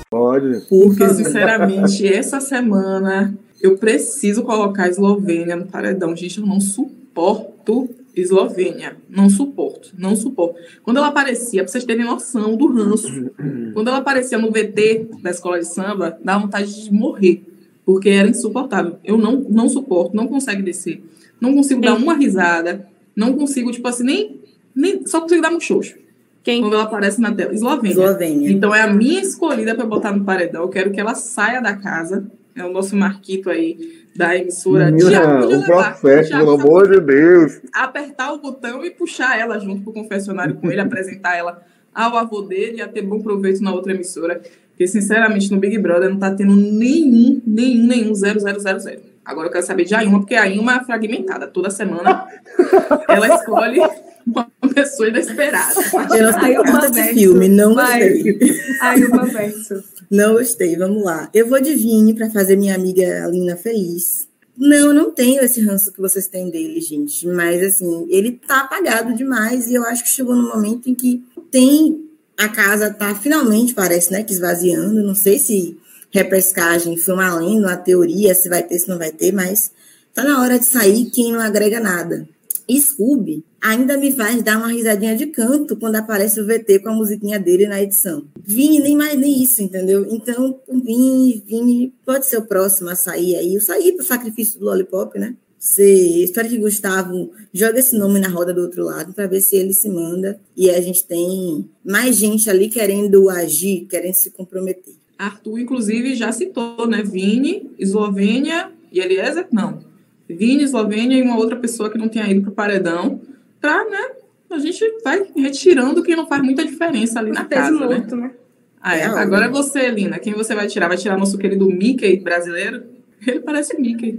Pode. 0.10 0.66
Porque, 0.68 1.08
sinceramente, 1.08 2.06
essa 2.14 2.42
semana 2.42 3.34
eu 3.62 3.78
preciso 3.78 4.44
colocar 4.44 4.84
a 4.84 4.90
Eslovênia 4.90 5.56
no 5.56 5.68
paredão. 5.68 6.14
Gente, 6.14 6.38
eu 6.38 6.46
não 6.46 6.60
suporto 6.60 7.90
Eslovênia. 8.16 8.98
Não 9.10 9.30
suporto, 9.30 9.92
não 9.98 10.16
suporto. 10.16 10.60
Quando 10.84 10.98
ela 10.98 11.08
aparecia, 11.08 11.64
pra 11.64 11.72
vocês 11.72 11.84
terem 11.84 12.06
noção 12.06 12.56
do 12.56 12.68
ranço, 12.68 13.32
quando 13.74 13.88
ela 13.88 13.98
aparecia 13.98 14.38
no 14.38 14.52
VT 14.52 15.08
da 15.22 15.32
escola 15.32 15.60
de 15.60 15.68
samba, 15.68 16.18
dá 16.24 16.38
vontade 16.38 16.84
de 16.84 16.94
morrer. 16.94 17.44
Porque 17.86 18.10
era 18.10 18.30
insuportável. 18.30 18.98
Eu 19.04 19.18
não, 19.18 19.46
não 19.50 19.68
suporto, 19.68 20.16
não 20.16 20.28
consegue 20.28 20.62
descer. 20.62 21.04
Não 21.42 21.54
consigo 21.54 21.82
dar 21.82 21.96
uma 21.96 22.14
risada. 22.14 22.88
Não 23.16 23.34
consigo, 23.34 23.72
tipo 23.72 23.88
assim, 23.88 24.04
nem. 24.04 24.42
nem 24.74 25.06
só 25.06 25.20
consigo 25.20 25.42
dar 25.42 25.52
um 25.52 25.60
xoxo. 25.60 25.96
Quem? 26.44 26.62
Quando 26.62 26.74
ela 26.74 26.84
aparece 26.84 27.20
na 27.20 27.34
tela. 27.34 27.54
Eslovênia. 27.54 27.92
Eslovênia. 27.92 28.52
Então 28.52 28.74
é 28.74 28.82
a 28.82 28.94
minha 28.94 29.22
escolhida 29.22 29.76
para 29.76 29.86
botar 29.86 30.12
no 30.12 30.24
paredão. 30.24 30.64
Eu 30.64 30.70
quero 30.70 30.92
que 30.92 31.00
ela 31.00 31.16
saia 31.16 31.62
da 31.62 31.76
casa. 31.76 32.26
É 32.56 32.64
o 32.64 32.72
nosso 32.72 32.96
Marquito 32.96 33.50
aí 33.50 34.04
da 34.16 34.36
emissora. 34.36 34.92
Menina, 34.92 35.40
podia 35.40 35.60
o 35.60 35.64
Thiago 35.64 36.30
pelo 36.30 36.52
amor 36.52 36.90
de 36.90 37.00
Deus. 37.00 37.62
Apertar 37.74 38.34
o 38.34 38.40
botão 38.40 38.86
e 38.86 38.92
puxar 38.92 39.40
ela 39.40 39.60
junto 39.60 39.82
pro 39.82 39.94
confessionário 39.94 40.56
com 40.56 40.72
ele, 40.72 40.82
apresentar 40.82 41.36
ela 41.36 41.64
ao 41.94 42.18
avô 42.18 42.42
dele 42.42 42.78
e 42.78 42.82
a 42.82 42.88
ter 42.88 43.02
bom 43.02 43.22
proveito 43.22 43.64
na 43.64 43.74
outra 43.74 43.94
emissora. 43.94 44.42
Porque, 44.70 44.88
sinceramente, 44.88 45.52
no 45.52 45.60
Big 45.60 45.78
Brother 45.78 46.10
não 46.10 46.18
tá 46.18 46.34
tendo 46.34 46.56
nenhum, 46.56 47.42
nenhum, 47.46 47.88
nenhum, 47.88 48.16
zero, 48.16 48.40
zero, 48.40 48.60
zero, 48.60 48.80
zero. 48.80 49.02
Agora 49.24 49.48
eu 49.48 49.52
quero 49.52 49.66
saber 49.66 49.86
de 49.86 49.96
Ailma, 49.96 50.20
porque 50.20 50.36
a 50.36 50.44
Ailma 50.44 50.78
é 50.78 50.84
fragmentada. 50.84 51.48
Toda 51.48 51.70
semana 51.70 52.28
ela 53.08 53.28
escolhe 53.36 53.80
uma 54.26 54.50
pessoa 54.74 55.10
inesperada. 55.10 55.74
Carta 55.84 56.90
de 56.90 57.00
verso. 57.00 57.14
filme, 57.14 57.50
não 57.50 57.74
gostei. 57.74 58.40
Ai, 58.82 59.04
uma 59.06 59.26
verso. 59.26 59.84
Não 60.10 60.34
gostei, 60.34 60.76
vamos 60.76 61.04
lá. 61.04 61.30
Eu 61.34 61.48
vou 61.48 61.60
de 61.62 61.74
Vini 61.76 62.14
para 62.14 62.30
fazer 62.30 62.56
minha 62.56 62.76
amiga 62.76 63.26
Alina 63.26 63.56
feliz. 63.56 64.28
Não, 64.56 64.90
eu 64.90 64.94
não 64.94 65.12
tenho 65.12 65.42
esse 65.44 65.62
ranço 65.62 65.92
que 65.92 66.00
vocês 66.00 66.28
têm 66.28 66.50
dele, 66.50 66.80
gente. 66.80 67.28
Mas, 67.28 67.64
assim, 67.64 68.06
ele 68.10 68.40
tá 68.48 68.62
apagado 68.62 69.14
demais 69.16 69.68
e 69.68 69.74
eu 69.74 69.84
acho 69.84 70.04
que 70.04 70.10
chegou 70.10 70.36
no 70.36 70.50
momento 70.50 70.90
em 70.90 70.96
que 70.96 71.24
tem. 71.52 72.10
A 72.36 72.50
casa 72.50 72.92
tá 72.92 73.14
finalmente, 73.14 73.76
parece, 73.76 74.12
né, 74.12 74.24
que 74.24 74.34
esvaziando. 74.34 75.04
Não 75.04 75.14
sei 75.14 75.38
se 75.38 75.78
repescagem 76.14 76.96
foi 76.96 77.16
uma 77.16 77.36
lenda, 77.36 77.68
uma 77.68 77.78
teoria, 77.78 78.36
se 78.36 78.48
vai 78.48 78.62
ter, 78.62 78.78
se 78.78 78.88
não 78.88 79.00
vai 79.00 79.12
ter, 79.12 79.32
mas 79.32 79.72
tá 80.14 80.24
na 80.24 80.42
hora 80.42 80.60
de 80.60 80.66
sair 80.66 81.10
quem 81.10 81.32
não 81.32 81.40
agrega 81.40 81.80
nada. 81.80 82.28
Scooby 82.72 83.44
ainda 83.62 83.98
me 83.98 84.12
faz 84.12 84.42
dar 84.44 84.58
uma 84.58 84.72
risadinha 84.72 85.16
de 85.16 85.28
canto 85.28 85.76
quando 85.76 85.96
aparece 85.96 86.40
o 86.40 86.46
VT 86.46 86.80
com 86.80 86.90
a 86.90 86.94
musiquinha 86.94 87.40
dele 87.40 87.68
na 87.68 87.82
edição. 87.82 88.26
Vini, 88.44 88.80
nem 88.80 88.96
mais 88.96 89.18
nem 89.18 89.42
isso, 89.42 89.62
entendeu? 89.62 90.06
Então, 90.10 90.60
Vini, 90.68 91.44
Vini 91.46 91.94
pode 92.06 92.26
ser 92.26 92.38
o 92.38 92.46
próximo 92.46 92.90
a 92.90 92.96
sair 92.96 93.36
aí. 93.36 93.56
Eu 93.56 93.62
saí 93.62 93.94
pro 93.94 94.06
sacrifício 94.06 94.60
do 94.60 94.66
Lollipop, 94.66 95.18
né? 95.18 95.36
Você, 95.58 96.24
espero 96.24 96.50
que 96.50 96.58
Gustavo 96.58 97.32
jogue 97.54 97.80
esse 97.80 97.98
nome 97.98 98.20
na 98.20 98.28
roda 98.28 98.54
do 98.54 98.62
outro 98.62 98.84
lado 98.84 99.14
para 99.14 99.28
ver 99.28 99.40
se 99.40 99.56
ele 99.56 99.74
se 99.74 99.88
manda 99.90 100.38
e 100.58 100.70
a 100.70 100.82
gente 100.82 101.06
tem 101.06 101.70
mais 101.86 102.18
gente 102.18 102.50
ali 102.50 102.68
querendo 102.68 103.30
agir, 103.30 103.86
querendo 103.90 104.16
se 104.16 104.30
comprometer. 104.30 104.94
Arthur, 105.18 105.60
inclusive, 105.60 106.16
já 106.16 106.34
citou, 106.34 106.86
né? 106.86 107.02
Vini, 107.02 107.72
Eslovênia 107.80 108.74
e 108.92 109.00
Eliezer? 109.00 109.48
Não. 109.54 109.93
Vini, 110.34 110.64
Eslovênia 110.64 111.18
e 111.18 111.22
uma 111.22 111.38
outra 111.38 111.56
pessoa 111.56 111.90
que 111.90 111.98
não 111.98 112.10
tinha 112.10 112.30
ido 112.30 112.42
para 112.42 112.52
o 112.52 112.54
paredão, 112.54 113.22
para, 113.60 113.86
né? 113.90 114.12
A 114.50 114.60
gente 114.60 114.84
vai 115.04 115.26
retirando 115.36 116.04
que 116.04 116.16
não 116.16 116.28
faz 116.28 116.44
muita 116.44 116.64
diferença 116.64 117.20
ali 117.20 117.32
na 117.32 117.46
casa, 117.46 117.72
morto, 117.72 118.16
né? 118.16 118.28
né? 118.28 118.32
Ah, 118.80 118.98
é. 118.98 119.06
Agora 119.06 119.46
é 119.46 119.50
você, 119.50 119.90
Lina. 119.90 120.20
Quem 120.20 120.34
você 120.34 120.54
vai 120.54 120.68
tirar? 120.68 120.90
Vai 120.90 120.98
tirar 120.98 121.18
nosso 121.18 121.38
querido 121.38 121.66
Mickey 121.68 122.20
brasileiro? 122.20 122.84
Ele 123.26 123.40
parece 123.40 123.80
Mickey. 123.80 124.18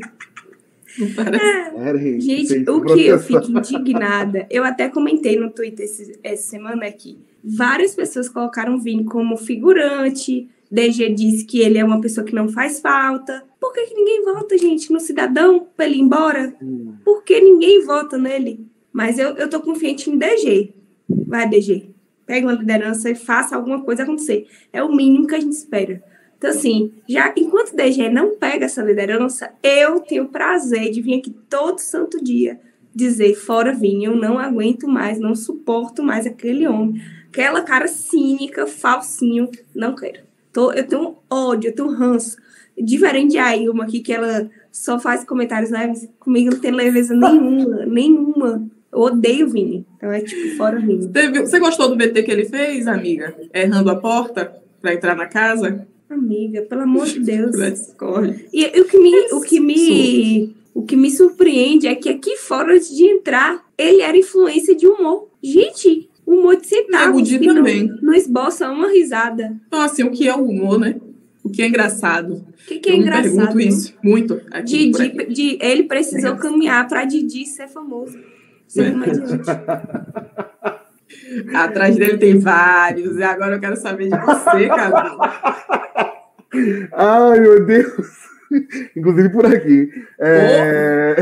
É, 0.97 2.21
gente, 2.21 2.71
o 2.71 2.81
que 2.83 3.07
eu 3.07 3.19
fico 3.19 3.47
indignada, 3.49 4.47
eu 4.49 4.63
até 4.65 4.89
comentei 4.89 5.39
no 5.39 5.51
Twitter 5.51 5.85
esse, 5.85 6.19
essa 6.23 6.51
semana 6.51 6.87
aqui. 6.87 7.19
Várias 7.43 7.95
pessoas 7.95 8.29
colocaram 8.29 8.77
o 8.77 8.81
Vini 8.81 9.05
como 9.05 9.37
figurante. 9.37 10.49
DG 10.71 11.13
disse 11.13 11.45
que 11.45 11.61
ele 11.61 11.79
é 11.79 11.85
uma 11.85 12.01
pessoa 12.01 12.25
que 12.25 12.35
não 12.35 12.49
faz 12.49 12.81
falta. 12.81 13.45
Por 13.65 13.73
que, 13.73 13.87
que 13.87 13.95
ninguém 13.95 14.23
vota, 14.23 14.59
gente, 14.59 14.93
no 14.93 15.01
cidadão 15.01 15.67
pra 15.75 15.87
ele 15.87 15.95
ir 15.95 16.01
embora? 16.03 16.55
Hum. 16.63 16.97
Por 17.03 17.25
que 17.25 17.41
ninguém 17.41 17.83
vota 17.83 18.19
nele? 18.19 18.61
Mas 18.93 19.19
eu, 19.19 19.31
eu 19.37 19.49
tô 19.49 19.59
confiante 19.59 20.11
em 20.11 20.19
DG. 20.19 20.75
Vai, 21.09 21.49
DG. 21.49 21.89
Pega 22.27 22.47
uma 22.47 22.53
liderança 22.53 23.09
e 23.09 23.15
faça 23.15 23.57
alguma 23.57 23.83
coisa 23.83 24.03
acontecer. 24.03 24.47
É 24.71 24.83
o 24.83 24.95
mínimo 24.95 25.27
que 25.27 25.35
a 25.35 25.41
gente 25.41 25.55
espera. 25.55 26.05
Então, 26.37 26.51
assim, 26.51 26.93
já 27.09 27.33
enquanto 27.35 27.71
o 27.71 27.77
DG 27.77 28.11
não 28.11 28.37
pega 28.37 28.67
essa 28.67 28.83
liderança, 28.83 29.51
eu 29.63 29.99
tenho 30.01 30.29
prazer 30.29 30.91
de 30.91 31.01
vir 31.01 31.15
aqui 31.15 31.35
todo 31.49 31.79
santo 31.79 32.23
dia 32.23 32.61
dizer: 32.95 33.35
fora 33.35 33.73
Vinha, 33.73 34.11
eu 34.11 34.15
não 34.15 34.39
aguento 34.39 34.87
mais, 34.87 35.19
não 35.19 35.35
suporto 35.35 36.03
mais 36.03 36.27
aquele 36.27 36.69
homem. 36.69 37.01
Aquela 37.29 37.63
cara 37.63 37.89
cínica, 37.89 38.67
falsinho, 38.67 39.51
não 39.75 39.95
quero. 39.95 40.21
Tô, 40.53 40.71
eu 40.71 40.87
tenho 40.87 41.17
ódio, 41.31 41.71
eu 41.71 41.75
tenho 41.75 41.89
ranço. 41.89 42.37
Diferente 42.77 43.33
de 43.33 43.39
Ailma 43.39 43.85
aqui, 43.85 44.01
que 44.01 44.13
ela 44.13 44.51
só 44.71 44.99
faz 44.99 45.25
comentários 45.25 45.71
leves, 45.71 46.09
comigo 46.19 46.51
não 46.51 46.61
tem 46.61 46.73
leveza 46.73 47.15
nenhuma, 47.15 47.87
nenhuma. 47.87 48.67
Eu 48.93 49.01
odeio 49.01 49.47
o 49.47 49.51
Vini. 49.51 49.87
Então 49.97 50.13
é 50.13 50.21
tipo, 50.21 50.57
fora 50.57 50.79
Vini. 50.79 51.11
Você 51.41 51.59
gostou 51.59 51.89
do 51.89 51.97
BT 51.97 52.23
que 52.23 52.31
ele 52.31 52.45
fez, 52.45 52.87
amiga? 52.87 53.35
Errando 53.53 53.91
a 53.91 53.97
porta 53.97 54.53
para 54.81 54.95
entrar 54.95 55.17
na 55.17 55.27
casa? 55.27 55.87
Amiga, 56.11 56.63
pelo 56.63 56.83
amor 56.83 57.07
de 57.07 57.21
Deus. 57.21 57.57
e, 58.53 58.63
e 58.63 58.81
o 58.81 58.85
que 58.85 58.99
me, 58.99 59.33
o 59.33 59.41
que 59.41 59.61
me, 59.61 60.55
o 60.75 60.83
que 60.83 60.97
me 60.97 61.11
surpreende 61.11 61.87
é 61.87 61.95
que 61.95 62.09
aqui 62.09 62.37
fora 62.37 62.75
antes 62.75 62.95
de 62.95 63.05
entrar, 63.05 63.65
ele 63.79 64.03
era 64.03 64.17
influência 64.17 64.75
de 64.75 64.87
humor. 64.87 65.29
Gente, 65.43 66.09
humor 66.27 66.57
de 66.57 66.67
centavos 66.67 67.29
que 67.29 67.39
também. 67.39 67.87
Não, 67.87 67.99
não 68.03 68.15
esboça 68.15 68.71
uma 68.71 68.91
risada. 68.91 69.57
Então, 69.67 69.81
assim, 69.81 70.03
o 70.03 70.11
que 70.11 70.29
é 70.29 70.35
o 70.35 70.45
humor, 70.45 70.79
né? 70.79 70.97
O 71.45 71.51
que 71.51 71.63
é 71.63 71.69
engraçado? 71.69 72.37
O 72.37 72.53
que, 72.67 72.79
que 72.79 72.89
é 72.89 72.95
Eu 72.95 72.97
engraçado? 72.97 73.31
Me 73.31 73.37
pergunto 73.37 73.61
isso 73.61 73.95
muito. 74.03 74.41
Aqui, 74.51 74.91
Didi, 74.91 75.27
de, 75.27 75.59
ele 75.61 75.83
precisou 75.85 76.33
é. 76.33 76.39
caminhar 76.39 76.89
para 76.89 77.05
Didi 77.05 77.45
ser 77.45 77.69
famoso. 77.69 78.19
Ser 78.67 78.87
é. 78.87 78.95
Atrás 81.55 81.97
dele 81.97 82.17
tem 82.17 82.39
vários. 82.39 83.19
E 83.19 83.23
agora 83.23 83.57
eu 83.57 83.61
quero 83.61 83.77
saber 83.77 84.09
de 84.09 84.19
você, 84.19 84.69
Gabi. 84.73 85.19
Ai, 86.93 87.41
meu 87.41 87.67
Deus. 87.67 88.25
Inclusive 88.97 89.29
por 89.29 89.47
aqui. 89.47 89.91
É... 90.19 91.15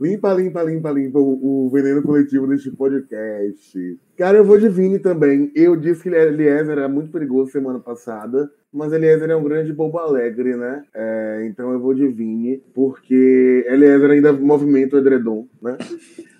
limpa, 0.00 0.32
limpa, 0.34 0.62
limpa, 0.62 0.90
limpa 0.90 1.18
o, 1.18 1.66
o, 1.66 1.70
veneno 1.70 2.02
coletivo 2.02 2.46
deste 2.46 2.70
podcast. 2.70 3.98
Cara, 4.16 4.38
eu 4.38 4.44
vou 4.44 4.58
de 4.58 4.68
Vini 4.68 4.98
também. 4.98 5.50
Eu 5.54 5.76
disse 5.76 6.02
que 6.02 6.08
Eliezer 6.08 6.78
era 6.78 6.88
muito 6.88 7.10
perigoso 7.10 7.50
semana 7.50 7.78
passada, 7.78 8.50
mas 8.76 8.92
Eliezer 8.92 9.30
é 9.30 9.34
um 9.34 9.42
grande 9.42 9.72
bobo 9.72 9.98
alegre, 9.98 10.54
né? 10.54 10.82
É, 10.94 11.46
então 11.48 11.72
eu 11.72 11.80
vou 11.80 11.94
de 11.94 12.06
Vini, 12.06 12.62
porque 12.74 13.64
Eliezer 13.66 14.10
ainda 14.10 14.32
movimenta 14.34 14.96
o 14.96 14.98
edredom, 14.98 15.46
né? 15.62 15.78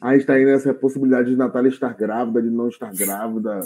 A 0.00 0.12
gente 0.12 0.26
tá 0.26 0.34
aí 0.34 0.44
nessa 0.44 0.74
possibilidade 0.74 1.30
de 1.30 1.36
Natália 1.36 1.70
estar 1.70 1.96
grávida, 1.96 2.42
de 2.42 2.50
não 2.50 2.68
estar 2.68 2.92
grávida. 2.92 3.60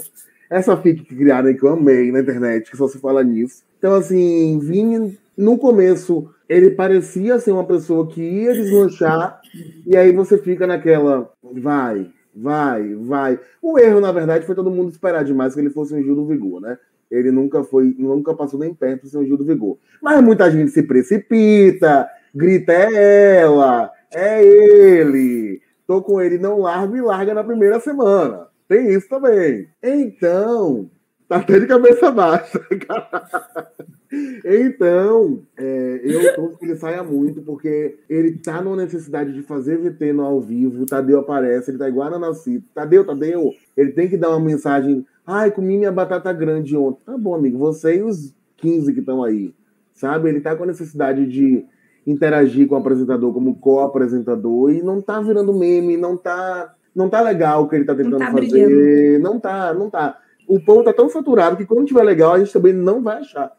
Essa 0.49 0.77
fic 0.77 1.03
que 1.03 1.15
criaram 1.15 1.53
que 1.53 1.63
eu 1.63 1.69
amei 1.69 2.11
na 2.11 2.21
internet, 2.21 2.71
que 2.71 2.77
só 2.77 2.87
se 2.87 2.97
fala 2.97 3.23
nisso. 3.23 3.61
Então, 3.77 3.93
assim, 3.93 4.57
Vini, 4.59 5.17
no 5.37 5.57
começo, 5.57 6.29
ele 6.47 6.71
parecia 6.71 7.39
ser 7.39 7.51
uma 7.51 7.65
pessoa 7.65 8.07
que 8.07 8.21
ia 8.21 8.53
deslanchar, 8.53 9.41
e 9.85 9.97
aí 9.97 10.13
você 10.13 10.37
fica 10.37 10.65
naquela, 10.65 11.29
vai, 11.43 12.09
vai, 12.33 12.95
vai. 12.95 13.39
O 13.61 13.77
erro, 13.77 13.99
na 13.99 14.11
verdade, 14.11 14.45
foi 14.45 14.55
todo 14.55 14.71
mundo 14.71 14.91
esperar 14.91 15.25
demais 15.25 15.53
que 15.53 15.59
ele 15.59 15.69
fosse 15.69 15.93
um 15.93 16.01
Gil 16.01 16.15
do 16.15 16.25
Vigor, 16.25 16.61
né? 16.61 16.77
Ele 17.11 17.29
nunca 17.29 17.63
foi, 17.63 17.93
nunca 17.97 18.33
passou 18.33 18.57
nem 18.57 18.73
perto 18.73 19.03
de 19.03 19.09
ser 19.09 19.17
um 19.17 19.25
Gil 19.25 19.37
do 19.37 19.45
Vigor. 19.45 19.77
Mas 20.01 20.23
muita 20.23 20.49
gente 20.49 20.71
se 20.71 20.81
precipita, 20.81 22.09
grita, 22.33 22.71
é 22.71 23.41
ela, 23.41 23.91
é 24.13 24.43
ele. 24.43 25.61
Tô 25.85 26.01
com 26.01 26.21
ele, 26.21 26.37
não 26.37 26.59
largo 26.59 26.95
e 26.95 27.01
larga 27.01 27.33
na 27.33 27.43
primeira 27.43 27.79
semana. 27.81 28.47
Tem 28.67 28.93
isso 28.93 29.09
também. 29.09 29.67
Então, 29.83 30.89
tá 31.31 31.37
até 31.37 31.59
de 31.59 31.65
cabeça 31.65 32.11
baixa. 32.11 32.59
então, 34.43 35.41
é, 35.57 36.01
eu 36.03 36.35
torço 36.35 36.57
que 36.57 36.65
ele 36.65 36.75
saia 36.75 37.01
muito, 37.03 37.41
porque 37.41 37.99
ele 38.09 38.33
tá 38.33 38.61
numa 38.61 38.75
necessidade 38.75 39.31
de 39.31 39.41
fazer 39.41 39.77
VT 39.77 40.11
no 40.11 40.23
ao 40.23 40.41
vivo. 40.41 40.85
Tadeu 40.85 41.19
aparece, 41.19 41.71
ele 41.71 41.77
tá 41.77 41.87
igual 41.87 42.07
a 42.07 42.11
Nanacito. 42.11 42.65
Tadeu, 42.75 43.05
Tadeu, 43.05 43.53
ele 43.77 43.93
tem 43.93 44.09
que 44.09 44.17
dar 44.17 44.29
uma 44.31 44.41
mensagem. 44.41 45.05
Ai, 45.25 45.51
comi 45.51 45.77
minha 45.77 45.91
batata 45.91 46.33
grande 46.33 46.75
ontem. 46.75 47.01
Tá 47.05 47.17
bom, 47.17 47.33
amigo, 47.33 47.57
você 47.57 47.95
e 47.95 48.03
os 48.03 48.35
15 48.57 48.93
que 48.93 48.99
estão 48.99 49.23
aí. 49.23 49.53
Sabe? 49.93 50.27
Ele 50.27 50.41
tá 50.41 50.53
com 50.53 50.63
a 50.63 50.67
necessidade 50.67 51.25
de 51.25 51.63
interagir 52.05 52.67
com 52.67 52.75
o 52.75 52.77
apresentador 52.77 53.33
como 53.33 53.55
co-apresentador 53.55 54.71
e 54.71 54.81
não 54.81 55.01
tá 55.01 55.21
virando 55.21 55.53
meme, 55.53 55.95
não 55.95 56.17
tá 56.17 56.75
não 56.93 57.09
tá 57.09 57.21
legal 57.21 57.63
o 57.63 57.69
que 57.69 57.75
ele 57.75 57.85
tá 57.85 57.95
tentando 57.95 58.19
tá 58.19 58.31
fazer. 58.31 58.65
Brilhando. 58.67 59.23
Não 59.23 59.39
tá, 59.39 59.73
não 59.73 59.89
tá. 59.89 60.17
O 60.51 60.59
pão 60.59 60.83
tá 60.83 60.91
tão 60.91 61.07
saturado 61.07 61.55
que 61.55 61.65
quando 61.65 61.87
tiver 61.87 62.03
legal, 62.03 62.33
a 62.33 62.39
gente 62.39 62.51
também 62.51 62.73
não 62.73 63.01
vai 63.01 63.19
achar. 63.19 63.53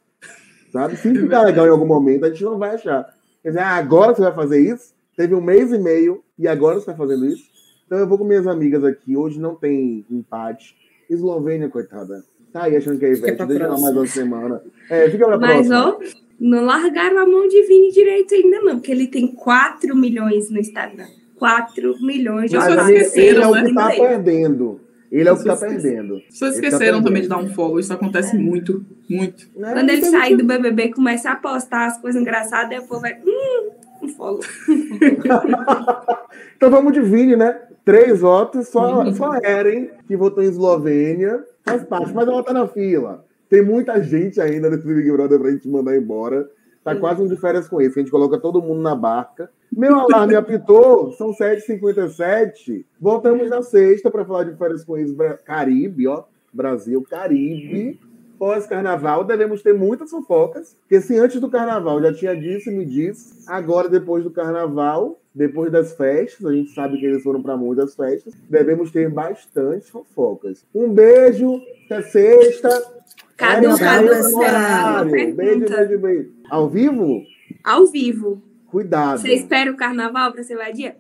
Sabe? 0.70 0.95
Se 0.97 1.11
ficar 1.14 1.40
legal 1.40 1.66
em 1.66 1.70
algum 1.70 1.86
momento, 1.86 2.26
a 2.26 2.28
gente 2.28 2.45
não 2.45 2.59
vai 2.59 2.74
achar. 2.74 3.14
Quer 3.43 3.49
dizer, 3.49 3.61
ah, 3.61 3.76
agora 3.76 4.14
você 4.14 4.20
vai 4.20 4.34
fazer 4.34 4.61
isso? 4.61 4.93
Teve 5.16 5.34
um 5.34 5.40
mês 5.40 5.72
e 5.72 5.78
meio 5.78 6.22
e 6.38 6.47
agora 6.47 6.78
você 6.78 6.84
tá 6.84 6.95
fazendo 6.95 7.24
isso? 7.24 7.45
Então 7.86 7.99
eu 7.99 8.07
vou 8.07 8.18
com 8.18 8.24
minhas 8.24 8.47
amigas 8.47 8.84
aqui. 8.84 9.16
Hoje 9.16 9.40
não 9.40 9.55
tem 9.55 10.05
empate. 10.11 10.76
Eslovênia, 11.09 11.70
coitada. 11.70 12.22
Tá 12.53 12.64
aí 12.64 12.76
achando 12.76 12.99
que 12.99 13.07
é 13.07 13.12
Ivete. 13.12 13.47
Deixa 13.47 13.64
ela 13.64 13.80
mais 13.80 13.97
uma 13.97 14.07
semana. 14.07 14.62
É, 14.90 15.09
fica 15.09 15.26
pra 15.26 15.38
Mas, 15.38 15.68
próxima. 15.68 15.97
ó, 15.99 15.99
não 16.38 16.66
largaram 16.66 17.20
a 17.20 17.26
mão 17.26 17.49
de 17.49 17.62
Vini 17.62 17.90
direito 17.90 18.34
ainda, 18.34 18.61
não, 18.61 18.74
porque 18.74 18.93
ele 18.93 19.07
tem 19.07 19.28
4 19.28 19.97
milhões 19.97 20.51
no 20.51 20.59
Instagram. 20.59 21.07
4 21.36 22.03
milhões 22.03 22.51
de 22.51 22.57
Mas 22.59 22.88
ele, 22.90 23.28
ele 23.28 23.40
é 23.40 23.47
o 23.47 23.53
que 23.55 23.70
está 23.70 23.88
perdendo. 23.88 24.80
Ele 25.12 25.28
é 25.28 25.32
o 25.32 25.36
que 25.36 25.42
está 25.42 25.54
perdendo. 25.54 26.22
Vocês 26.30 26.54
esqueceram 26.54 26.98
tá 26.98 27.04
também 27.04 27.20
de 27.20 27.28
dar 27.28 27.36
um 27.36 27.50
follow. 27.50 27.78
Isso 27.78 27.92
acontece 27.92 28.34
é. 28.34 28.38
muito, 28.38 28.82
muito. 29.10 29.46
É, 29.58 29.72
Quando 29.74 29.90
ele 29.90 30.06
sair 30.06 30.38
do 30.38 30.44
BBB 30.44 30.84
e 30.84 30.94
começar 30.94 31.32
a 31.32 31.36
postar 31.36 31.86
as 31.86 32.00
coisas 32.00 32.18
engraçadas, 32.18 32.72
aí 32.72 32.78
o 32.78 32.88
povo 32.88 33.02
vai. 33.02 33.20
Hum, 33.20 33.70
um 34.00 34.08
follow. 34.08 34.40
então 36.56 36.70
vamos 36.70 36.94
de 36.94 37.02
Vini, 37.02 37.36
né? 37.36 37.60
Três 37.84 38.20
votos, 38.20 38.68
só, 38.68 39.02
uhum. 39.02 39.14
só 39.14 39.34
Eren, 39.44 39.90
que 40.08 40.16
votou 40.16 40.42
em 40.42 40.46
Eslovênia. 40.46 41.44
Faz 41.62 41.84
parte, 41.84 42.10
mas 42.14 42.26
ela 42.26 42.42
tá 42.42 42.54
na 42.54 42.66
fila. 42.66 43.22
Tem 43.50 43.62
muita 43.62 44.02
gente 44.02 44.40
ainda 44.40 44.70
nesse 44.70 44.86
Big 44.86 45.12
Brother 45.12 45.38
pra 45.38 45.50
gente 45.50 45.68
mandar 45.68 45.94
embora. 45.94 46.48
Tá 46.84 46.96
quase 46.96 47.22
um 47.22 47.28
de 47.28 47.36
férias 47.36 47.68
com 47.68 47.80
isso. 47.80 47.98
A 47.98 48.02
gente 48.02 48.10
coloca 48.10 48.38
todo 48.38 48.62
mundo 48.62 48.82
na 48.82 48.94
barca. 48.94 49.50
Meu 49.70 49.98
alarme 49.98 50.34
apitou, 50.34 51.12
são 51.12 51.30
7h57. 51.30 52.84
Voltamos 53.00 53.48
na 53.48 53.62
sexta 53.62 54.10
para 54.10 54.24
falar 54.24 54.44
de 54.44 54.56
férias 54.56 54.84
com 54.84 54.98
isso. 54.98 55.16
Caribe, 55.44 56.08
ó. 56.08 56.24
Brasil, 56.52 57.02
Caribe. 57.08 57.98
Pós-carnaval, 58.38 59.22
devemos 59.22 59.62
ter 59.62 59.72
muitas 59.72 60.10
fofocas. 60.10 60.76
Porque 60.80 61.00
se 61.00 61.16
antes 61.16 61.40
do 61.40 61.48
carnaval 61.48 62.02
já 62.02 62.12
tinha 62.12 62.36
disse 62.36 62.70
e 62.70 62.74
me 62.76 62.84
disse, 62.84 63.44
agora 63.46 63.88
depois 63.88 64.24
do 64.24 64.32
carnaval, 64.32 65.20
depois 65.32 65.70
das 65.70 65.94
festas, 65.94 66.44
a 66.44 66.52
gente 66.52 66.74
sabe 66.74 66.98
que 66.98 67.06
eles 67.06 67.22
foram 67.22 67.40
para 67.40 67.56
muitas 67.56 67.94
festas, 67.94 68.34
devemos 68.50 68.90
ter 68.90 69.08
bastante 69.08 69.90
fofocas. 69.90 70.66
Um 70.74 70.92
beijo, 70.92 71.62
até 71.86 72.02
sexta. 72.02 73.01
Cada 73.36 73.68
um 73.68 73.78
cada 73.78 75.04
Beijo, 75.04 75.36
beijo, 75.36 75.98
beijo. 75.98 76.30
Ao 76.50 76.68
vivo? 76.68 77.22
Ao 77.64 77.86
vivo. 77.86 78.42
Cuidado. 78.66 79.20
Você 79.20 79.34
espera 79.34 79.70
o 79.70 79.76
carnaval 79.76 80.32
para 80.32 80.42
ser 80.42 80.56
vadia? 80.56 80.96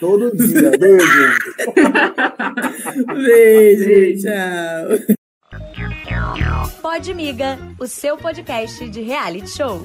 Todo 0.00 0.34
dia. 0.36 0.70
Beijo. 0.76 1.36
beijo, 3.14 4.22
tchau. 4.22 5.16
Pode 6.82 7.14
Miga, 7.14 7.58
o 7.78 7.86
seu 7.86 8.16
podcast 8.16 8.88
de 8.88 9.00
reality 9.00 9.48
show. 9.48 9.80